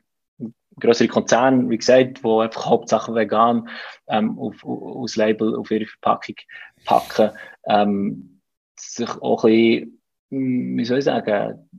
größere 0.79 1.07
Konzerne, 1.07 1.69
wie 1.69 1.77
gesagt, 1.77 2.21
die 2.23 2.29
einfach 2.29 2.65
Hauptsache 2.65 3.15
vegan 3.15 3.69
ähm, 4.07 4.37
auf, 4.37 4.63
auf, 4.65 4.95
aus 4.97 5.15
Label 5.15 5.55
auf 5.55 5.71
ihre 5.71 5.85
Verpackung 5.85 6.35
packen, 6.83 7.31
ähm, 7.65 8.41
sich 8.75 9.09
auch 9.21 9.45
ein 9.45 9.51
bisschen, 9.51 9.94
wie 10.29 10.85
soll 10.85 10.99
ich 10.99 11.05
sagen, 11.05 11.69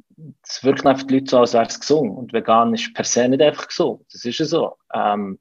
es 0.42 0.64
wirkt 0.64 0.86
einfach 0.86 1.06
die 1.06 1.14
Leute 1.14 1.30
so, 1.30 1.38
als 1.38 1.54
wäre 1.54 1.66
es 1.66 1.80
gesund. 1.80 2.16
Und 2.16 2.32
vegan 2.32 2.74
ist 2.74 2.94
per 2.94 3.04
se 3.04 3.28
nicht 3.28 3.42
einfach 3.42 3.68
gesund. 3.68 4.04
Das 4.12 4.24
ist 4.24 4.38
ja 4.38 4.46
so. 4.46 4.76
Ähm, 4.94 5.38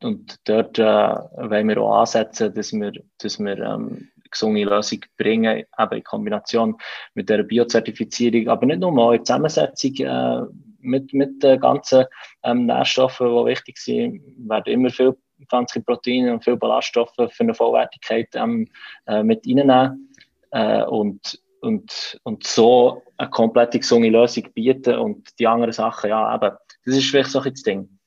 und 0.00 0.36
dort 0.44 0.78
äh, 0.78 0.82
wollen 0.84 1.68
wir 1.68 1.82
auch 1.82 2.00
ansetzen, 2.00 2.54
dass 2.54 2.72
wir, 2.72 2.92
dass 3.18 3.38
wir 3.40 3.58
ähm, 3.58 4.08
gesunde 4.30 4.62
Lösung 4.64 5.00
bringen, 5.16 5.64
eben 5.78 5.92
in 5.92 6.04
Kombination 6.04 6.76
mit 7.14 7.28
der 7.28 7.42
Biozertifizierung, 7.42 8.48
aber 8.48 8.66
nicht 8.66 8.80
nur 8.80 8.92
mal 8.92 9.16
in 9.16 9.24
Zusammensetzung 9.24 9.94
äh, 9.96 10.42
mit, 10.80 11.12
mit 11.12 11.42
den 11.42 11.58
ganzen 11.58 12.04
ähm, 12.44 12.66
Nährstoffen, 12.66 13.26
die 13.26 13.46
wichtig 13.46 13.78
sind, 13.78 14.22
werden 14.48 14.72
immer 14.72 14.90
viel 14.90 15.16
pflanzliche 15.48 15.84
Proteine 15.84 16.32
und 16.32 16.44
viel 16.44 16.56
Ballaststoffe 16.56 17.14
für 17.14 17.30
eine 17.40 17.54
Vollwertigkeit 17.54 18.28
ähm, 18.34 18.68
äh, 19.06 19.22
mit 19.22 19.46
reinnehmen 19.46 20.14
äh, 20.50 20.82
und, 20.84 21.40
und, 21.60 22.18
und 22.22 22.46
so 22.46 23.02
eine 23.16 23.30
komplette 23.30 23.78
gesunde 23.78 24.08
Lösung 24.08 24.44
bieten 24.54 24.96
und 24.96 25.28
die 25.38 25.46
anderen 25.46 25.72
Sachen, 25.72 26.10
ja, 26.10 26.34
eben, 26.34 26.56
das 26.84 26.96
ist 26.96 27.10
vielleicht 27.10 27.30
so 27.30 27.40
ein 27.40 27.52
das 27.52 27.62
Ding, 27.62 27.98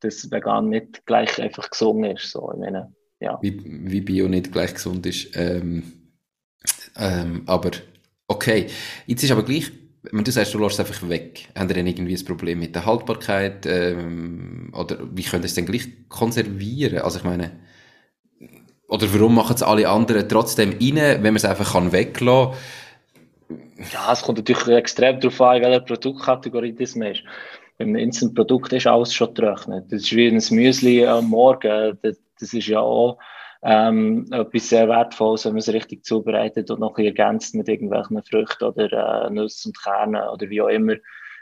dass 0.00 0.30
vegan 0.30 0.68
nicht 0.68 1.04
gleich 1.06 1.40
einfach 1.40 1.70
gesund 1.70 2.06
ist, 2.06 2.30
so, 2.30 2.52
ich 2.52 2.60
meine, 2.60 2.94
ja. 3.20 3.38
Wie, 3.42 3.60
wie 3.64 4.00
Bio 4.00 4.28
nicht 4.28 4.52
gleich 4.52 4.74
gesund 4.74 5.06
ist, 5.06 5.36
ähm, 5.36 5.82
ähm, 6.96 7.42
aber 7.46 7.70
okay, 8.28 8.66
jetzt 9.06 9.22
ist 9.22 9.30
aber 9.30 9.44
gleich 9.44 9.70
wenn 10.12 10.24
du 10.24 10.30
sagst, 10.30 10.52
du 10.52 10.58
lässt 10.58 10.78
es 10.78 10.80
einfach 10.80 11.08
weg, 11.08 11.48
haben 11.56 11.68
ihr 11.68 11.76
dann 11.76 11.86
irgendwie 11.86 12.14
ein 12.14 12.24
Problem 12.24 12.58
mit 12.58 12.74
der 12.74 12.84
Haltbarkeit? 12.84 13.64
Ähm, 13.66 14.70
oder 14.74 14.98
wie 15.12 15.22
könnt 15.22 15.44
ihr 15.44 15.46
es 15.46 15.54
denn 15.54 15.66
gleich 15.66 15.88
konservieren? 16.08 16.98
Also 16.98 17.18
ich 17.18 17.24
meine, 17.24 17.52
oder 18.88 19.12
warum 19.14 19.34
machen 19.34 19.54
es 19.54 19.62
alle 19.62 19.88
anderen 19.88 20.28
trotzdem 20.28 20.72
rein, 20.72 20.94
wenn 20.96 21.22
man 21.22 21.36
es 21.36 21.44
einfach 21.44 21.72
kann 21.72 21.92
weglassen 21.92 22.52
kann? 22.52 22.60
Ja, 23.92 24.12
es 24.12 24.22
kommt 24.22 24.38
natürlich 24.38 24.68
extrem 24.68 25.20
darauf 25.20 25.40
an, 25.40 25.62
welche 25.62 25.80
Produktkategorie 25.80 26.74
das 26.74 26.94
ist. 26.94 27.22
Wenn 27.76 27.90
ein 27.90 27.96
Instant-Produkt 27.96 28.72
ist, 28.72 28.86
alles 28.86 29.12
schon 29.12 29.34
getrocknet. 29.34 29.86
Das 29.90 30.02
ist 30.02 30.14
wie 30.14 30.28
ein 30.28 30.42
Müsli 30.50 31.04
am 31.06 31.28
Morgen. 31.28 31.98
Das, 32.02 32.52
ist 32.52 32.68
ja 32.68 32.78
auch 32.80 33.18
ähm, 33.62 34.26
etwas 34.30 34.68
sehr 34.68 34.88
Wertvolles, 34.88 35.44
wenn 35.44 35.52
man 35.52 35.58
es 35.58 35.72
richtig 35.72 36.04
zubereitet 36.04 36.70
und 36.70 36.80
noch 36.80 36.98
ergänzt 36.98 37.54
mit 37.54 37.68
irgendwelchen 37.68 38.22
Früchten 38.22 38.64
oder 38.64 39.26
äh, 39.26 39.30
Nüssen 39.30 39.70
und 39.70 39.82
Kernen 39.82 40.28
oder 40.28 40.48
wie 40.50 40.60
auch 40.62 40.68
immer. 40.68 40.94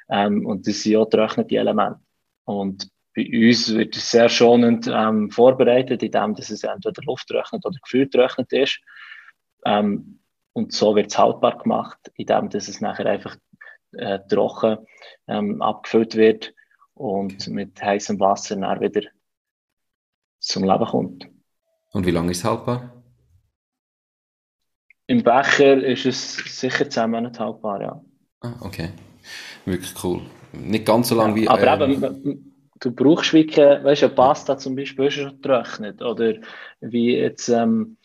Ähm, 0.09 0.47
und 0.47 0.67
das 0.67 0.83
sind 0.83 0.93
ja 0.93 1.05
getrocknete 1.05 1.57
Elemente. 1.57 2.01
Und 2.45 2.89
bei 3.15 3.29
uns 3.49 3.75
wird 3.75 3.95
es 3.95 4.11
sehr 4.11 4.29
schonend 4.31 4.91
ähm, 4.91 5.31
vorbereitet, 5.31 6.03
indem 6.03 6.33
es 6.39 6.63
entweder 6.63 7.03
lufttrocknet 7.05 7.67
oder 7.67 7.79
gefühltrocknet 7.83 8.53
ist. 8.53 8.81
Ähm, 9.67 10.22
und 10.53 10.73
so 10.73 10.95
wird 10.97 11.11
es 11.11 11.19
haltbar 11.19 11.59
gemacht, 11.59 12.13
indem 12.17 12.51
dass 12.51 12.69
es 12.69 12.81
nachher 12.81 13.07
einfach 13.07 13.37
äh, 13.93 14.19
trocken 14.29 14.79
ähm, 15.27 15.63
abgefüllt 15.63 16.15
wird 16.17 16.55
und 16.95 17.49
mit 17.49 17.83
heißem 17.83 18.19
Wasser 18.21 18.57
dann 18.57 18.81
wieder 18.81 19.03
zum 20.39 20.65
Leben 20.65 20.85
kommt. 20.85 21.29
Und 21.93 22.07
wie 22.07 22.11
lange 22.11 22.31
ist 22.31 22.39
es 22.39 22.45
haltbar? 22.45 23.03
Im 25.07 25.23
Becher 25.23 25.83
ist 25.85 26.07
es 26.07 26.37
sicher 26.61 26.89
10 26.89 27.11
Monate 27.11 27.41
haltbar, 27.41 27.83
ja. 27.83 28.05
Ah, 28.41 28.55
okay. 28.61 28.91
Wirklich 29.65 29.93
cool. 30.03 30.23
Nicht 30.53 30.87
ganz 30.87 31.09
so 31.09 31.15
lange 31.15 31.35
wie. 31.35 31.49
Aber 31.49 31.81
ähm, 31.81 31.91
eben, 31.93 32.73
du 32.81 32.93
brauchst 32.93 33.33
wirklich, 33.33 33.59
weißt 33.59 34.03
du, 34.03 34.09
Pasta 34.09 34.59
zum 34.59 34.75
Beispiel 34.75 35.07
ist 35.07 35.15
schon 35.15 35.41
getrocknet. 35.41 36.03
Oder 36.03 36.35
wie 36.81 37.17
jetzt 37.17 37.49
ähm, 37.49 37.99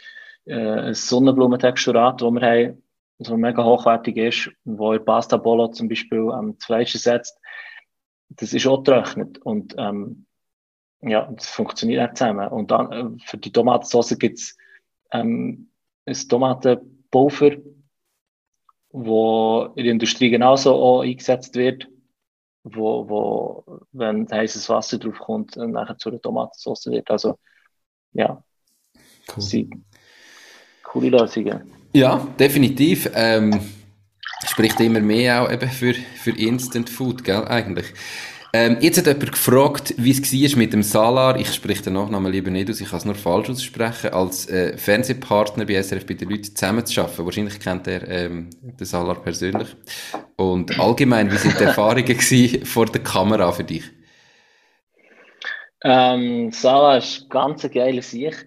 äh, 0.47 0.87
ein 0.87 0.93
Sonnenblumentexturat, 0.93 2.21
das 2.21 2.31
wir 2.31 2.41
haben, 2.41 2.83
das 3.19 3.29
mega 3.29 3.63
hochwertig 3.63 4.17
ist, 4.17 4.51
wo 4.63 4.93
in 4.93 5.03
Pasta 5.03 5.37
Bolo 5.37 5.69
zum 5.69 5.89
Beispiel 5.89 6.31
ähm, 6.33 6.55
das 6.57 6.65
Fleisch 6.65 6.93
setzt, 6.93 7.39
das 8.29 8.53
ist 8.53 8.67
auch 8.67 8.83
getrocknet. 8.83 9.39
Und 9.39 9.75
ähm, 9.77 10.25
ja, 11.01 11.31
das 11.31 11.47
funktioniert 11.47 12.09
auch 12.09 12.13
zusammen. 12.13 12.47
Und 12.47 12.71
dann 12.71 12.91
äh, 12.91 13.23
für 13.25 13.37
die 13.37 13.51
Tomatensauce 13.51 14.17
gibt 14.19 14.39
es 14.39 14.57
ähm, 15.11 15.71
ein 16.05 16.13
Tomatenpulver, 16.13 17.57
wo 18.91 19.73
in 19.75 19.83
der 19.83 19.93
Industrie 19.93 20.29
genauso 20.29 20.75
auch 20.75 21.01
eingesetzt 21.01 21.55
wird, 21.55 21.87
wo, 22.63 23.09
wo 23.09 23.81
wenn 23.91 24.29
heißes 24.29 24.69
Wasser 24.69 24.97
drauf 24.97 25.19
kommt, 25.19 25.55
nachher 25.55 25.97
zu 25.97 26.09
einer 26.09 26.21
Tomatensauce 26.21 26.87
wird. 26.87 27.09
Also 27.09 27.37
ja, 28.13 28.43
cool. 29.35 29.41
sind 29.41 29.86
coole 30.87 31.09
Lösungen. 31.09 31.61
Ja, 31.93 32.27
definitiv. 32.39 33.09
Ähm, 33.13 33.59
spricht 34.45 34.79
immer 34.79 34.99
mehr 34.99 35.43
auch 35.43 35.51
eben 35.51 35.69
für, 35.69 35.93
für 35.93 36.31
Instant 36.31 36.89
Food, 36.89 37.23
gell, 37.23 37.45
eigentlich. 37.47 37.87
Ähm, 38.53 38.77
jetzt 38.79 38.97
hat 38.97 39.07
jemand 39.07 39.33
gefragt, 39.33 39.93
wie 39.97 40.11
es 40.11 40.21
war 40.21 40.57
mit 40.57 40.73
dem 40.73 40.81
Salar, 40.81 41.37
ich 41.37 41.53
spreche 41.53 41.83
den 41.83 41.93
Nachnamen 41.93 42.31
lieber 42.31 42.49
nicht 42.49 42.69
aus, 42.69 42.79
ich 42.79 42.89
kann 42.89 42.99
es 42.99 43.05
nur 43.05 43.15
falsch 43.15 43.49
aussprechen, 43.49 44.13
als 44.13 44.47
äh, 44.49 44.77
Fernsehpartner 44.77 45.65
bei 45.65 45.81
SRF 45.81 46.05
bei 46.05 46.13
den 46.13 46.29
Leuten 46.29 46.55
zusammenzuarbeiten. 46.55 47.25
Wahrscheinlich 47.25 47.59
kennt 47.59 47.87
er 47.87 48.07
ähm, 48.07 48.49
den 48.61 48.85
Salar 48.85 49.15
persönlich. 49.21 49.67
Und 50.37 50.79
allgemein, 50.79 51.31
wie 51.31 51.37
sind 51.37 51.59
die 51.59 51.65
Erfahrungen 51.65 52.19
vor 52.65 52.85
der 52.85 53.03
Kamera 53.03 53.51
für 53.51 53.65
dich? 53.65 53.83
Ähm, 55.83 56.51
Salah 56.51 56.97
ist 56.97 57.29
ganz 57.29 57.63
eine 57.63 57.73
geile 57.73 58.01
Sicht. 58.01 58.45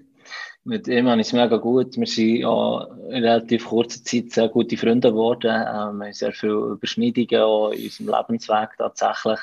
Mit 0.65 0.89
ihm 0.89 1.09
habe 1.09 1.21
ich 1.21 1.29
es 1.29 1.33
mega 1.33 1.57
gut. 1.57 1.97
Wir 1.97 2.07
sind 2.07 2.37
ja 2.37 2.85
in 3.09 3.25
relativ 3.25 3.67
kurzer 3.67 4.05
Zeit 4.05 4.31
sehr 4.31 4.49
gute 4.49 4.77
Freunde 4.77 5.11
geworden. 5.11 5.51
Ähm, 5.51 5.99
wir 5.99 6.07
haben 6.07 6.13
sehr 6.13 6.33
viele 6.33 6.73
Überschneidungen 6.73 7.43
auch 7.43 7.71
in 7.71 7.85
unserem 7.85 8.09
Lebensweg 8.09 8.71
tatsächlich. 8.77 9.39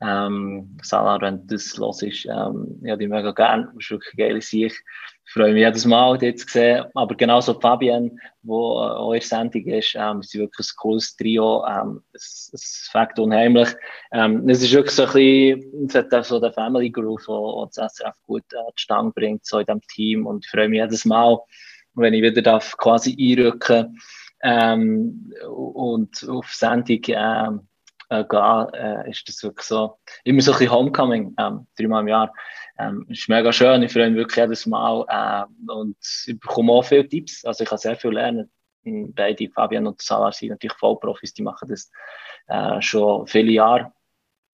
Ähm, 0.00 0.76
Salah, 0.82 1.20
wenn 1.20 1.46
das 1.46 1.76
los 1.76 2.02
ist, 2.02 2.26
ähm, 2.26 2.80
ja, 2.82 2.96
die 2.96 3.08
mega 3.08 3.32
gern. 3.32 3.70
Das 3.74 3.84
ist 3.84 3.90
wirklich 3.90 4.16
geile 4.16 4.40
Sicht. 4.40 4.76
Ich 5.17 5.17
freue 5.32 5.52
mich 5.52 5.62
jedes 5.62 5.84
Mal, 5.84 6.18
die 6.18 6.34
zu 6.34 6.46
sehen. 6.48 6.84
Aber 6.94 7.14
genauso 7.14 7.58
Fabian, 7.58 8.18
wo 8.42 9.12
äh, 9.12 9.18
der 9.18 9.26
Sendung 9.26 9.64
ist, 9.66 9.94
ähm, 9.94 10.20
ist 10.20 10.34
wirklich 10.34 10.68
ein 10.68 10.76
cooles 10.76 11.16
Trio. 11.16 11.64
Ähm, 11.66 12.02
es, 12.12 12.50
es 12.52 12.88
fängt 12.90 13.18
unheimlich. 13.18 13.68
Ähm, 14.12 14.48
es 14.48 14.62
ist 14.62 14.72
wirklich 14.72 14.94
so 14.94 15.04
ein 15.04 15.86
bisschen, 15.86 16.24
so 16.24 16.40
der 16.40 16.52
Family 16.52 16.90
Groove, 16.90 17.26
wo, 17.26 17.68
das 17.72 17.96
SRF 17.96 18.16
gut 18.26 18.44
äh, 18.52 18.72
die 18.76 18.82
Stange 18.82 19.12
bringt, 19.12 19.44
so 19.44 19.58
in 19.58 19.66
diesem 19.66 19.82
Team. 19.82 20.26
Und 20.26 20.44
ich 20.44 20.50
freue 20.50 20.68
mich 20.68 20.80
jedes 20.80 21.04
Mal, 21.04 21.38
wenn 21.94 22.14
ich 22.14 22.22
wieder 22.22 22.42
darf 22.42 22.76
quasi 22.76 23.16
einrücken 23.18 23.98
ähm, 24.42 25.32
und 25.46 26.26
auf 26.28 26.46
Sendung 26.52 27.00
ähm, 27.08 27.68
äh, 28.08 28.24
gehen, 28.24 28.66
äh, 28.74 29.10
ist 29.10 29.28
das 29.28 29.42
wirklich 29.42 29.66
so, 29.66 29.98
immer 30.24 30.40
so 30.40 30.52
ein 30.52 30.58
bisschen 30.58 30.72
Homecoming, 30.72 31.34
ähm, 31.38 31.66
dreimal 31.76 32.02
im 32.02 32.08
Jahr. 32.08 32.32
Ähm, 32.78 33.06
ist 33.08 33.28
mega 33.28 33.52
schön, 33.52 33.82
ich 33.82 33.92
freue 33.92 34.08
mich 34.10 34.18
wirklich 34.18 34.36
jedes 34.36 34.66
Mal 34.66 35.04
äh, 35.08 35.72
und 35.72 35.96
ich 36.26 36.38
bekomme 36.38 36.72
auch 36.72 36.84
viele 36.84 37.08
Tipps, 37.08 37.44
also 37.44 37.64
ich 37.64 37.70
kann 37.70 37.78
sehr 37.78 37.96
viel 37.96 38.12
lernen. 38.12 38.50
Beide, 38.84 39.48
Fabian 39.50 39.86
und 39.86 40.00
Salar, 40.00 40.32
sind 40.32 40.50
natürlich 40.50 40.76
Vollprofis, 40.76 41.34
die 41.34 41.42
machen 41.42 41.68
das 41.68 41.90
äh, 42.46 42.80
schon 42.80 43.26
viele 43.26 43.50
Jahre 43.50 43.92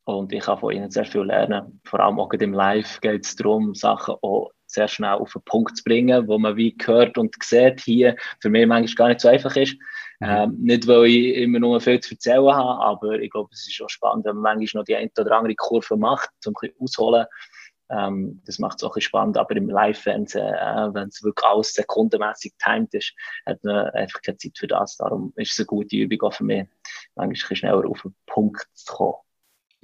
und 0.04 0.32
ich 0.32 0.42
kann 0.42 0.58
von 0.58 0.72
ihnen 0.72 0.90
sehr 0.90 1.04
viel 1.04 1.22
lernen. 1.22 1.80
Vor 1.84 2.00
allem 2.00 2.18
auch 2.18 2.32
im 2.32 2.52
Live 2.54 3.00
geht 3.00 3.24
es 3.24 3.36
darum, 3.36 3.74
Sachen 3.74 4.16
auch 4.22 4.50
sehr 4.66 4.88
schnell 4.88 5.12
auf 5.12 5.32
den 5.32 5.42
Punkt 5.42 5.76
zu 5.76 5.84
bringen, 5.84 6.26
wo 6.26 6.38
man 6.38 6.56
wie 6.56 6.76
hört 6.84 7.16
und 7.18 7.36
sieht 7.42 7.80
hier, 7.80 8.16
für 8.40 8.50
mich 8.50 8.66
manchmal 8.66 8.94
gar 8.94 9.08
nicht 9.08 9.20
so 9.20 9.28
einfach 9.28 9.54
ist. 9.56 9.74
Mhm. 10.20 10.28
Ähm, 10.28 10.56
nicht, 10.60 10.86
weil 10.86 11.06
ich 11.06 11.36
immer 11.36 11.58
nur 11.58 11.80
viel 11.80 12.00
zu 12.00 12.14
erzählen 12.14 12.54
habe, 12.54 12.84
aber 12.84 13.18
ich 13.18 13.30
glaube, 13.30 13.50
es 13.52 13.66
ist 13.68 13.80
auch 13.82 13.88
spannend, 13.88 14.24
wenn 14.24 14.36
man 14.36 14.58
manchmal 14.58 14.80
noch 14.80 14.86
die 14.86 14.96
eine 14.96 15.10
oder 15.18 15.36
andere 15.36 15.54
Kurve 15.54 15.96
macht, 15.96 16.30
um 16.46 16.52
ein 16.52 16.54
bisschen 16.60 16.76
ausholen. 16.80 17.26
Ähm, 17.90 18.40
das 18.46 18.58
macht 18.58 18.78
es 18.78 18.84
auch 18.84 18.98
spannend, 18.98 19.36
aber 19.36 19.56
im 19.56 19.68
Live-Fernsehen, 19.68 20.54
äh, 20.54 20.94
wenn 20.94 21.08
es 21.08 21.22
wirklich 21.22 21.46
alles 21.46 21.74
sekundenmäßig 21.74 22.54
timed 22.62 22.94
ist, 22.94 23.12
hat 23.46 23.62
man 23.62 23.90
einfach 23.90 24.22
keine 24.22 24.38
Zeit 24.38 24.56
für 24.56 24.66
das. 24.66 24.96
Darum 24.96 25.32
ist 25.36 25.52
es 25.52 25.58
eine 25.58 25.66
gute 25.66 25.96
Übung 25.96 26.22
auch 26.22 26.34
für 26.34 26.44
mich, 26.44 26.66
manchmal 27.14 27.56
schneller 27.56 27.88
auf 27.88 28.02
den 28.02 28.14
Punkt 28.26 28.66
zu 28.72 28.92
kommen. 28.92 29.14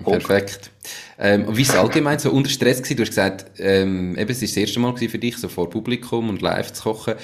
Perfekt. 0.04 0.70
Ähm, 1.18 1.54
wie 1.54 1.62
ist 1.62 1.70
es 1.70 1.76
allgemein 1.76 2.18
so 2.18 2.30
unter 2.30 2.48
Stress 2.48 2.78
gewesen? 2.78 2.96
Du 2.96 3.02
hast 3.02 3.10
gesagt, 3.10 3.52
ähm, 3.58 4.16
eben, 4.16 4.30
es 4.30 4.42
ist 4.42 4.56
das 4.56 4.62
erste 4.62 4.80
Mal 4.80 4.96
für 4.96 5.18
dich, 5.18 5.36
so 5.36 5.48
vor 5.48 5.68
Publikum 5.68 6.28
und 6.30 6.40
live 6.40 6.72
zu 6.72 6.82
kochen. 6.84 7.14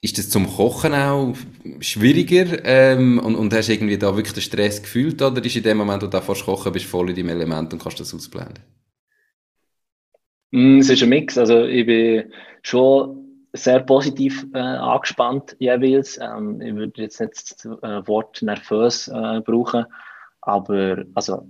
Ist 0.00 0.18
das 0.18 0.28
zum 0.28 0.46
Kochen 0.46 0.94
auch 0.94 1.34
schwieriger 1.80 2.64
ähm, 2.64 3.18
und, 3.18 3.36
und 3.36 3.52
hast 3.54 3.68
irgendwie 3.68 3.98
da 3.98 4.14
wirklich 4.16 4.34
den 4.34 4.42
Stress 4.42 4.82
gefühlt 4.82 5.20
oder 5.20 5.42
ist 5.44 5.56
in 5.56 5.62
dem 5.62 5.78
Moment, 5.78 6.02
wo 6.02 6.06
du 6.06 6.10
da 6.10 6.20
fast 6.20 6.44
kochen 6.44 6.72
bist, 6.72 6.86
voll 6.86 7.10
in 7.10 7.16
deinem 7.16 7.30
Element 7.30 7.72
und 7.72 7.82
kannst 7.82 8.00
das 8.00 8.14
ausblenden? 8.14 8.62
Mm, 10.54 10.78
es 10.78 10.88
ist 10.88 11.02
ein 11.02 11.08
Mix. 11.08 11.36
Also 11.36 11.64
ich 11.64 11.84
bin 11.84 12.32
schon 12.62 13.48
sehr 13.52 13.80
positiv 13.80 14.46
äh, 14.54 14.58
angespannt 14.58 15.56
jeweils. 15.58 16.16
Ähm, 16.18 16.60
ich 16.60 16.74
würde 16.76 17.02
jetzt 17.02 17.20
nicht 17.20 17.32
das 17.34 17.64
äh, 17.64 18.06
Wort 18.06 18.40
nervös 18.40 19.08
äh, 19.08 19.40
brauchen, 19.40 19.84
aber 20.42 21.04
also 21.14 21.48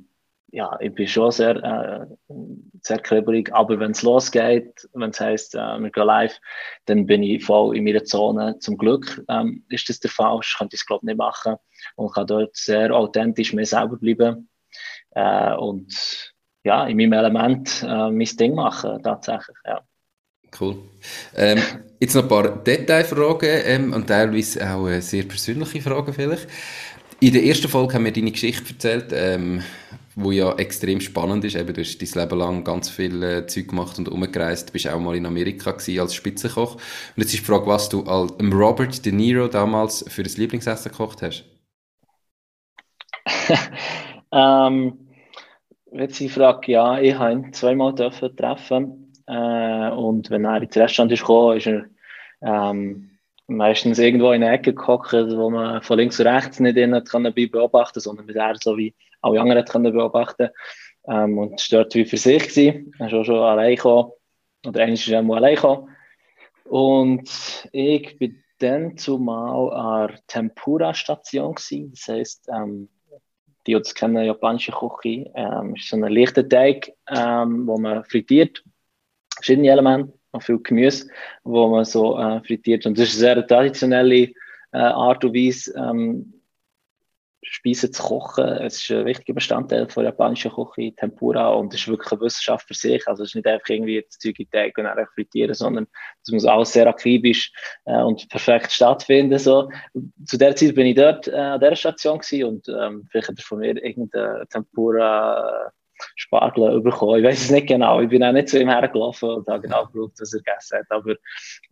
ja, 0.53 0.79
ich 0.81 0.95
bin 0.95 1.07
schon 1.07 1.31
sehr, 1.33 1.57
äh, 1.57 2.35
sehr 2.81 2.99
kribbelig, 2.99 3.53
aber 3.53 3.79
wenn 3.79 3.91
es 3.91 4.03
losgeht, 4.03 4.89
wenn 4.95 5.11
es 5.11 5.21
heisst, 5.21 5.55
äh, 5.55 5.79
wir 5.79 5.91
gehen 5.91 6.07
live, 6.07 6.41
dann 6.87 7.05
bin 7.05 7.23
ich 7.23 7.45
voll 7.45 7.77
in 7.77 7.85
meiner 7.85 8.05
Zone. 8.05 8.59
Zum 8.61 8.79
Glück 8.79 9.23
ähm, 9.29 9.67
ist 9.69 9.89
das 9.91 10.01
der 10.01 10.11
Fall, 10.11 10.39
ich 10.43 10.57
könnte 10.57 10.77
es 10.77 10.87
glaube 10.87 11.05
nicht 11.05 11.19
machen 11.19 11.57
und 11.97 12.15
kann 12.15 12.27
dort 12.27 12.57
sehr 12.57 12.95
authentisch 12.95 13.53
mir 13.53 13.67
selber 13.67 13.99
bleiben 13.99 14.49
äh, 15.11 15.55
und 15.57 16.34
ja, 16.65 16.87
in 16.87 16.97
meinem 16.97 17.12
Element 17.12 17.83
äh, 17.83 18.11
mein 18.11 18.37
Ding 18.39 18.55
machen, 18.55 19.03
tatsächlich, 19.03 19.57
ja. 19.67 19.81
Cool. 20.59 20.77
Ähm, 21.37 21.61
jetzt 21.99 22.15
noch 22.15 22.23
ein 22.23 22.29
paar 22.29 22.49
Detailfragen 22.49 23.61
ähm, 23.65 23.93
und 23.93 24.07
teilweise 24.07 24.71
auch 24.71 24.89
äh, 24.89 25.01
sehr 25.01 25.25
persönliche 25.25 25.81
Fragen 25.81 26.12
vielleicht. 26.12 26.49
In 27.21 27.33
der 27.33 27.45
ersten 27.45 27.69
Folge 27.69 27.95
haben 27.95 28.05
wir 28.05 28.12
deine 28.12 28.31
Geschichte 28.31 28.73
erzählt, 28.73 29.07
ähm, 29.12 29.62
wo 30.15 30.31
ja 30.31 30.55
extrem 30.55 31.01
spannend 31.01 31.45
ist. 31.45 31.57
Eben, 31.57 31.75
du 31.75 31.81
hast 31.81 32.01
dein 32.01 32.23
Leben 32.23 32.39
lang 32.39 32.65
ganz 32.65 32.89
viel 32.89 33.23
äh, 33.23 33.47
Zeug 33.47 33.69
gemacht 33.69 33.99
und 33.99 34.09
umgereist. 34.09 34.69
Du 34.69 34.73
bist 34.73 34.89
auch 34.89 35.01
mal 35.01 35.17
in 35.17 35.27
Amerika 35.27 35.73
gewesen 35.73 36.01
als 36.01 36.15
Spitzenkoch. 36.15 36.75
Und 36.75 36.83
jetzt 37.17 37.35
ist 37.35 37.41
die 37.41 37.45
Frage, 37.45 37.67
was 37.67 37.89
du 37.89 38.05
als 38.05 38.33
Robert 38.41 39.05
De 39.05 39.12
Niro 39.12 39.49
damals 39.49 40.05
für 40.09 40.23
das 40.23 40.37
Lieblingsessen 40.37 40.93
gekocht 40.93 41.23
hast. 41.23 41.45
ähm, 44.33 45.04
jetzt 45.95 46.20
die 46.20 46.28
Frage, 46.28 46.72
ja, 46.72 46.99
ich 47.01 47.14
habe 47.14 47.32
ihn 47.32 47.53
zweimal 47.53 47.95
dürfen 47.95 48.36
treffen 48.36 49.12
äh, 49.26 49.90
und 49.90 50.30
wenn 50.30 50.45
er 50.45 50.62
ins 50.62 50.76
Restaurant 50.76 51.12
ist 51.12 51.20
gekommen, 51.20 51.57
ist 51.57 51.66
er 51.66 51.84
ähm, 52.42 53.11
meistens 53.47 53.99
irgendwo 53.99 54.32
in 54.32 54.40
der 54.40 54.53
Ecke 54.53 54.74
gehockt, 54.74 55.12
wo 55.12 55.51
man 55.51 55.82
von 55.82 55.99
links 55.99 56.20
und 56.20 56.26
rechts 56.26 56.61
nicht 56.61 56.76
in 56.76 57.03
kann 57.05 57.32
beobachten 57.32 58.01
sondern 58.01 58.26
bis 58.26 58.36
er 58.36 58.57
so 58.62 58.76
wie 58.76 58.95
alle 59.20 59.40
anderen 59.40 59.64
können 59.64 59.92
beobachten. 59.92 60.49
Ähm, 61.07 61.38
und 61.38 61.61
es 61.61 61.68
dort 61.68 61.95
wie 61.95 62.05
für 62.05 62.16
sich. 62.16 62.57
Er 62.57 63.07
ist 63.07 63.14
auch 63.14 63.24
schon 63.24 63.38
allein 63.38 63.76
gekommen. 63.76 64.12
Oder 64.66 64.82
eigentlich 64.82 65.07
ist 65.07 65.12
er 65.12 65.22
mal 65.22 65.36
allein 65.36 65.57
gekommen. 65.57 65.88
Und 66.64 67.68
ich 67.72 68.18
bin 68.18 68.42
dann 68.59 68.97
zumal 68.97 69.72
an 69.72 70.09
der 70.09 70.20
Tempura-Station 70.26 71.55
gewesen, 71.55 71.90
das 71.90 72.09
heisst, 72.09 72.49
ähm, 72.49 72.88
die 73.67 73.73
das 73.73 73.95
kennen, 73.95 74.25
japanische 74.25 74.73
Küche, 74.73 75.31
ähm, 75.35 75.75
ist 75.75 75.89
so 75.89 75.97
ein 75.97 76.12
leichter 76.12 76.49
Teig, 76.49 76.93
ähm, 77.09 77.67
wo 77.67 77.79
man 77.79 78.05
frittiert, 78.05 78.62
verschiedene 79.37 79.71
Elemente, 79.71 80.12
auch 80.33 80.43
viel 80.43 80.59
Gemüse, 80.59 81.09
wo 81.45 81.69
man 81.69 81.85
so 81.85 82.19
äh, 82.19 82.41
frittiert. 82.43 82.87
Und 82.87 82.99
das 82.99 83.09
ist 83.09 83.23
eine 83.23 83.35
sehr 83.37 83.47
traditionelle 83.47 84.33
äh, 84.73 84.79
Art 84.79 85.25
und 85.25 85.35
Weise, 85.35 85.75
ähm, 85.77 86.35
Speisen 87.45 87.92
zu 87.92 88.03
kochen. 88.03 88.45
Es 88.45 88.82
ist 88.82 88.90
ein 88.90 89.05
wichtiger 89.05 89.34
Bestandteil 89.34 89.88
von 89.88 90.05
japanischer 90.05 90.51
Küche, 90.51 90.95
Tempura, 90.95 91.51
und 91.51 91.72
es 91.74 91.80
ist 91.80 91.88
wirklich 91.88 92.12
eine 92.12 92.20
Wissenschaft 92.22 92.66
für 92.66 92.74
sich. 92.74 93.07
Also 93.07 93.22
es 93.22 93.30
ist 93.30 93.34
nicht 93.36 93.47
einfach 93.47 93.68
irgendwie 93.68 94.03
das 94.03 94.18
Zeug 94.18 94.38
in 94.38 94.51
Teig 94.51 94.76
und 94.78 94.86
einfach 94.86 95.12
frittieren, 95.12 95.55
sondern 95.55 95.86
es 96.22 96.32
muss 96.32 96.45
alles 96.45 96.72
sehr 96.72 96.86
akribisch 96.86 97.53
äh, 97.84 98.03
und 98.03 98.28
perfekt 98.28 98.72
stattfinden. 98.72 99.38
So. 99.38 99.70
Zu 100.24 100.38
der 100.38 100.57
Zeit 100.57 100.74
bin 100.74 100.86
ich 100.86 100.97
dort 100.97 101.28
äh, 101.28 101.36
an 101.36 101.61
dieser 101.61 101.76
Station 101.76 102.18
gewesen 102.18 102.45
und 102.45 102.68
ähm, 102.68 103.07
vielleicht 103.11 103.28
hat 103.28 103.38
er 103.38 103.45
von 103.45 103.59
mir 103.59 103.82
irgendeine 103.82 104.47
Tempura 104.49 105.72
Spargel 106.16 106.80
bekommen. 106.80 107.18
Ich 107.18 107.24
weiß 107.24 107.45
es 107.45 107.51
nicht 107.51 107.68
genau. 107.68 108.01
Ich 108.01 108.09
bin 108.09 108.24
auch 108.24 108.32
nicht 108.32 108.49
zu 108.49 108.59
ihm 108.59 108.68
hergelaufen 108.68 109.30
und 109.30 109.49
habe 109.49 109.62
genau 109.62 109.86
geschaut, 109.86 110.12
was 110.18 110.32
er 110.32 110.40
gegessen 110.40 110.78
hat. 110.78 110.86
Aber 110.90 111.14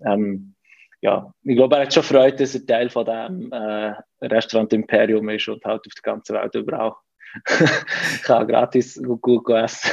ähm, 0.07 0.55
ja, 1.03 1.35
ich 1.43 1.57
glaube, 1.57 1.77
er 1.77 1.83
hat 1.83 1.93
schon 1.93 2.05
Freude, 2.05 2.37
dass 2.37 2.55
er 2.55 2.65
Teil 2.65 2.89
von 2.89 3.05
dem 3.05 3.53
äh, 3.53 3.93
Restaurant 4.23 4.73
Imperium 4.73 5.29
ist 5.29 5.49
und 5.49 5.65
halt 5.65 5.81
auf 5.87 5.93
der 5.95 6.13
ganzen 6.13 6.37
Welt 6.37 6.55
überall 6.55 6.95
kann 8.23 8.47
gratis 8.47 9.03
gut, 9.03 9.21
gut 9.23 9.49
essen. 9.51 9.91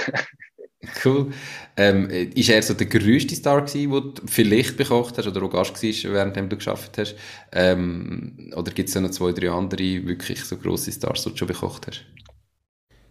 Cool. 1.04 1.34
Ähm, 1.76 2.10
ist 2.10 2.50
er 2.50 2.62
so 2.62 2.74
der 2.74 2.88
größte 2.88 3.36
Star 3.36 3.62
gewesen, 3.62 3.92
den 3.92 4.14
du 4.14 4.22
vielleicht 4.28 4.78
bekocht 4.78 5.18
hast 5.18 5.28
oder 5.28 5.44
auch 5.44 5.50
Gast 5.50 5.84
warst, 5.84 6.04
während 6.06 6.38
du 6.38 6.56
geschafft 6.56 6.98
hast? 6.98 7.16
Ähm, 7.52 8.54
oder 8.56 8.72
gibt 8.72 8.88
es 8.88 8.96
noch 8.96 9.10
zwei, 9.10 9.34
drei 9.34 9.50
andere 9.50 10.08
wirklich 10.08 10.46
so 10.46 10.58
grosse 10.58 10.92
Stars, 10.92 11.24
die 11.24 11.32
du 11.32 11.38
schon 11.38 11.48
bekocht 11.50 11.88
hast? 11.88 12.06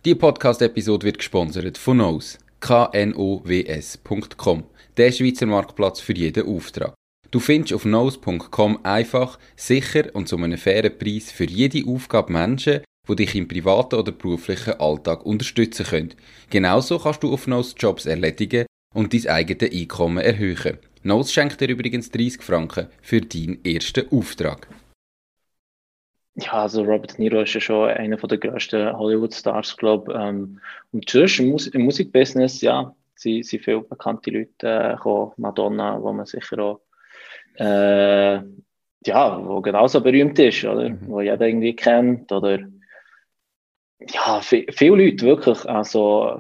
Die 0.05 0.15
Podcast-Episode 0.15 1.05
wird 1.05 1.19
gesponsert 1.19 1.77
von 1.77 1.99
Knows. 1.99 2.39
knows.com. 2.61 3.15
Der 4.97 5.13
Schweizer 5.13 5.47
Marktplatz 5.47 6.01
für 6.01 6.15
jeden 6.15 6.47
Auftrag. 6.47 6.98
Du 7.31 7.41
findest 7.41 7.75
auf 7.75 7.85
nose.com 7.85 8.79
einfach, 8.85 9.39
sicher 9.55 10.05
und 10.15 10.29
zu 10.29 10.37
einem 10.37 10.57
fairen 10.57 10.97
Preis 10.99 11.31
für 11.31 11.45
jede 11.45 11.87
Aufgabe 11.87 12.33
Menschen, 12.33 12.81
die 13.07 13.17
dich 13.17 13.35
im 13.35 13.47
privaten 13.47 13.97
oder 13.97 14.13
beruflichen 14.13 14.81
Alltag 14.81 15.27
unterstützen 15.27 15.85
können. 15.85 16.15
Genauso 16.49 16.99
kannst 16.99 17.23
du 17.23 17.33
auf 17.33 17.47
Nose 17.47 17.75
Jobs 17.77 18.07
erledigen 18.07 18.65
und 18.95 19.13
dein 19.13 19.27
eigenes 19.27 19.73
Einkommen 19.73 20.25
erhöhen. 20.25 20.79
Nose 21.03 21.31
schenkt 21.31 21.61
dir 21.61 21.69
übrigens 21.69 22.11
30 22.11 22.43
Franken 22.43 22.89
für 23.03 23.21
deinen 23.21 23.63
ersten 23.63 24.11
Auftrag. 24.11 24.67
Ja, 26.37 26.53
also 26.53 26.83
Robert 26.83 27.19
Niro 27.19 27.43
ist 27.43 27.53
ja 27.53 27.61
schon 27.61 27.91
einer 27.91 28.17
der 28.17 28.39
grössten 28.39 28.97
Hollywood-Stars, 28.97 29.77
glaube 29.77 30.13
ich. 30.13 30.19
Ähm, 30.19 30.61
und 30.93 31.11
sonst 31.11 31.67
im 31.69 31.83
Musikbusiness, 31.83 32.63
ja, 32.63 32.95
sind, 33.17 33.45
sind 33.45 33.65
viele 33.65 33.83
bekannte 33.83 34.31
Leute 34.31 34.67
äh, 34.67 34.95
gekommen. 34.95 35.33
Madonna, 35.37 36.01
wo 36.01 36.13
man 36.13 36.27
sicher 36.27 36.59
auch 36.61 36.81
äh, 37.59 38.41
ja, 39.07 39.47
wo 39.47 39.61
genauso 39.61 40.01
berühmt 40.01 40.39
ist, 40.39 40.65
oder? 40.65 40.91
Mhm. 40.91 41.09
Wo 41.09 41.21
jeder 41.21 41.47
irgendwie 41.47 41.75
kennt, 41.75 42.31
oder 42.33 42.59
ja, 44.01 44.41
viele 44.41 45.05
Leute 45.05 45.27
wirklich, 45.27 45.69
also 45.69 46.39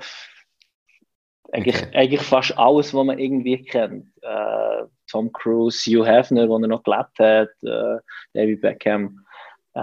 eigentlich, 1.52 1.82
okay. 1.82 1.96
eigentlich 1.96 2.22
fast 2.22 2.56
alles, 2.58 2.94
was 2.94 3.04
man 3.04 3.18
irgendwie 3.18 3.62
kennt. 3.62 4.06
Äh, 4.22 4.84
Tom 5.10 5.32
Cruise, 5.32 5.90
Hugh 5.90 6.06
Hefner, 6.06 6.48
wo 6.48 6.58
er 6.58 6.68
noch 6.68 6.82
gelebt 6.82 7.18
hat, 7.18 7.48
äh, 7.62 7.98
David 8.34 8.60
Beckham, 8.60 9.24
äh, 9.74 9.80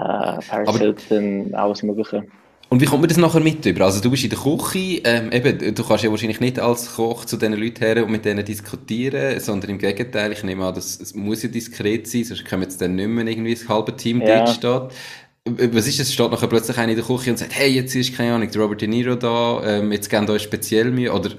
Paris 0.48 0.78
Hilton, 0.78 1.54
alles 1.56 1.84
Mögliche. 1.84 2.28
Und 2.70 2.82
wie 2.82 2.86
kommt 2.86 3.02
man 3.02 3.10
das 3.10 3.18
nachher 3.18 3.42
mit 3.42 3.66
über? 3.66 3.86
Also 3.86 4.02
du 4.02 4.10
bist 4.10 4.24
in 4.24 4.32
der 4.32 4.40
Küche, 4.40 5.02
ähm, 5.04 5.32
eben, 5.32 5.76
du 5.76 5.84
kannst 5.84 6.04
ja 6.04 6.10
wahrscheinlich 6.10 6.40
nicht 6.40 6.60
als 6.60 6.96
Koch 6.96 7.26
zu 7.26 7.38
diesen 7.38 7.54
Leuten 7.54 7.84
her 7.84 8.04
und 8.04 8.12
mit 8.12 8.26
denen 8.26 8.44
diskutieren, 8.44 9.40
sondern 9.40 9.72
im 9.72 9.78
Gegenteil, 9.78 10.32
ich 10.32 10.44
nehme 10.44 10.66
an, 10.66 10.74
das, 10.74 10.98
das 10.98 11.14
muss 11.14 11.44
ja 11.44 11.50
diskret 11.50 12.08
sein, 12.08 12.24
sonst 12.24 12.46
kommen 12.46 12.64
jetzt 12.64 12.82
dann 12.82 12.96
nicht 12.96 13.08
mehr 13.08 13.26
irgendwie 13.28 13.54
das 13.54 13.70
halbe 13.70 13.96
Team 13.96 14.22
ja. 14.22 14.44
dort 14.44 14.50
steht. 14.50 15.74
Was 15.74 15.88
ist 15.88 16.00
das? 16.00 16.12
Steht 16.12 16.32
nachher 16.32 16.48
plötzlich 16.48 16.78
einer 16.78 16.92
in 16.92 16.98
der 16.98 17.06
Küche 17.06 17.30
und 17.30 17.38
sagt, 17.38 17.54
hey, 17.56 17.70
jetzt 17.70 17.94
ist, 17.94 18.18
keine 18.18 18.34
Ahnung, 18.34 18.50
Robert 18.56 18.82
De 18.82 18.88
Niro 18.88 19.16
da, 19.16 19.62
ähm, 19.64 19.92
jetzt 19.92 20.10
geben 20.10 20.28
euch 20.30 20.42
speziell 20.42 20.90
Mühe, 20.90 21.14
oder 21.14 21.30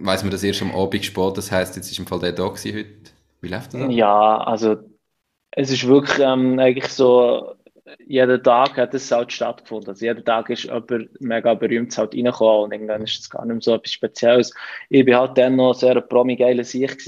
weiss 0.00 0.22
man 0.22 0.30
das 0.30 0.42
erst 0.42 0.60
am 0.60 0.74
Abend 0.74 1.02
spät, 1.02 1.36
das 1.36 1.50
heisst, 1.50 1.76
jetzt 1.76 1.90
ist 1.90 1.98
im 1.98 2.06
Fall 2.06 2.18
der 2.18 2.32
da 2.32 2.46
gewesen 2.46 2.76
heute? 2.76 3.10
Wie 3.40 3.48
läuft 3.48 3.72
das? 3.72 3.86
Ja, 3.88 4.36
also, 4.36 4.76
es 5.50 5.70
ist 5.70 5.86
wirklich 5.86 6.18
ähm, 6.18 6.58
eigentlich 6.58 6.92
so, 6.92 7.54
jeden 8.06 8.42
Tag 8.42 8.76
hat 8.76 8.94
es 8.94 9.10
halt 9.10 9.32
stattgefunden. 9.32 9.90
Also 9.90 10.04
jeden 10.04 10.24
Tag 10.24 10.50
ist 10.50 10.64
jemand 10.64 11.20
mega 11.20 11.54
berühmt 11.54 11.96
halt 11.96 12.14
reingekommen 12.14 12.64
und 12.64 12.72
irgendwann 12.72 13.02
ist 13.02 13.20
es 13.20 13.30
gar 13.30 13.44
nicht 13.44 13.54
mehr 13.54 13.62
so 13.62 13.74
etwas 13.74 13.92
Spezielles. 13.92 14.54
Ich 14.88 15.06
war 15.06 15.20
halt 15.20 15.38
dann 15.38 15.56
noch 15.56 15.74
sehr 15.74 16.00
promi-geile 16.00 16.64
Sicht 16.64 17.00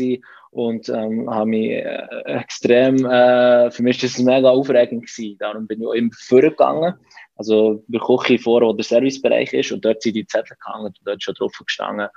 und 0.51 0.89
ähm, 0.89 1.31
habe 1.31 1.51
mich 1.51 1.71
äh, 1.71 2.07
extrem, 2.27 3.05
äh, 3.07 3.71
für 3.71 3.83
mich 3.83 4.03
war 4.03 4.09
das 4.09 4.19
mega 4.19 4.51
aufregend 4.51 5.07
gewesen. 5.07 5.39
Darum 5.39 5.67
bin 5.67 5.81
ich 5.81 5.87
auch 5.87 5.93
immer 5.93 6.11
vorgegangen. 6.13 6.95
Also 7.37 7.85
der 7.89 8.01
Küche 8.01 8.39
vor, 8.39 8.63
wo 8.63 8.73
der 8.73 8.85
Servicebereich 8.85 9.53
ist 9.53 9.73
und 9.73 9.85
dort 9.85 10.03
sind 10.03 10.15
die 10.15 10.27
Zettel 10.27 10.57
gehangen 10.65 10.87
und 10.87 11.01
dort 11.05 11.23
schon 11.23 11.35
drauf 11.35 11.53
gestanden. 11.65 12.09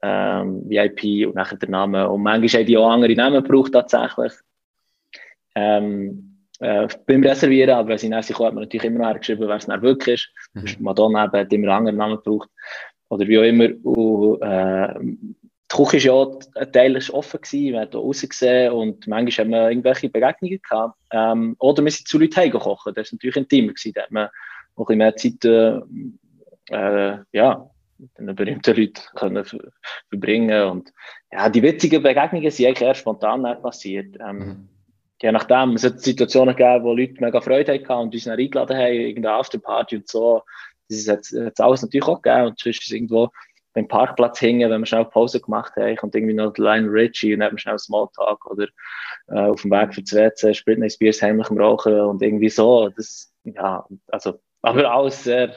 Ähm, 0.00 0.68
VIP 0.68 1.26
und 1.26 1.34
nachher 1.34 1.56
der 1.56 1.70
Name. 1.70 2.08
Und 2.08 2.22
manchmal 2.22 2.60
haben 2.60 2.66
die 2.66 2.76
auch 2.76 2.90
andere 2.90 3.14
Namen 3.14 3.42
gebraucht 3.42 3.72
tatsächlich. 3.72 4.32
Ähm, 5.54 6.37
äh, 6.60 6.88
beim 7.06 7.22
Reservieren, 7.22 7.70
aber 7.70 7.90
wenn 7.90 7.98
sie 7.98 8.10
dann 8.10 8.22
kommen, 8.22 8.46
hat 8.46 8.54
man 8.54 8.64
natürlich 8.64 8.84
immer 8.84 9.12
noch 9.12 9.18
geschrieben, 9.18 9.46
wer 9.46 9.56
es 9.56 9.66
dann 9.66 9.82
wirklich 9.82 10.28
ist. 10.54 10.78
Mhm. 10.78 10.84
Madonna 10.84 11.24
eben, 11.24 11.38
hat 11.38 11.52
immer 11.52 11.68
einen 11.68 11.76
anderen 11.76 11.96
Namen 11.98 12.16
gebraucht. 12.16 12.50
Oder 13.10 13.26
wie 13.26 13.38
auch 13.38 13.42
immer. 13.42 13.68
Und, 13.84 14.42
äh, 14.42 14.94
die 15.70 15.76
Küche 15.76 15.92
war 15.92 16.00
ja 16.00 16.12
auch, 16.12 16.40
ein 16.54 16.72
Teil 16.72 16.96
ist 16.96 17.10
offen, 17.10 17.40
gewesen, 17.40 17.72
man 17.72 17.82
hat 17.82 17.90
hier 17.92 18.00
rausgesehen 18.00 18.72
und 18.72 19.06
manchmal 19.06 19.44
haben 19.44 19.50
wir 19.50 19.68
irgendwelche 19.68 20.08
Begegnungen 20.08 20.60
gehabt. 20.62 20.98
Ähm, 21.12 21.56
oder 21.58 21.84
wir 21.84 21.90
sind 21.90 22.08
zu 22.08 22.18
Leuten 22.18 22.36
heimgekocht, 22.36 22.86
das 22.86 23.12
war 23.12 23.16
natürlich 23.16 23.36
intimer, 23.36 23.72
gewesen, 23.72 23.92
da 23.94 24.02
hat 24.02 24.10
man 24.10 24.28
noch 24.76 24.88
ein 24.88 24.98
bisschen 24.98 24.98
mehr 24.98 25.16
Zeit 25.16 25.44
äh, 25.44 27.14
äh, 27.14 27.18
ja, 27.32 27.70
mit 27.98 28.10
den 28.18 28.34
berühmten 28.34 28.76
Leuten 28.76 29.02
können 29.14 29.44
verbringen 30.08 30.62
und 30.70 30.92
ja, 31.32 31.48
die 31.48 31.62
witzigen 31.62 32.02
Begegnungen 32.02 32.50
sind 32.50 32.66
eigentlich 32.66 32.88
eher 32.88 32.94
spontan 32.94 33.42
passiert. 33.60 34.16
Ähm, 34.26 34.38
mhm. 34.38 34.68
Je 35.20 35.32
nachdem, 35.32 35.74
es 35.74 35.84
hat 35.84 36.00
Situationen 36.00 36.54
gegeben, 36.54 36.84
wo 36.84 36.94
Leute 36.94 37.14
mega 37.18 37.40
Freude 37.40 37.74
hatten 37.74 37.92
und 37.92 38.14
uns 38.14 38.24
dann 38.24 38.38
eingeladen 38.38 38.76
haben, 38.76 38.92
irgendeine 38.92 39.34
Afterparty 39.34 39.96
und 39.96 40.08
so. 40.08 40.42
Das 40.88 41.08
hat 41.08 41.20
es 41.20 41.60
alles 41.60 41.82
natürlich 41.82 42.06
auch 42.06 42.22
gegeben 42.22 42.46
und 42.46 42.58
sonst 42.58 42.82
ist 42.82 42.92
irgendwo 42.92 43.30
beim 43.74 43.88
Parkplatz 43.88 44.38
hingen, 44.40 44.70
wenn 44.70 44.80
wir 44.80 44.86
schnell 44.86 45.04
Pause 45.04 45.40
gemacht 45.40 45.74
haben, 45.76 45.96
kommt 45.96 46.14
irgendwie 46.14 46.34
noch 46.34 46.56
Line 46.56 46.88
Richie 46.90 47.34
und 47.34 47.40
wir 47.40 47.58
schnell 47.58 47.78
Smalltalk 47.78 48.46
oder 48.46 48.66
äh, 49.28 49.50
auf 49.50 49.62
dem 49.62 49.70
Weg 49.70 49.94
für 49.94 50.02
das 50.02 50.14
WC, 50.14 50.62
Britney 50.64 50.90
Spears 50.90 51.22
heimlich 51.22 51.50
am 51.50 51.58
Rauchen 51.58 52.00
und 52.00 52.22
irgendwie 52.22 52.48
so. 52.48 52.88
Das, 52.88 53.32
ja, 53.44 53.86
also, 54.08 54.40
aber 54.62 54.90
alles 54.90 55.24
sehr, 55.24 55.54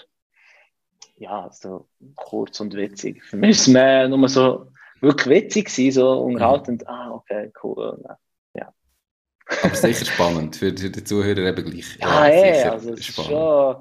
ja, 1.15 1.49
so 1.51 1.87
kurz 2.15 2.59
und 2.59 2.75
witzig. 2.75 3.23
Für 3.23 3.37
mich 3.37 3.51
ist 3.51 3.61
es 3.61 3.67
mehr 3.67 4.07
nur 4.07 4.29
so 4.29 4.67
wirklich 4.99 5.43
witzig 5.43 5.65
gewesen, 5.67 5.91
so 5.91 6.21
unterhaltend. 6.21 6.87
Ah, 6.87 7.11
okay, 7.11 7.51
cool. 7.63 7.99
Ja. 8.03 8.17
Aber 9.63 9.75
sicher 9.75 10.05
spannend 10.05 10.55
für, 10.55 10.75
für 10.75 10.89
die 10.89 11.03
Zuhörer 11.03 11.37
eben 11.39 11.65
gleich. 11.65 11.97
Ja, 11.99 12.27
ja 12.27 12.33
ey, 12.33 12.63
also 12.63 12.93
es 12.93 13.05
spannend. 13.05 13.31
ist 13.31 13.37
schon, 13.37 13.75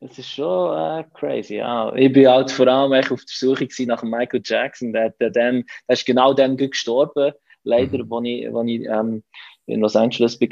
es 0.00 0.18
ist 0.18 0.30
schon 0.30 0.78
äh, 0.78 1.04
crazy. 1.14 1.56
Ja. 1.56 1.94
Ich 1.94 2.12
bin 2.12 2.28
halt 2.28 2.50
vor 2.50 2.66
allem 2.66 2.92
auf 2.92 3.08
der 3.08 3.18
Suche 3.26 3.68
nach 3.86 4.02
Michael 4.02 4.42
Jackson. 4.44 4.92
Der, 4.92 5.10
der, 5.10 5.30
der, 5.30 5.52
der 5.52 5.64
ist 5.88 6.06
genau 6.06 6.34
dann 6.34 6.56
gestorben, 6.56 7.32
leider, 7.64 7.98
mhm. 7.98 8.24
ich, 8.24 8.52
wo 8.52 8.62
ich 8.62 8.84
ähm, 8.84 9.22
in 9.66 9.80
Los 9.80 9.96
Angeles 9.96 10.40
war. 10.40 10.48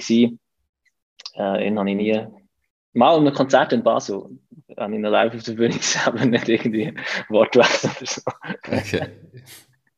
Äh, 1.36 1.66
ihn 1.66 1.78
habe 1.78 1.90
ich 1.90 1.96
nie. 1.96 2.26
Mal 2.92 3.18
in 3.18 3.26
einem 3.26 3.34
Konzert 3.34 3.72
in 3.72 3.82
Basel 3.82 4.22
habe 4.76 4.92
ich 4.92 4.98
ihn 4.98 5.02
live 5.02 5.34
auf 5.34 5.42
der 5.42 5.52
Bühne 5.52 5.74
gesehen, 5.76 6.02
aber 6.04 6.24
nicht 6.24 6.48
irgendwie 6.48 6.94
Wortwechsel 7.28 7.90
oder 7.90 8.06
so. 8.06 8.22
Okay. 8.66 9.08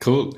Cool. 0.04 0.30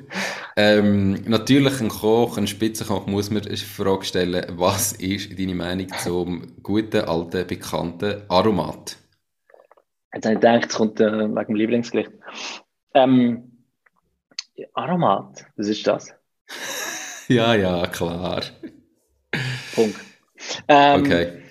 Ähm, 0.57 1.25
natürlich, 1.27 1.81
ein 1.81 1.89
Koch, 1.89 2.39
ein 2.39 2.47
Spitzenkoch 2.47 3.07
muss 3.07 3.31
man 3.31 3.45
eine 3.45 3.57
Frage 3.57 4.05
stellen, 4.05 4.47
was 4.51 4.93
ist 4.93 5.39
deine 5.39 5.55
Meinung 5.55 5.89
zum 5.99 6.63
guten, 6.63 7.03
alten, 7.03 7.47
bekannten 7.47 8.23
Aromat? 8.29 8.97
Jetzt 10.15 10.25
habe 10.25 10.35
ich 10.35 10.41
gedacht, 10.41 10.67
es 10.69 10.75
kommt 10.75 11.01
äh, 11.01 11.13
wegen 11.13 11.35
dem 11.35 11.55
Lieblingsgericht. 11.57 12.13
Ähm, 12.95 13.65
Aromat, 14.75 15.45
was 15.57 15.69
ist 15.69 15.87
das? 15.87 16.15
ja, 17.29 17.55
ja, 17.55 17.87
klar. 17.89 18.43
Punkt. 19.75 20.01
Ähm, 20.69 21.01
okay. 21.01 21.43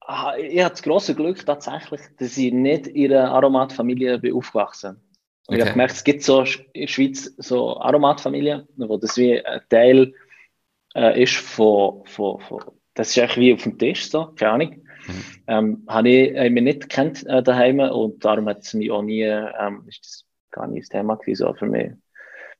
Ah, 0.00 0.36
ich 0.36 0.60
habe 0.60 0.70
das 0.70 0.82
grosse 0.82 1.14
Glück 1.14 1.44
tatsächlich, 1.44 2.00
dass 2.18 2.36
ich 2.36 2.52
nicht 2.52 2.88
in 2.88 3.12
einer 3.12 3.30
Aromatfamilie 3.32 4.18
bin 4.18 4.34
aufgewachsen 4.34 5.00
und 5.48 5.54
okay. 5.54 5.62
ich 5.62 5.62
habe 5.62 5.72
gemerkt, 5.72 5.94
es 5.94 6.04
gibt 6.04 6.22
so 6.22 6.42
in 6.42 6.82
der 6.82 6.86
Schweiz 6.88 7.32
so 7.38 7.80
Aromatfamilien, 7.80 8.68
wo 8.76 8.98
das 8.98 9.16
wie 9.16 9.42
ein 9.42 9.62
Teil 9.70 10.12
äh, 10.94 11.22
ist 11.22 11.36
von, 11.36 12.02
von, 12.04 12.38
von, 12.40 12.64
das 12.92 13.08
ist 13.08 13.18
eigentlich 13.18 13.36
wie 13.38 13.54
auf 13.54 13.62
dem 13.62 13.78
Tisch 13.78 14.10
so, 14.10 14.26
keine 14.36 14.52
Ahnung. 14.52 14.82
Mhm. 15.06 15.24
Ähm, 15.46 15.84
habe 15.88 16.08
ich 16.10 16.36
äh, 16.36 16.50
mich 16.50 16.64
nicht 16.64 16.90
kennt 16.90 17.26
äh, 17.26 17.42
daheim 17.42 17.80
und 17.80 18.22
darum 18.22 18.46
hat 18.46 18.58
es 18.60 18.74
mich 18.74 18.90
auch 18.90 19.00
nie, 19.00 19.22
ähm, 19.22 19.84
ist 19.88 20.04
das 20.04 20.24
gar 20.50 20.66
nicht 20.66 20.82
das 20.82 20.90
Thema 20.90 21.16
gewesen, 21.16 21.46
so 21.46 21.54
für 21.54 21.64
mich. 21.64 21.92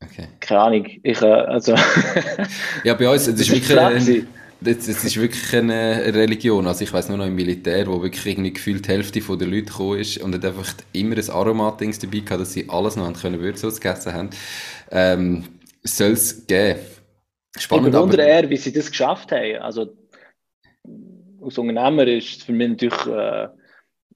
Okay. 0.03 0.29
Keine 0.41 0.61
Ahnung. 0.61 0.87
Ich, 1.03 1.21
äh, 1.21 1.27
also 1.27 1.75
ja, 2.85 2.95
bei 2.95 3.11
uns, 3.11 3.27
es 3.27 3.39
ist 3.39 3.51
wirklich 3.51 3.79
ein, 3.79 4.27
das, 4.61 4.87
das 4.87 5.05
ist 5.05 5.21
wirklich 5.21 5.55
eine 5.55 6.13
Religion. 6.15 6.67
Also 6.67 6.83
ich 6.83 6.93
weiß 6.93 7.09
nur 7.09 7.19
noch 7.19 7.27
im 7.27 7.35
Militär, 7.35 7.87
wo 7.87 8.03
wirklich 8.03 8.27
irgendwie 8.27 8.53
gefühlt 8.53 8.87
die 8.87 8.91
Hälfte 8.91 9.21
der 9.21 9.47
Leute 9.47 9.67
gekommen 9.67 10.01
ist 10.01 10.19
und 10.19 10.35
hat 10.35 10.45
einfach 10.45 10.73
immer 10.93 11.17
ein 11.17 11.31
Aromatdings 11.31 11.99
dabei 11.99 12.21
gehabt, 12.21 12.41
dass 12.41 12.53
sie 12.53 12.69
alles 12.69 12.97
noch 12.97 13.07
haben 13.07 13.15
können 13.15 13.41
Würzels 13.41 13.81
gegessen 13.81 14.13
haben. 14.13 14.31
Ähm, 14.91 15.45
soll 15.85 16.13
es 16.13 16.47
geben. 16.47 16.81
Spannend, 17.57 17.89
ich 17.89 17.93
bewundere 17.93 18.23
eher, 18.23 18.51
wie 18.51 18.57
sie 18.57 18.73
das 18.73 18.91
geschafft 18.91 19.33
haben. 19.33 19.57
Also 19.61 19.93
als 21.43 21.59
Unternehmer 21.59 22.07
ist 22.07 22.39
es 22.39 22.43
für 22.43 22.53
mich 22.53 22.69
natürlich 22.69 23.07
äh, 23.07 23.45
äh 23.45 23.49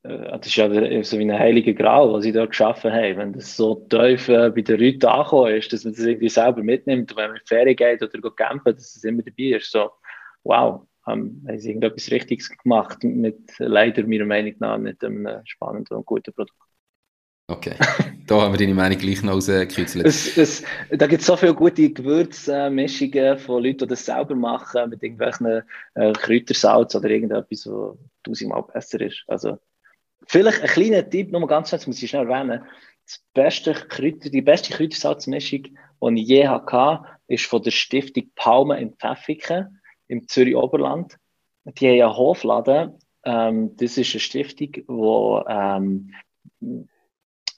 das 0.03 0.47
ist 0.47 0.57
ja 0.57 0.69
so 1.05 1.19
wie 1.19 1.23
ein 1.23 1.39
heiliger 1.39 1.73
Grau, 1.73 2.13
was 2.13 2.25
sie 2.25 2.33
da 2.33 2.47
geschaffen 2.47 2.93
haben. 2.93 3.17
Wenn 3.17 3.33
das 3.33 3.57
so 3.57 3.87
tief 3.89 4.29
äh, 4.29 4.51
bei 4.51 4.63
den 4.63 4.81
Leuten 4.81 5.07
angekommen 5.07 5.55
ist, 5.55 5.73
dass 5.73 5.85
man 5.85 5.95
das 5.95 6.05
irgendwie 6.05 6.29
selber 6.29 6.63
mitnimmt, 6.63 7.17
wenn 7.17 7.29
man 7.29 7.37
in 7.37 7.43
die 7.43 7.49
Ferien 7.49 7.77
geht 7.77 8.03
oder 8.03 8.11
geht 8.11 8.37
campen, 8.37 8.75
dass 8.75 8.97
es 8.97 9.05
immer 9.05 9.23
dabei 9.23 9.57
ist. 9.57 9.71
So 9.71 9.91
wow, 10.45 10.87
ähm, 11.07 11.43
haben 11.47 11.59
sie 11.59 11.69
irgendetwas 11.69 12.11
Richtiges 12.11 12.51
gemacht 12.51 13.03
mit 13.03 13.53
leider 13.59 14.07
meiner 14.07 14.25
Meinung 14.25 14.55
nach 14.59 14.79
nicht 14.79 15.05
einem 15.05 15.29
spannenden 15.45 15.97
und 15.97 16.07
guten 16.07 16.33
Produkt. 16.33 16.59
Okay, 17.49 17.75
da 18.27 18.41
haben 18.41 18.53
wir 18.53 18.59
deine 18.59 18.75
Meinung 18.75 18.99
gleich 18.99 19.23
noch 19.23 19.35
rausgekürzelt. 19.35 20.07
es, 20.07 20.39
es, 20.39 20.65
da 20.91 21.07
gibt 21.07 21.23
es 21.23 21.27
so 21.27 21.37
viele 21.37 21.55
gute 21.55 21.91
Gewürzmischungen 21.91 23.39
von 23.39 23.63
Leuten, 23.63 23.79
die 23.79 23.87
das 23.89 24.07
selber 24.07 24.35
machen, 24.35 24.91
mit 24.91 25.03
irgendwelchen 25.03 25.63
äh, 25.95 26.13
Kräutersalz 26.13 26.95
oder 26.95 27.11
irgendetwas, 27.11 27.67
was 27.67 27.99
tausendmal 28.23 28.63
besser 28.73 29.01
ist. 29.01 29.25
Also, 29.27 29.59
vielleicht 30.27 30.63
ein 30.63 30.69
kleiner 30.69 31.09
Tipp, 31.09 31.33
nur 31.33 31.47
ganz 31.49 31.71
kurz, 31.71 31.87
muss 31.87 32.03
ich 32.03 32.11
schnell 32.11 32.31
erwähnen. 32.31 32.65
Beste 33.35 33.75
Kräuter, 33.75 34.31
die 34.31 34.41
beste 34.41 34.73
Kräutersalzmischung, 34.73 35.65
die 35.65 36.23
ich 36.23 36.29
je 36.29 36.47
hatte, 36.47 37.05
ist 37.27 37.47
von 37.47 37.63
der 37.63 37.73
Stiftung 37.73 38.31
Palme 38.37 38.81
in 38.81 38.95
Pfäffiken 38.95 39.82
im 40.13 40.29
Zürich 40.29 40.55
Oberland. 40.55 41.19
Die 41.65 41.89
haben 41.89 42.11
einen 42.11 42.17
Hofladen. 42.17 42.99
Ähm, 43.25 43.77
das 43.77 43.97
ist 43.97 44.13
eine 44.13 44.21
Stiftung, 44.21 44.85
wo 44.87 45.43
ähm, 45.49 46.13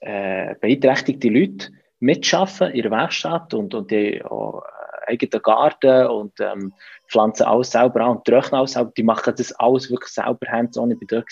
äh, 0.00 0.54
beeinträchtigte 0.60 1.28
Leute 1.28 1.72
mitschaffen 1.98 2.70
in 2.70 2.76
ihrer 2.76 2.90
Werkstatt 2.90 3.54
und, 3.54 3.74
und 3.74 3.90
die 3.90 4.22
haben 4.22 4.60
eigenen 5.06 5.42
Garten 5.42 6.06
und 6.06 6.38
ähm, 6.40 6.72
pflanzen 7.08 7.44
alles 7.44 7.72
selber 7.72 8.00
an 8.00 8.18
und 8.18 8.24
trocknen 8.24 8.58
alles 8.58 8.72
selber. 8.72 8.92
Die 8.96 9.02
machen 9.02 9.34
das 9.36 9.52
alles 9.52 9.90
wirklich 9.90 10.12
selber, 10.12 10.46
hands-on, 10.46 10.92
ich 10.92 10.98
bin 10.98 11.08
dort 11.08 11.26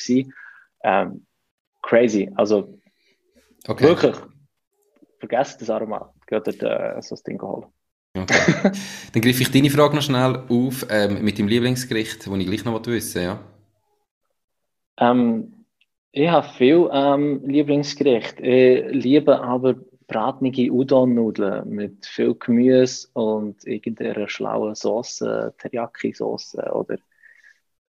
Ähm, 0.85 1.27
crazy, 1.83 2.31
also 2.35 2.79
okay. 3.68 3.85
wirklich, 3.85 4.16
vergesst 5.20 5.61
das 5.61 5.70
Aromat, 5.70 6.12
geht 6.27 6.47
dort 6.47 6.62
äh, 6.62 7.01
so 7.01 7.14
ein 7.14 7.20
Ding 7.27 7.41
holen. 7.41 7.66
Okay. 8.15 8.73
Dann 9.13 9.23
greife 9.23 9.43
ich 9.43 9.51
deine 9.51 9.71
Frage 9.71 9.97
noch 9.97 10.03
schnell 10.03 10.45
auf 10.49 10.87
ähm, 10.91 11.25
mit 11.25 11.39
dem 11.39 11.49
Lieblingsgericht, 11.49 12.27
das 12.27 12.39
ich 12.39 12.47
gleich 12.47 12.65
noch 12.65 12.85
wissen 12.87 13.23
ja? 13.23 13.41
Ähm, 14.99 15.65
ich 16.13 16.29
habe 16.29 16.47
viel 16.59 16.91
ähm, 16.93 17.43
Lieblingsgericht. 17.47 18.39
Ich 18.41 18.85
liebe 18.91 19.41
aber 19.41 19.77
bratnige 20.07 20.71
Udon-Nudeln 20.71 21.71
mit 21.71 22.05
viel 22.05 22.35
Gemüse 22.35 23.09
und 23.15 23.67
irgendeiner 23.67 24.29
schlauen 24.29 24.75
Sauce, 24.75 25.25
Teriyaki-Sauce 25.59 26.57
oder 26.71 26.99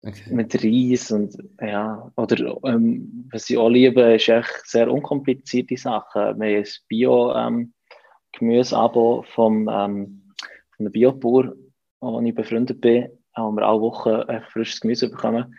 okay. 0.05 0.34
mit 0.34 0.53
Reis 0.61 1.11
und 1.11 1.38
ja, 1.61 2.11
oder 2.17 2.57
ähm, 2.65 3.30
was 3.32 3.49
ich 3.49 3.57
auch 3.57 3.70
liebe, 3.70 4.01
ist 4.15 4.28
echt 4.28 4.65
sehr 4.65 4.91
unkomplizierte 4.91 5.78
Sachen. 5.78 6.22
Wir 6.22 6.28
haben 6.28 6.41
ein 6.41 6.65
Bio- 6.89 7.34
ähm, 7.34 7.74
Gemüseabo 8.32 9.23
vom, 9.34 9.67
ähm, 9.69 10.34
von 10.75 10.86
der 10.86 10.91
Biobauer, 10.91 11.53
wo 11.99 12.21
ich 12.21 12.36
befreundet 12.36 12.82
bin, 12.82 13.09
wo 13.36 13.51
wir 13.51 13.67
alle 13.67 13.82
Wochen 13.82 14.41
frisches 14.51 14.82
Gemüse 14.82 15.09
bekommen. 15.09 15.55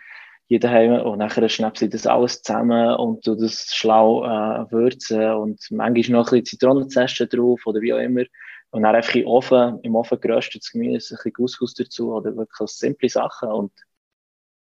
Jeder 0.47 0.69
heim 0.69 0.91
und 1.05 1.19
nachher 1.19 1.47
schnappst 1.47 1.81
du 1.81 1.87
das 1.87 2.05
alles 2.05 2.41
zusammen 2.41 2.95
und 2.95 3.25
du 3.25 3.35
das 3.35 3.73
schlau 3.73 4.25
äh, 4.25 4.69
würzen 4.69 5.31
und 5.35 5.65
manchmal 5.71 6.19
noch 6.19 6.27
ein 6.27 6.41
bisschen 6.41 6.59
Zitronenzeste 6.59 7.27
drauf 7.27 7.61
oder 7.65 7.79
wie 7.79 7.93
auch 7.93 7.99
immer. 7.99 8.23
Und 8.71 8.83
dann 8.83 8.95
einfach 8.95 9.15
im 9.15 9.27
Ofen, 9.27 9.79
im 9.83 9.95
Ofen 9.95 10.19
geröstetes 10.19 10.71
Gemüse, 10.71 11.13
ein 11.13 11.17
bisschen 11.17 11.33
Couscous 11.33 11.73
dazu 11.73 12.13
oder 12.13 12.35
wirklich 12.35 12.69
simple 12.69 13.07
Sachen 13.07 13.49
und 13.49 13.71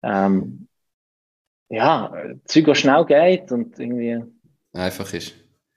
ähm, 0.02 0.68
ja, 1.70 2.12
Zeug, 2.44 2.66
was 2.66 2.78
schnell 2.78 3.04
geht 3.06 3.50
und 3.52 3.78
irgendwie 3.78 4.22
einfach 4.72 5.12
ist. 5.14 5.34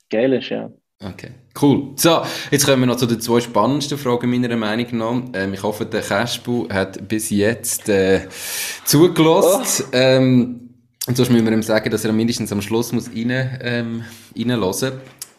Geil 0.10 0.34
ist, 0.34 0.50
ja. 0.50 0.72
Okay, 1.06 1.32
cool. 1.62 1.92
So, 1.98 2.22
jetzt 2.50 2.66
kommen 2.66 2.82
wir 2.82 2.88
noch 2.88 2.96
zu 2.96 3.06
den 3.06 3.20
zwei 3.20 3.42
spannendsten 3.42 3.98
Fragen 3.98 4.30
meiner 4.30 4.56
Meinung 4.56 4.98
nach. 4.98 5.22
Ähm, 5.34 5.54
ich 5.54 5.62
hoffe, 5.62 5.86
der 5.86 6.02
Kaspu 6.02 6.70
hat 6.70 7.08
bis 7.08 7.30
jetzt 7.30 7.90
äh, 7.90 8.22
zugelassen. 8.86 9.86
Oh. 9.88 9.90
Ähm, 9.92 10.70
und 11.06 11.18
sonst 11.18 11.30
müssen 11.30 11.46
wir 11.46 11.52
ihm 11.52 11.64
sagen, 11.64 11.92
dass 11.92 12.06
er 12.06 12.14
mindestens 12.14 12.54
am 12.54 12.62
Schluss 12.62 12.94
muss 12.94 13.10
rein, 13.10 13.60
ähm, 13.62 14.04
reinhören 14.38 14.62
muss. 14.62 14.86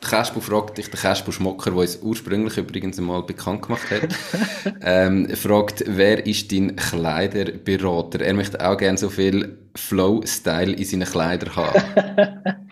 Kaspu 0.02 0.40
fragt 0.40 0.76
dich, 0.76 0.90
der 0.90 1.00
Kaspu 1.00 1.32
Schmocker, 1.32 1.70
der 1.70 1.80
uns 1.80 1.98
ursprünglich 2.02 2.58
übrigens 2.58 2.98
einmal 2.98 3.22
bekannt 3.22 3.62
gemacht 3.62 3.90
hat, 3.90 4.14
ähm, 4.82 5.28
fragt, 5.30 5.84
wer 5.86 6.26
ist 6.26 6.52
dein 6.52 6.76
Kleiderberater? 6.76 8.20
Er 8.20 8.34
möchte 8.34 8.60
auch 8.66 8.76
gerne 8.76 8.98
so 8.98 9.08
viel 9.08 9.56
Flow-Style 9.74 10.72
in 10.72 10.84
seinen 10.84 11.08
Kleidern 11.08 11.56
haben. 11.56 11.82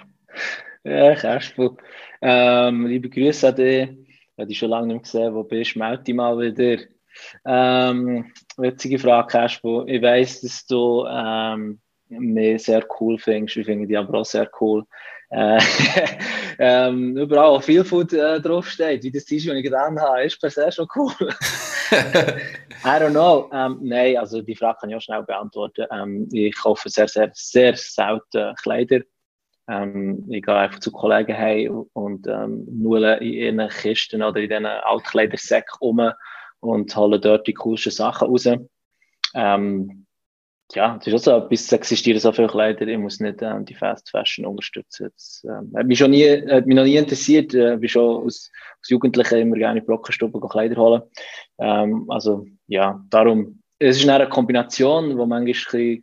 ja, 0.84 1.14
Kaspu. 1.14 1.70
Ähm, 2.24 2.86
liebe 2.86 3.10
Grüße 3.10 3.48
an 3.48 3.56
dich. 3.56 3.88
Ich 3.90 4.38
habe 4.38 4.46
dich 4.46 4.58
schon 4.58 4.70
lange 4.70 4.94
nicht 4.94 5.02
gesehen. 5.02 5.34
Wo 5.34 5.42
bist 5.42 5.74
du? 5.74 5.80
Melde 5.80 6.04
dich 6.04 6.14
mal 6.14 6.38
wieder. 6.38 6.84
Ähm, 7.44 8.32
witzige 8.56 9.00
Frage, 9.00 9.26
Kaspo. 9.26 9.84
Ich 9.86 10.00
weiss, 10.00 10.40
dass 10.40 10.64
du 10.66 11.04
ähm, 11.04 11.80
mich 12.08 12.62
sehr 12.62 12.86
cool 13.00 13.18
findest. 13.18 13.56
Ich 13.56 13.66
finde 13.66 13.88
dich 13.88 13.98
aber 13.98 14.20
auch 14.20 14.24
sehr 14.24 14.48
cool. 14.60 14.84
äh, 15.30 15.58
ähm, 16.60 17.16
überall 17.16 17.60
viel 17.60 17.84
Food 17.84 18.12
äh, 18.12 18.40
draufsteht, 18.40 19.02
wie 19.02 19.10
das 19.10 19.24
T-Shirt, 19.24 19.52
das 19.52 19.58
ich 19.58 19.64
getan 19.64 19.98
habe, 19.98 20.22
ist 20.22 20.40
per 20.40 20.50
se 20.50 20.70
schon 20.70 20.86
cool. 20.94 21.12
I 22.84 23.00
don't 23.00 23.10
know. 23.10 23.50
Ähm, 23.52 23.78
nein, 23.82 24.16
also 24.16 24.42
die 24.42 24.54
Frage 24.54 24.78
kann 24.80 24.90
ich 24.90 24.96
auch 24.96 25.00
schnell 25.00 25.24
beantworten. 25.24 25.86
Ähm, 25.90 26.28
ich 26.30 26.54
kaufe 26.56 26.88
sehr, 26.88 27.08
sehr, 27.08 27.30
sehr 27.34 27.74
selten 27.74 28.54
Kleider. 28.62 29.00
Ähm, 29.68 30.26
ich 30.28 30.42
gehe 30.42 30.56
einfach 30.56 30.80
zu 30.80 30.90
Kollegen 30.90 31.36
heim 31.36 31.86
und 31.92 32.26
ähm, 32.26 32.66
nulle 32.70 33.18
in 33.18 33.58
ihren 33.58 33.68
Kisten 33.68 34.22
oder 34.22 34.40
in 34.40 34.48
diesen 34.48 34.66
Altkleidersäcken 34.66 35.76
um 35.80 36.10
und 36.60 36.96
hole 36.96 37.20
dort 37.20 37.46
die 37.46 37.54
coolsten 37.54 37.92
Sachen 37.92 38.28
raus. 38.28 38.48
Ähm, 39.34 40.06
ja, 40.74 40.96
es 40.98 41.06
ist 41.06 41.14
auch 41.14 41.18
so 41.18 41.44
etwas, 41.44 41.60
es 41.60 41.72
existieren 41.72 42.18
so 42.18 42.32
viele 42.32 42.48
Kleider, 42.48 42.86
ich 42.86 42.98
muss 42.98 43.20
nicht 43.20 43.42
ähm, 43.42 43.64
die 43.64 43.74
Fast 43.74 44.10
Fashion 44.10 44.46
unterstützen. 44.46 45.10
Das 45.12 45.44
ähm, 45.44 45.72
hat 45.76 45.86
mich, 45.86 45.98
schon 45.98 46.12
nie, 46.12 46.26
hat 46.48 46.66
mich 46.66 46.76
noch 46.76 46.84
nie 46.84 46.96
interessiert. 46.96 47.54
Äh, 47.54 47.74
ich 47.74 47.80
bin 47.80 47.88
schon 47.88 48.24
als, 48.24 48.50
als 48.78 48.88
Jugendlicher 48.88 49.38
immer 49.38 49.56
gerne 49.56 49.80
in 49.80 49.86
Brockenstube 49.86 50.40
Kleider 50.48 50.76
holen. 50.76 51.02
Ähm, 51.58 52.06
also 52.08 52.46
ja, 52.68 53.04
darum, 53.10 53.61
es 53.82 53.98
ist 53.98 54.08
eine 54.08 54.28
Kombination, 54.28 55.08
die 55.08 55.14
manchmal 55.16 55.98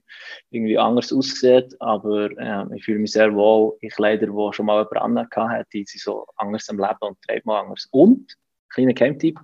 irgendwie 0.49 0.77
anders 0.77 1.13
aussieht, 1.13 1.75
aber 1.79 2.29
äh, 2.37 2.65
ich 2.75 2.83
fühle 2.83 2.99
mich 2.99 3.13
sehr 3.13 3.33
wohl 3.33 3.77
in 3.79 3.89
Kleider, 3.89 4.27
die 4.27 4.53
schon 4.53 4.65
mal 4.65 4.85
jemand 4.91 5.35
hat, 5.35 5.67
die 5.71 5.85
sind 5.85 6.01
so 6.01 6.25
anders 6.35 6.69
am 6.69 6.77
Leben 6.77 6.97
und 7.01 7.21
treibt 7.21 7.45
mal 7.45 7.61
anders. 7.61 7.87
Und, 7.91 8.35
kleiner 8.69 8.93
Camp-Tipp, 8.93 9.39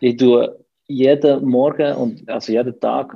ich 0.00 0.16
tue 0.16 0.64
jeden 0.86 1.44
Morgen 1.44 1.94
und 1.96 2.28
also 2.28 2.52
jeden 2.52 2.80
Tag 2.80 3.14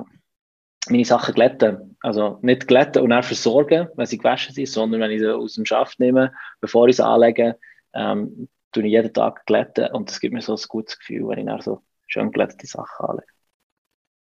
meine 0.87 1.05
Sachen 1.05 1.33
glätten. 1.33 1.97
Also 2.01 2.37
nicht 2.41 2.67
glätten 2.67 3.01
und 3.01 3.09
dann 3.09 3.23
versorgen, 3.23 3.87
wenn 3.95 4.05
sie 4.05 4.17
gewaschen 4.17 4.53
sind, 4.53 4.67
sondern 4.67 5.01
wenn 5.01 5.11
ich 5.11 5.21
sie 5.21 5.33
aus 5.33 5.55
dem 5.55 5.65
Schaft 5.65 5.99
nehme, 5.99 6.31
bevor 6.61 6.87
ich 6.87 6.97
sie 6.97 7.05
anlege, 7.05 7.57
ähm, 7.95 8.49
tue 8.71 8.83
ich 8.83 8.91
jeden 8.91 9.13
Tag 9.13 9.45
glätten 9.47 9.87
und 9.93 10.09
das 10.09 10.19
gibt 10.19 10.33
mir 10.33 10.41
so 10.41 10.53
ein 10.53 10.61
gutes 10.67 10.99
Gefühl, 10.99 11.27
wenn 11.27 11.39
ich 11.39 11.45
dann 11.45 11.61
so 11.61 11.81
schön 12.05 12.31
glättete 12.31 12.67
Sachen 12.67 13.05
anlege. 13.07 13.32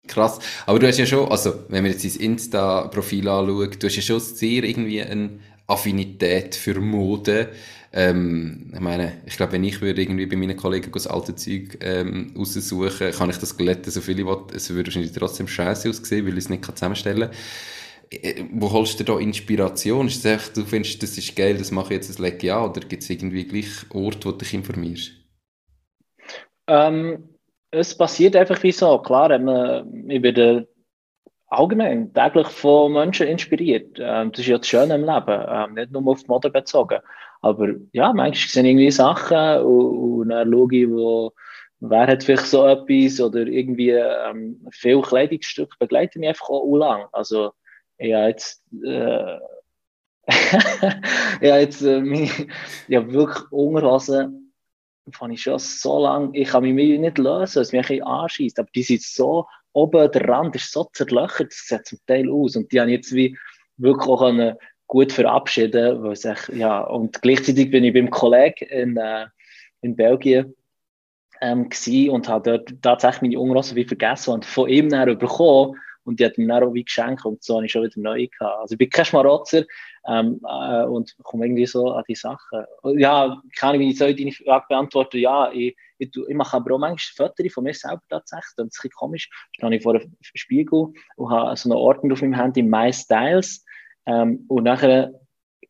Krass. 0.08 0.40
Aber 0.66 0.80
du 0.80 0.88
hast 0.88 0.98
ja 0.98 1.06
schon, 1.06 1.30
also 1.32 1.66
wenn 1.70 1.84
man 1.84 1.92
jetzt 1.92 2.04
dein 2.04 2.22
Insta-Profil 2.22 3.28
anschaut, 3.28 3.82
du 3.82 3.88
hast 3.88 3.96
ja 3.96 4.02
schon 4.02 4.20
sehr 4.20 4.64
irgendwie 4.64 5.02
eine 5.02 5.40
Affinität 5.68 6.56
für 6.56 6.80
Mode. 6.82 7.52
Ähm, 7.94 8.72
ich 8.74 8.80
meine, 8.80 9.22
ich 9.26 9.38
glaube, 9.38 9.54
wenn 9.54 9.64
ich 9.64 9.82
würde 9.82 10.02
irgendwie 10.02 10.26
bei 10.26 10.36
meinen 10.38 10.58
Kollegen 10.58 10.92
das 10.92 11.08
alte 11.08 11.36
Zeug 11.36 11.78
ähm, 11.82 12.34
raussuchen, 12.38 13.12
kann 13.12 13.30
ich 13.30 13.38
das 13.38 13.58
glätten, 13.58 13.92
so 13.92 14.02
viel 14.02 14.20
ich 14.20 14.26
will. 14.26 14.38
Es 14.54 14.70
würde 14.70 14.88
wahrscheinlich 14.88 15.12
trotzdem 15.12 15.48
scheiße 15.48 15.90
aussehen, 15.90 16.26
weil 16.26 16.34
ich 16.38 16.46
es 16.46 16.50
nicht 16.50 16.66
zusammenstellen 16.66 17.30
kann. 17.30 17.32
Äh, 18.12 18.46
wo 18.54 18.72
holst 18.72 19.00
du 19.00 19.04
da 19.04 19.20
Inspiration? 19.20 20.08
Ist 20.08 20.26
es 20.26 20.26
echt, 20.26 20.58
du 20.58 20.66
findest, 20.66 21.04
das 21.04 21.18
ist 21.18 21.36
geil, 21.36 21.58
das 21.58 21.72
mache 21.72 21.94
ich 21.94 21.98
jetzt, 21.98 22.10
das 22.10 22.20
lege 22.20 22.48
ich 22.48 22.54
an, 22.54 22.70
oder 22.70 22.82
gibt 22.82 23.04
es 23.04 23.10
irgendwie 23.10 23.46
gleich 23.46 23.70
Orte, 23.92 24.26
wo 24.26 24.32
du 24.32 24.40
dich 24.40 24.54
informierst? 24.54 25.12
Ähm, 26.68 27.31
es 27.72 27.98
passiert 27.98 28.36
einfach 28.36 28.62
wie 28.64 28.72
so. 28.72 29.00
Klar, 29.00 29.32
ich 29.32 30.24
werde 30.24 30.68
allgemein 31.48 32.14
täglich 32.14 32.48
von 32.48 32.94
Menschen 32.94 33.28
inspiriert. 33.28 33.98
Ähm, 34.00 34.32
das 34.32 34.42
ist 34.42 34.48
ja 34.48 34.58
das 34.58 34.68
Schöne 34.68 34.96
im 34.96 35.06
Leben, 35.06 35.46
ähm, 35.48 35.74
nicht 35.74 35.92
nur 35.92 36.08
auf 36.08 36.22
die 36.22 36.28
Mode 36.28 36.50
bezogen. 36.50 37.00
Aber 37.42 37.70
ja, 37.92 38.14
manchmal 38.14 38.50
sind 38.50 38.66
irgendwie 38.66 38.92
Sachen 38.92 39.64
und, 39.64 40.22
und 40.22 40.30
dann 40.30 40.52
schaue 40.52 40.76
ich, 40.76 40.90
wo, 40.90 41.34
wer 41.80 42.08
hat 42.08 42.24
vielleicht 42.24 42.46
so 42.46 42.66
etwas 42.68 43.20
oder 43.20 43.42
irgendwie 43.48 43.90
ähm, 43.90 44.66
viele 44.72 45.02
Kleidungsstücke 45.02 45.76
begleiten 45.80 46.20
mich 46.20 46.30
einfach 46.30 46.50
auch 46.50 46.76
lang. 46.78 47.06
Also 47.12 47.52
ich 47.98 48.14
habe 48.14 48.28
jetzt 48.28 48.64
äh, 48.84 49.40
ja, 51.42 51.58
jetzt 51.58 51.82
äh, 51.82 52.00
meine, 52.00 52.30
ja, 52.88 53.12
wirklich 53.12 53.52
Unterhosen 53.52 54.41
fand 55.12 55.34
ich 55.34 55.42
schon 55.42 55.60
so 55.60 56.04
lange, 56.04 56.38
ich 56.38 56.50
kann 56.50 56.64
mich 56.64 56.74
nicht 56.74 57.18
lösen, 57.18 57.62
es 57.62 57.72
mich 57.72 57.90
ein 57.90 58.04
anschießt, 58.04 58.60
aber 58.60 58.70
die 58.76 58.84
sind 58.84 59.02
so, 59.02 59.48
oben 59.74 60.12
der 60.12 60.28
Rand 60.28 60.56
ist 60.56 60.72
so 60.72 60.90
zerlöchert, 60.94 61.52
das 61.52 61.68
sieht 61.68 61.86
zum 61.86 62.00
Teil 62.06 62.30
aus 62.30 62.56
und 62.56 62.72
die 62.72 62.80
haben 62.80 62.90
jetzt 62.90 63.14
wie 63.14 63.38
wirklich 63.78 64.08
auch 64.08 64.20
können 64.20 64.56
gut 64.88 65.12
verabschieden, 65.12 66.04
weil 66.04 66.14
ich, 66.14 66.58
ja, 66.58 66.82
und 66.82 67.22
gleichzeitig 67.22 67.72
bin 67.72 67.84
ich 67.84 67.94
beim 67.94 68.10
Kollegen 68.10 68.66
in, 68.70 68.98
äh, 68.98 69.28
in 69.82 69.96
Belgien 69.96 70.54
ähm, 71.40 71.70
und 72.10 72.28
habe 72.28 72.60
dort 72.60 72.82
tatsächlich 72.82 73.22
meine 73.22 73.40
Unterhosen 73.40 73.78
wie 73.78 73.86
vergessen 73.86 74.34
und 74.34 74.46
von 74.46 74.70
ihm 74.70 74.90
dann 74.90 75.18
bekommen 75.18 75.80
und 76.04 76.20
die 76.20 76.26
hat 76.26 76.38
mir 76.38 76.48
dann 76.48 76.64
auch 76.64 76.74
wie 76.74 76.84
geschenkt 76.84 77.26
und 77.26 77.44
so 77.44 77.56
habe 77.56 77.66
ich 77.66 77.72
schon 77.72 77.84
wieder 77.84 78.00
neu 78.02 78.28
gehabt. 78.28 78.62
Also 78.62 78.74
ich 78.74 78.80
bin 78.80 78.90
kein 78.90 79.06
Schmarotzer 79.06 79.64
ähm, 80.08 80.40
äh, 80.48 80.84
und 80.84 81.16
komme 81.24 81.46
irgendwie 81.46 81.66
so 81.66 81.92
an 81.92 82.04
die 82.08 82.16
Sachen. 82.16 82.66
Ja, 82.98 83.42
kann 83.56 83.76
ich, 83.76 83.82
wie 83.82 83.90
ich 83.92 83.98
so 83.98 84.06
deine 84.12 84.32
Frage 84.32 84.66
beantworten, 84.70 85.18
ja, 85.18 85.52
ich, 85.52 85.76
ich, 85.98 86.12
ich 86.16 86.36
mache 86.36 86.58
aber 86.58 86.76
auch 86.76 86.80
manchmal 86.80 87.30
Fotos 87.30 87.54
von 87.54 87.64
mir 87.64 87.74
selber 87.74 88.02
tatsächlich, 88.10 88.54
das 88.56 88.66
ist 88.66 88.66
ein 88.66 88.68
bisschen 88.70 88.92
komisch, 88.92 89.30
stehe 89.52 89.76
ich 89.76 89.84
vor 89.84 89.96
einem 89.96 90.16
Spiegel 90.22 90.94
und 91.16 91.30
habe 91.30 91.56
so 91.56 91.70
einen 91.70 91.78
Ordner 91.78 92.14
auf 92.14 92.22
meinem 92.22 92.34
Handy, 92.34 92.64
My 92.64 92.92
Styles 92.92 93.64
ähm, 94.06 94.46
und 94.48 94.64
nachher 94.64 95.14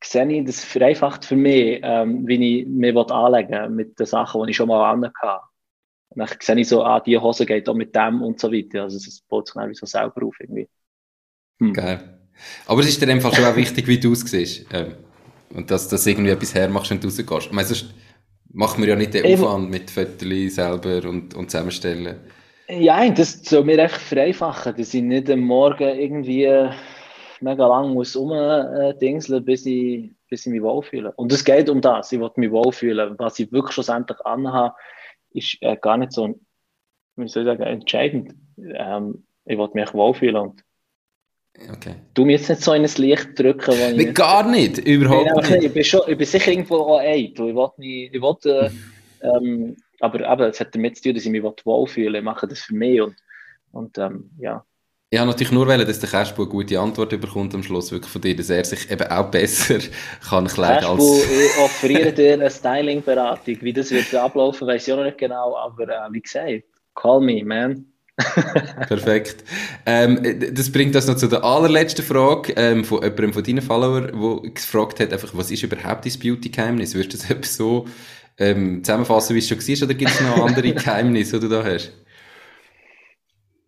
sehe 0.04 0.32
ich, 0.32 0.46
das 0.46 0.64
vereinfacht 0.64 1.26
für 1.26 1.36
mich, 1.36 1.80
ähm, 1.84 2.28
wie 2.28 2.62
ich 2.62 2.68
mir 2.68 2.96
anlegen 3.12 3.52
will 3.52 3.70
mit 3.70 4.00
den 4.00 4.06
Sachen, 4.06 4.44
die 4.44 4.52
ich 4.52 4.58
schon 4.58 4.68
mal 4.68 4.92
anhatte. 4.92 5.46
Und 6.10 6.20
dann 6.20 6.28
sehe 6.42 6.60
ich 6.60 6.68
so, 6.68 6.84
ah, 6.84 7.00
die 7.00 7.18
Hose 7.18 7.46
geht 7.46 7.70
auch 7.70 7.74
mit 7.74 7.96
dem 7.96 8.22
und 8.22 8.40
so 8.40 8.52
weiter. 8.52 8.84
Also 8.84 8.98
es 8.98 9.22
baut 9.22 9.48
sich 9.48 9.56
dann 9.56 9.74
so 9.74 9.86
selber 9.86 10.26
auf 10.26 10.40
irgendwie. 10.40 10.68
Hm. 11.60 11.74
Geil. 11.74 12.21
Aber 12.66 12.82
es 12.82 12.88
ist 12.88 13.02
dir 13.02 13.06
in 13.06 13.10
dem 13.10 13.22
Fall 13.22 13.34
schon 13.34 13.46
auch 13.46 13.56
wichtig, 13.56 13.88
wie 13.88 14.00
du 14.00 14.12
aussiehst. 14.12 14.66
Ähm, 14.74 14.96
und 15.54 15.70
dass 15.70 15.88
du 15.88 16.10
irgendwie 16.10 16.32
etwas 16.32 16.56
hermachst, 16.56 16.92
du 16.92 16.96
rausgehst. 16.96 17.48
Ich 17.48 17.52
meine, 17.52 17.68
sonst 17.68 17.94
macht 18.54 18.78
man 18.78 18.88
ja 18.88 18.96
nicht 18.96 19.14
den 19.14 19.26
Aufwand 19.26 19.70
mit 19.70 19.90
Fotos 19.90 20.56
selber 20.56 21.08
und, 21.08 21.34
und 21.34 21.52
zusammenstellen. 21.52 22.18
Ja, 22.70 23.10
das 23.10 23.44
soll 23.44 23.66
mir 23.66 23.80
echt 23.80 23.98
vereinfachen, 23.98 24.76
dass 24.78 24.94
ich 24.94 25.02
nicht 25.02 25.30
am 25.30 25.42
Morgen 25.42 25.84
irgendwie 25.84 26.70
mega 27.42 27.68
lang 27.68 27.94
muss 27.94 28.16
rumdingseln, 28.16 29.44
bis 29.44 29.66
ich, 29.66 30.12
bis 30.30 30.46
ich 30.46 30.52
mich 30.52 30.62
wohlfühle. 30.62 31.12
Und 31.16 31.32
es 31.32 31.44
geht 31.44 31.70
um 31.70 31.82
das, 31.82 32.12
ich 32.12 32.20
will 32.20 32.32
mich 32.36 32.52
wohlfühlen. 32.52 33.16
Was 33.18 33.40
ich 33.40 33.52
wirklich 33.52 33.74
schlussendlich 33.74 34.20
anhabe, 34.26 34.76
ist 35.32 35.58
äh, 35.62 35.76
gar 35.76 35.98
nicht 35.98 36.12
so, 36.14 36.40
wie 37.16 37.28
soll 37.28 37.44
ich 37.44 37.48
sagen, 37.48 37.64
entscheidend. 37.64 38.36
Ähm, 38.58 39.26
ich 39.46 39.58
will 39.58 39.70
mich 39.74 39.94
wohlfühlen 39.94 40.36
und 40.38 40.64
Okay. 41.72 41.96
Du 42.14 42.26
mir 42.26 42.34
jetzt 42.34 42.50
nicht 42.50 42.62
so 42.62 42.74
in 42.74 42.84
ein 42.84 42.92
Licht 42.98 43.38
drücken, 43.38 43.72
wo 43.72 44.00
ich... 44.00 44.14
Gar 44.14 44.50
nicht, 44.50 44.80
überhaupt 44.80 45.50
nicht. 45.50 45.64
Ich 45.64 45.74
bin, 45.74 45.84
schon, 45.84 46.02
ich 46.08 46.18
bin 46.18 46.26
sicher 46.26 46.52
irgendwo 46.52 46.76
auch. 46.78 47.02
Ich 47.02 47.38
will 47.38 47.72
nicht, 47.78 48.16
ich 48.16 48.22
will, 48.22 48.36
äh, 48.46 48.70
ähm, 49.22 49.78
aber 50.00 50.32
eben, 50.32 50.50
es 50.50 50.60
hat 50.60 50.74
damit 50.74 50.98
zu 50.98 51.04
tun, 51.04 51.14
dass 51.14 51.26
ich 51.26 51.32
mich 51.32 51.44
wohlfühle. 51.44 52.18
Ich 52.18 52.24
mache 52.24 52.48
das 52.48 52.60
für 52.60 52.74
mich 52.74 53.02
und, 53.02 53.16
und 53.72 53.98
ähm, 53.98 54.32
ja. 54.40 54.66
Ich 55.14 55.20
habe 55.20 55.30
natürlich 55.30 55.52
nur 55.52 55.68
wollen, 55.68 55.86
dass 55.86 56.00
der 56.00 56.10
Cashbo 56.10 56.44
eine 56.44 56.52
gute 56.52 56.80
Antwort 56.80 57.10
bekommt 57.10 57.54
am 57.54 57.64
Schluss 57.64 57.92
wirklich 57.92 58.12
von 58.12 58.22
dir, 58.22 58.34
dass 58.34 58.50
er 58.50 58.64
sich 58.64 58.90
eben 58.90 59.08
auch 59.12 59.30
besser 59.30 59.80
kann 60.30 60.48
kleiden 60.48 60.88
als... 60.88 61.04
ich 61.04 61.62
offeriere 61.62 62.14
dir 62.14 62.34
eine 62.34 62.50
Styling-Beratung. 62.50 63.58
Wie 63.60 63.74
das 63.74 63.92
wird 63.92 64.16
ablaufen, 64.16 64.68
weiß 64.68 64.88
ich 64.88 64.94
auch 64.94 64.98
noch 64.98 65.04
nicht 65.04 65.18
genau, 65.18 65.58
aber 65.58 65.84
äh, 65.84 66.12
wie 66.12 66.22
gesagt, 66.22 66.64
call 66.96 67.20
me, 67.20 67.44
man. 67.44 67.91
Perfekt. 68.88 69.44
Ähm, 69.86 70.20
das 70.54 70.72
bringt 70.72 70.96
uns 70.96 71.08
noch 71.08 71.16
zu 71.16 71.28
der 71.28 71.44
allerletzten 71.44 72.06
Frage 72.06 72.54
ähm, 72.56 72.84
von 72.84 73.02
jemandem 73.02 73.34
von 73.34 73.44
deinen 73.44 73.62
Followern, 73.62 74.12
der 74.44 74.52
gefragt 74.52 75.00
hat, 75.00 75.14
einfach, 75.14 75.32
was 75.34 75.52
ist 75.52 75.64
überhaupt 75.64 76.06
dein 76.06 76.20
Beauty-Geheimnis? 76.20 76.96
Würdest 76.96 77.30
du 77.30 77.36
das 77.36 77.56
so 77.56 77.88
ähm, 78.38 78.84
zusammenfassen, 78.84 79.36
wie 79.36 79.40
es 79.40 79.48
schon 79.48 79.58
war, 79.58 79.86
oder 79.86 79.94
gibt 79.94 80.12
es 80.12 80.22
noch 80.22 80.46
andere 80.46 80.74
Geheimnisse, 80.74 81.40
die 81.40 81.48
du 81.48 81.56
da 81.56 81.64
hast? 81.64 81.92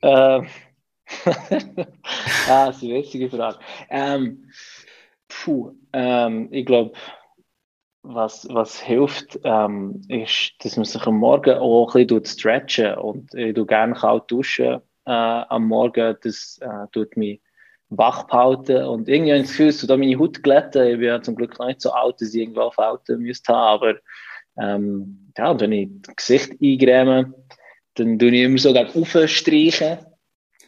Ähm 0.02 0.48
ah, 2.48 2.68
das 2.68 2.78
ist 2.78 2.84
eine 2.84 2.96
witzige 2.96 3.30
Frage. 3.30 3.60
Ähm, 3.90 4.50
puh, 5.28 5.74
ähm, 5.92 6.48
ich 6.52 6.66
glaube, 6.66 6.94
was, 8.04 8.48
was 8.50 8.80
hilft, 8.80 9.40
ähm, 9.44 10.02
ist, 10.10 10.54
dass 10.60 10.76
man 10.76 10.86
sich 10.86 11.06
am 11.08 11.18
Morgen 11.18 11.58
auch 11.58 11.96
ein 11.96 12.08
bisschen 12.08 12.26
stretchen. 12.26 12.96
Und 12.96 13.34
ich 13.34 13.54
tue 13.56 13.66
gerne 13.66 13.94
kalt 13.94 14.30
duschen 14.30 14.82
äh, 15.06 15.12
am 15.12 15.68
Morgen. 15.68 16.16
Das 16.22 16.60
äh, 16.62 16.88
tut 16.92 17.18
mich 17.18 17.42
wach 17.90 18.24
behalten. 18.24 18.84
Und 18.86 19.08
irgendwie 19.08 19.32
habe 19.32 19.42
ich 19.42 19.48
das 19.48 19.52
Gefühl, 19.52 19.72
so 19.72 19.88
da 19.88 19.98
meine 19.98 20.20
Haut 20.20 20.44
glätten. 20.44 20.88
Ich 20.88 20.98
bin 20.98 21.08
ja 21.08 21.22
zum 21.22 21.36
Glück 21.36 21.58
noch 21.58 21.68
nicht 21.68 21.82
so 21.82 21.92
alt, 21.92 22.22
dass 22.22 22.34
ich 22.34 22.42
irgendwo 22.42 22.70
Falten 22.72 23.20
müsste 23.20 23.54
haben, 23.54 23.84
aber 23.84 23.96
ähm, 24.58 25.32
ja, 25.38 25.50
und 25.50 25.62
wenn 25.62 25.72
ich 25.72 25.90
das 26.02 26.16
Gesicht 26.16 26.52
eingräme, 26.62 27.34
dann 27.96 28.20
tue 28.20 28.30
ich 28.30 28.44
immer 28.44 28.58
so 28.58 28.74
gerne 28.74 28.90
aufstreichen 28.94 29.98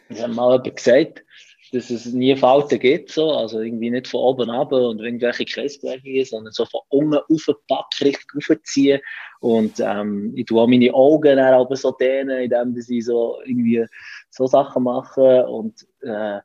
es 0.10 0.22
hat 0.22 0.32
mal 0.32 0.52
jemand 0.52 0.76
gesagt, 0.76 1.24
dass 1.72 1.90
es 1.90 2.06
nie 2.06 2.36
Falten 2.36 2.80
gibt, 2.80 3.12
so. 3.12 3.32
also 3.32 3.60
irgendwie 3.60 3.90
nicht 3.90 4.08
von 4.08 4.22
oben 4.22 4.50
ab 4.50 4.72
und 4.72 5.02
irgendwelche 5.02 5.46
Kreisbewegungen, 5.46 6.26
sondern 6.26 6.54
so 6.54 6.66
von 6.66 6.82
unten 6.90 7.18
aufgepackt, 7.30 8.02
richtig 8.02 8.26
aufziehen. 8.36 9.02
Und 9.40 9.80
ähm, 9.80 10.34
ich 10.36 10.46
tue 10.46 10.62
auch 10.62 10.68
meine 10.68 10.94
Augen 10.94 11.38
dann 11.38 11.54
aber 11.54 11.76
so 11.76 11.92
dehnen, 11.92 12.40
indem 12.40 12.80
sie 12.82 13.02
so 13.02 13.40
irgendwie 13.46 13.86
so 14.30 14.48
Sachen 14.48 14.84
machen. 14.84 15.44
Und 15.46 15.86
äh, 16.02 16.40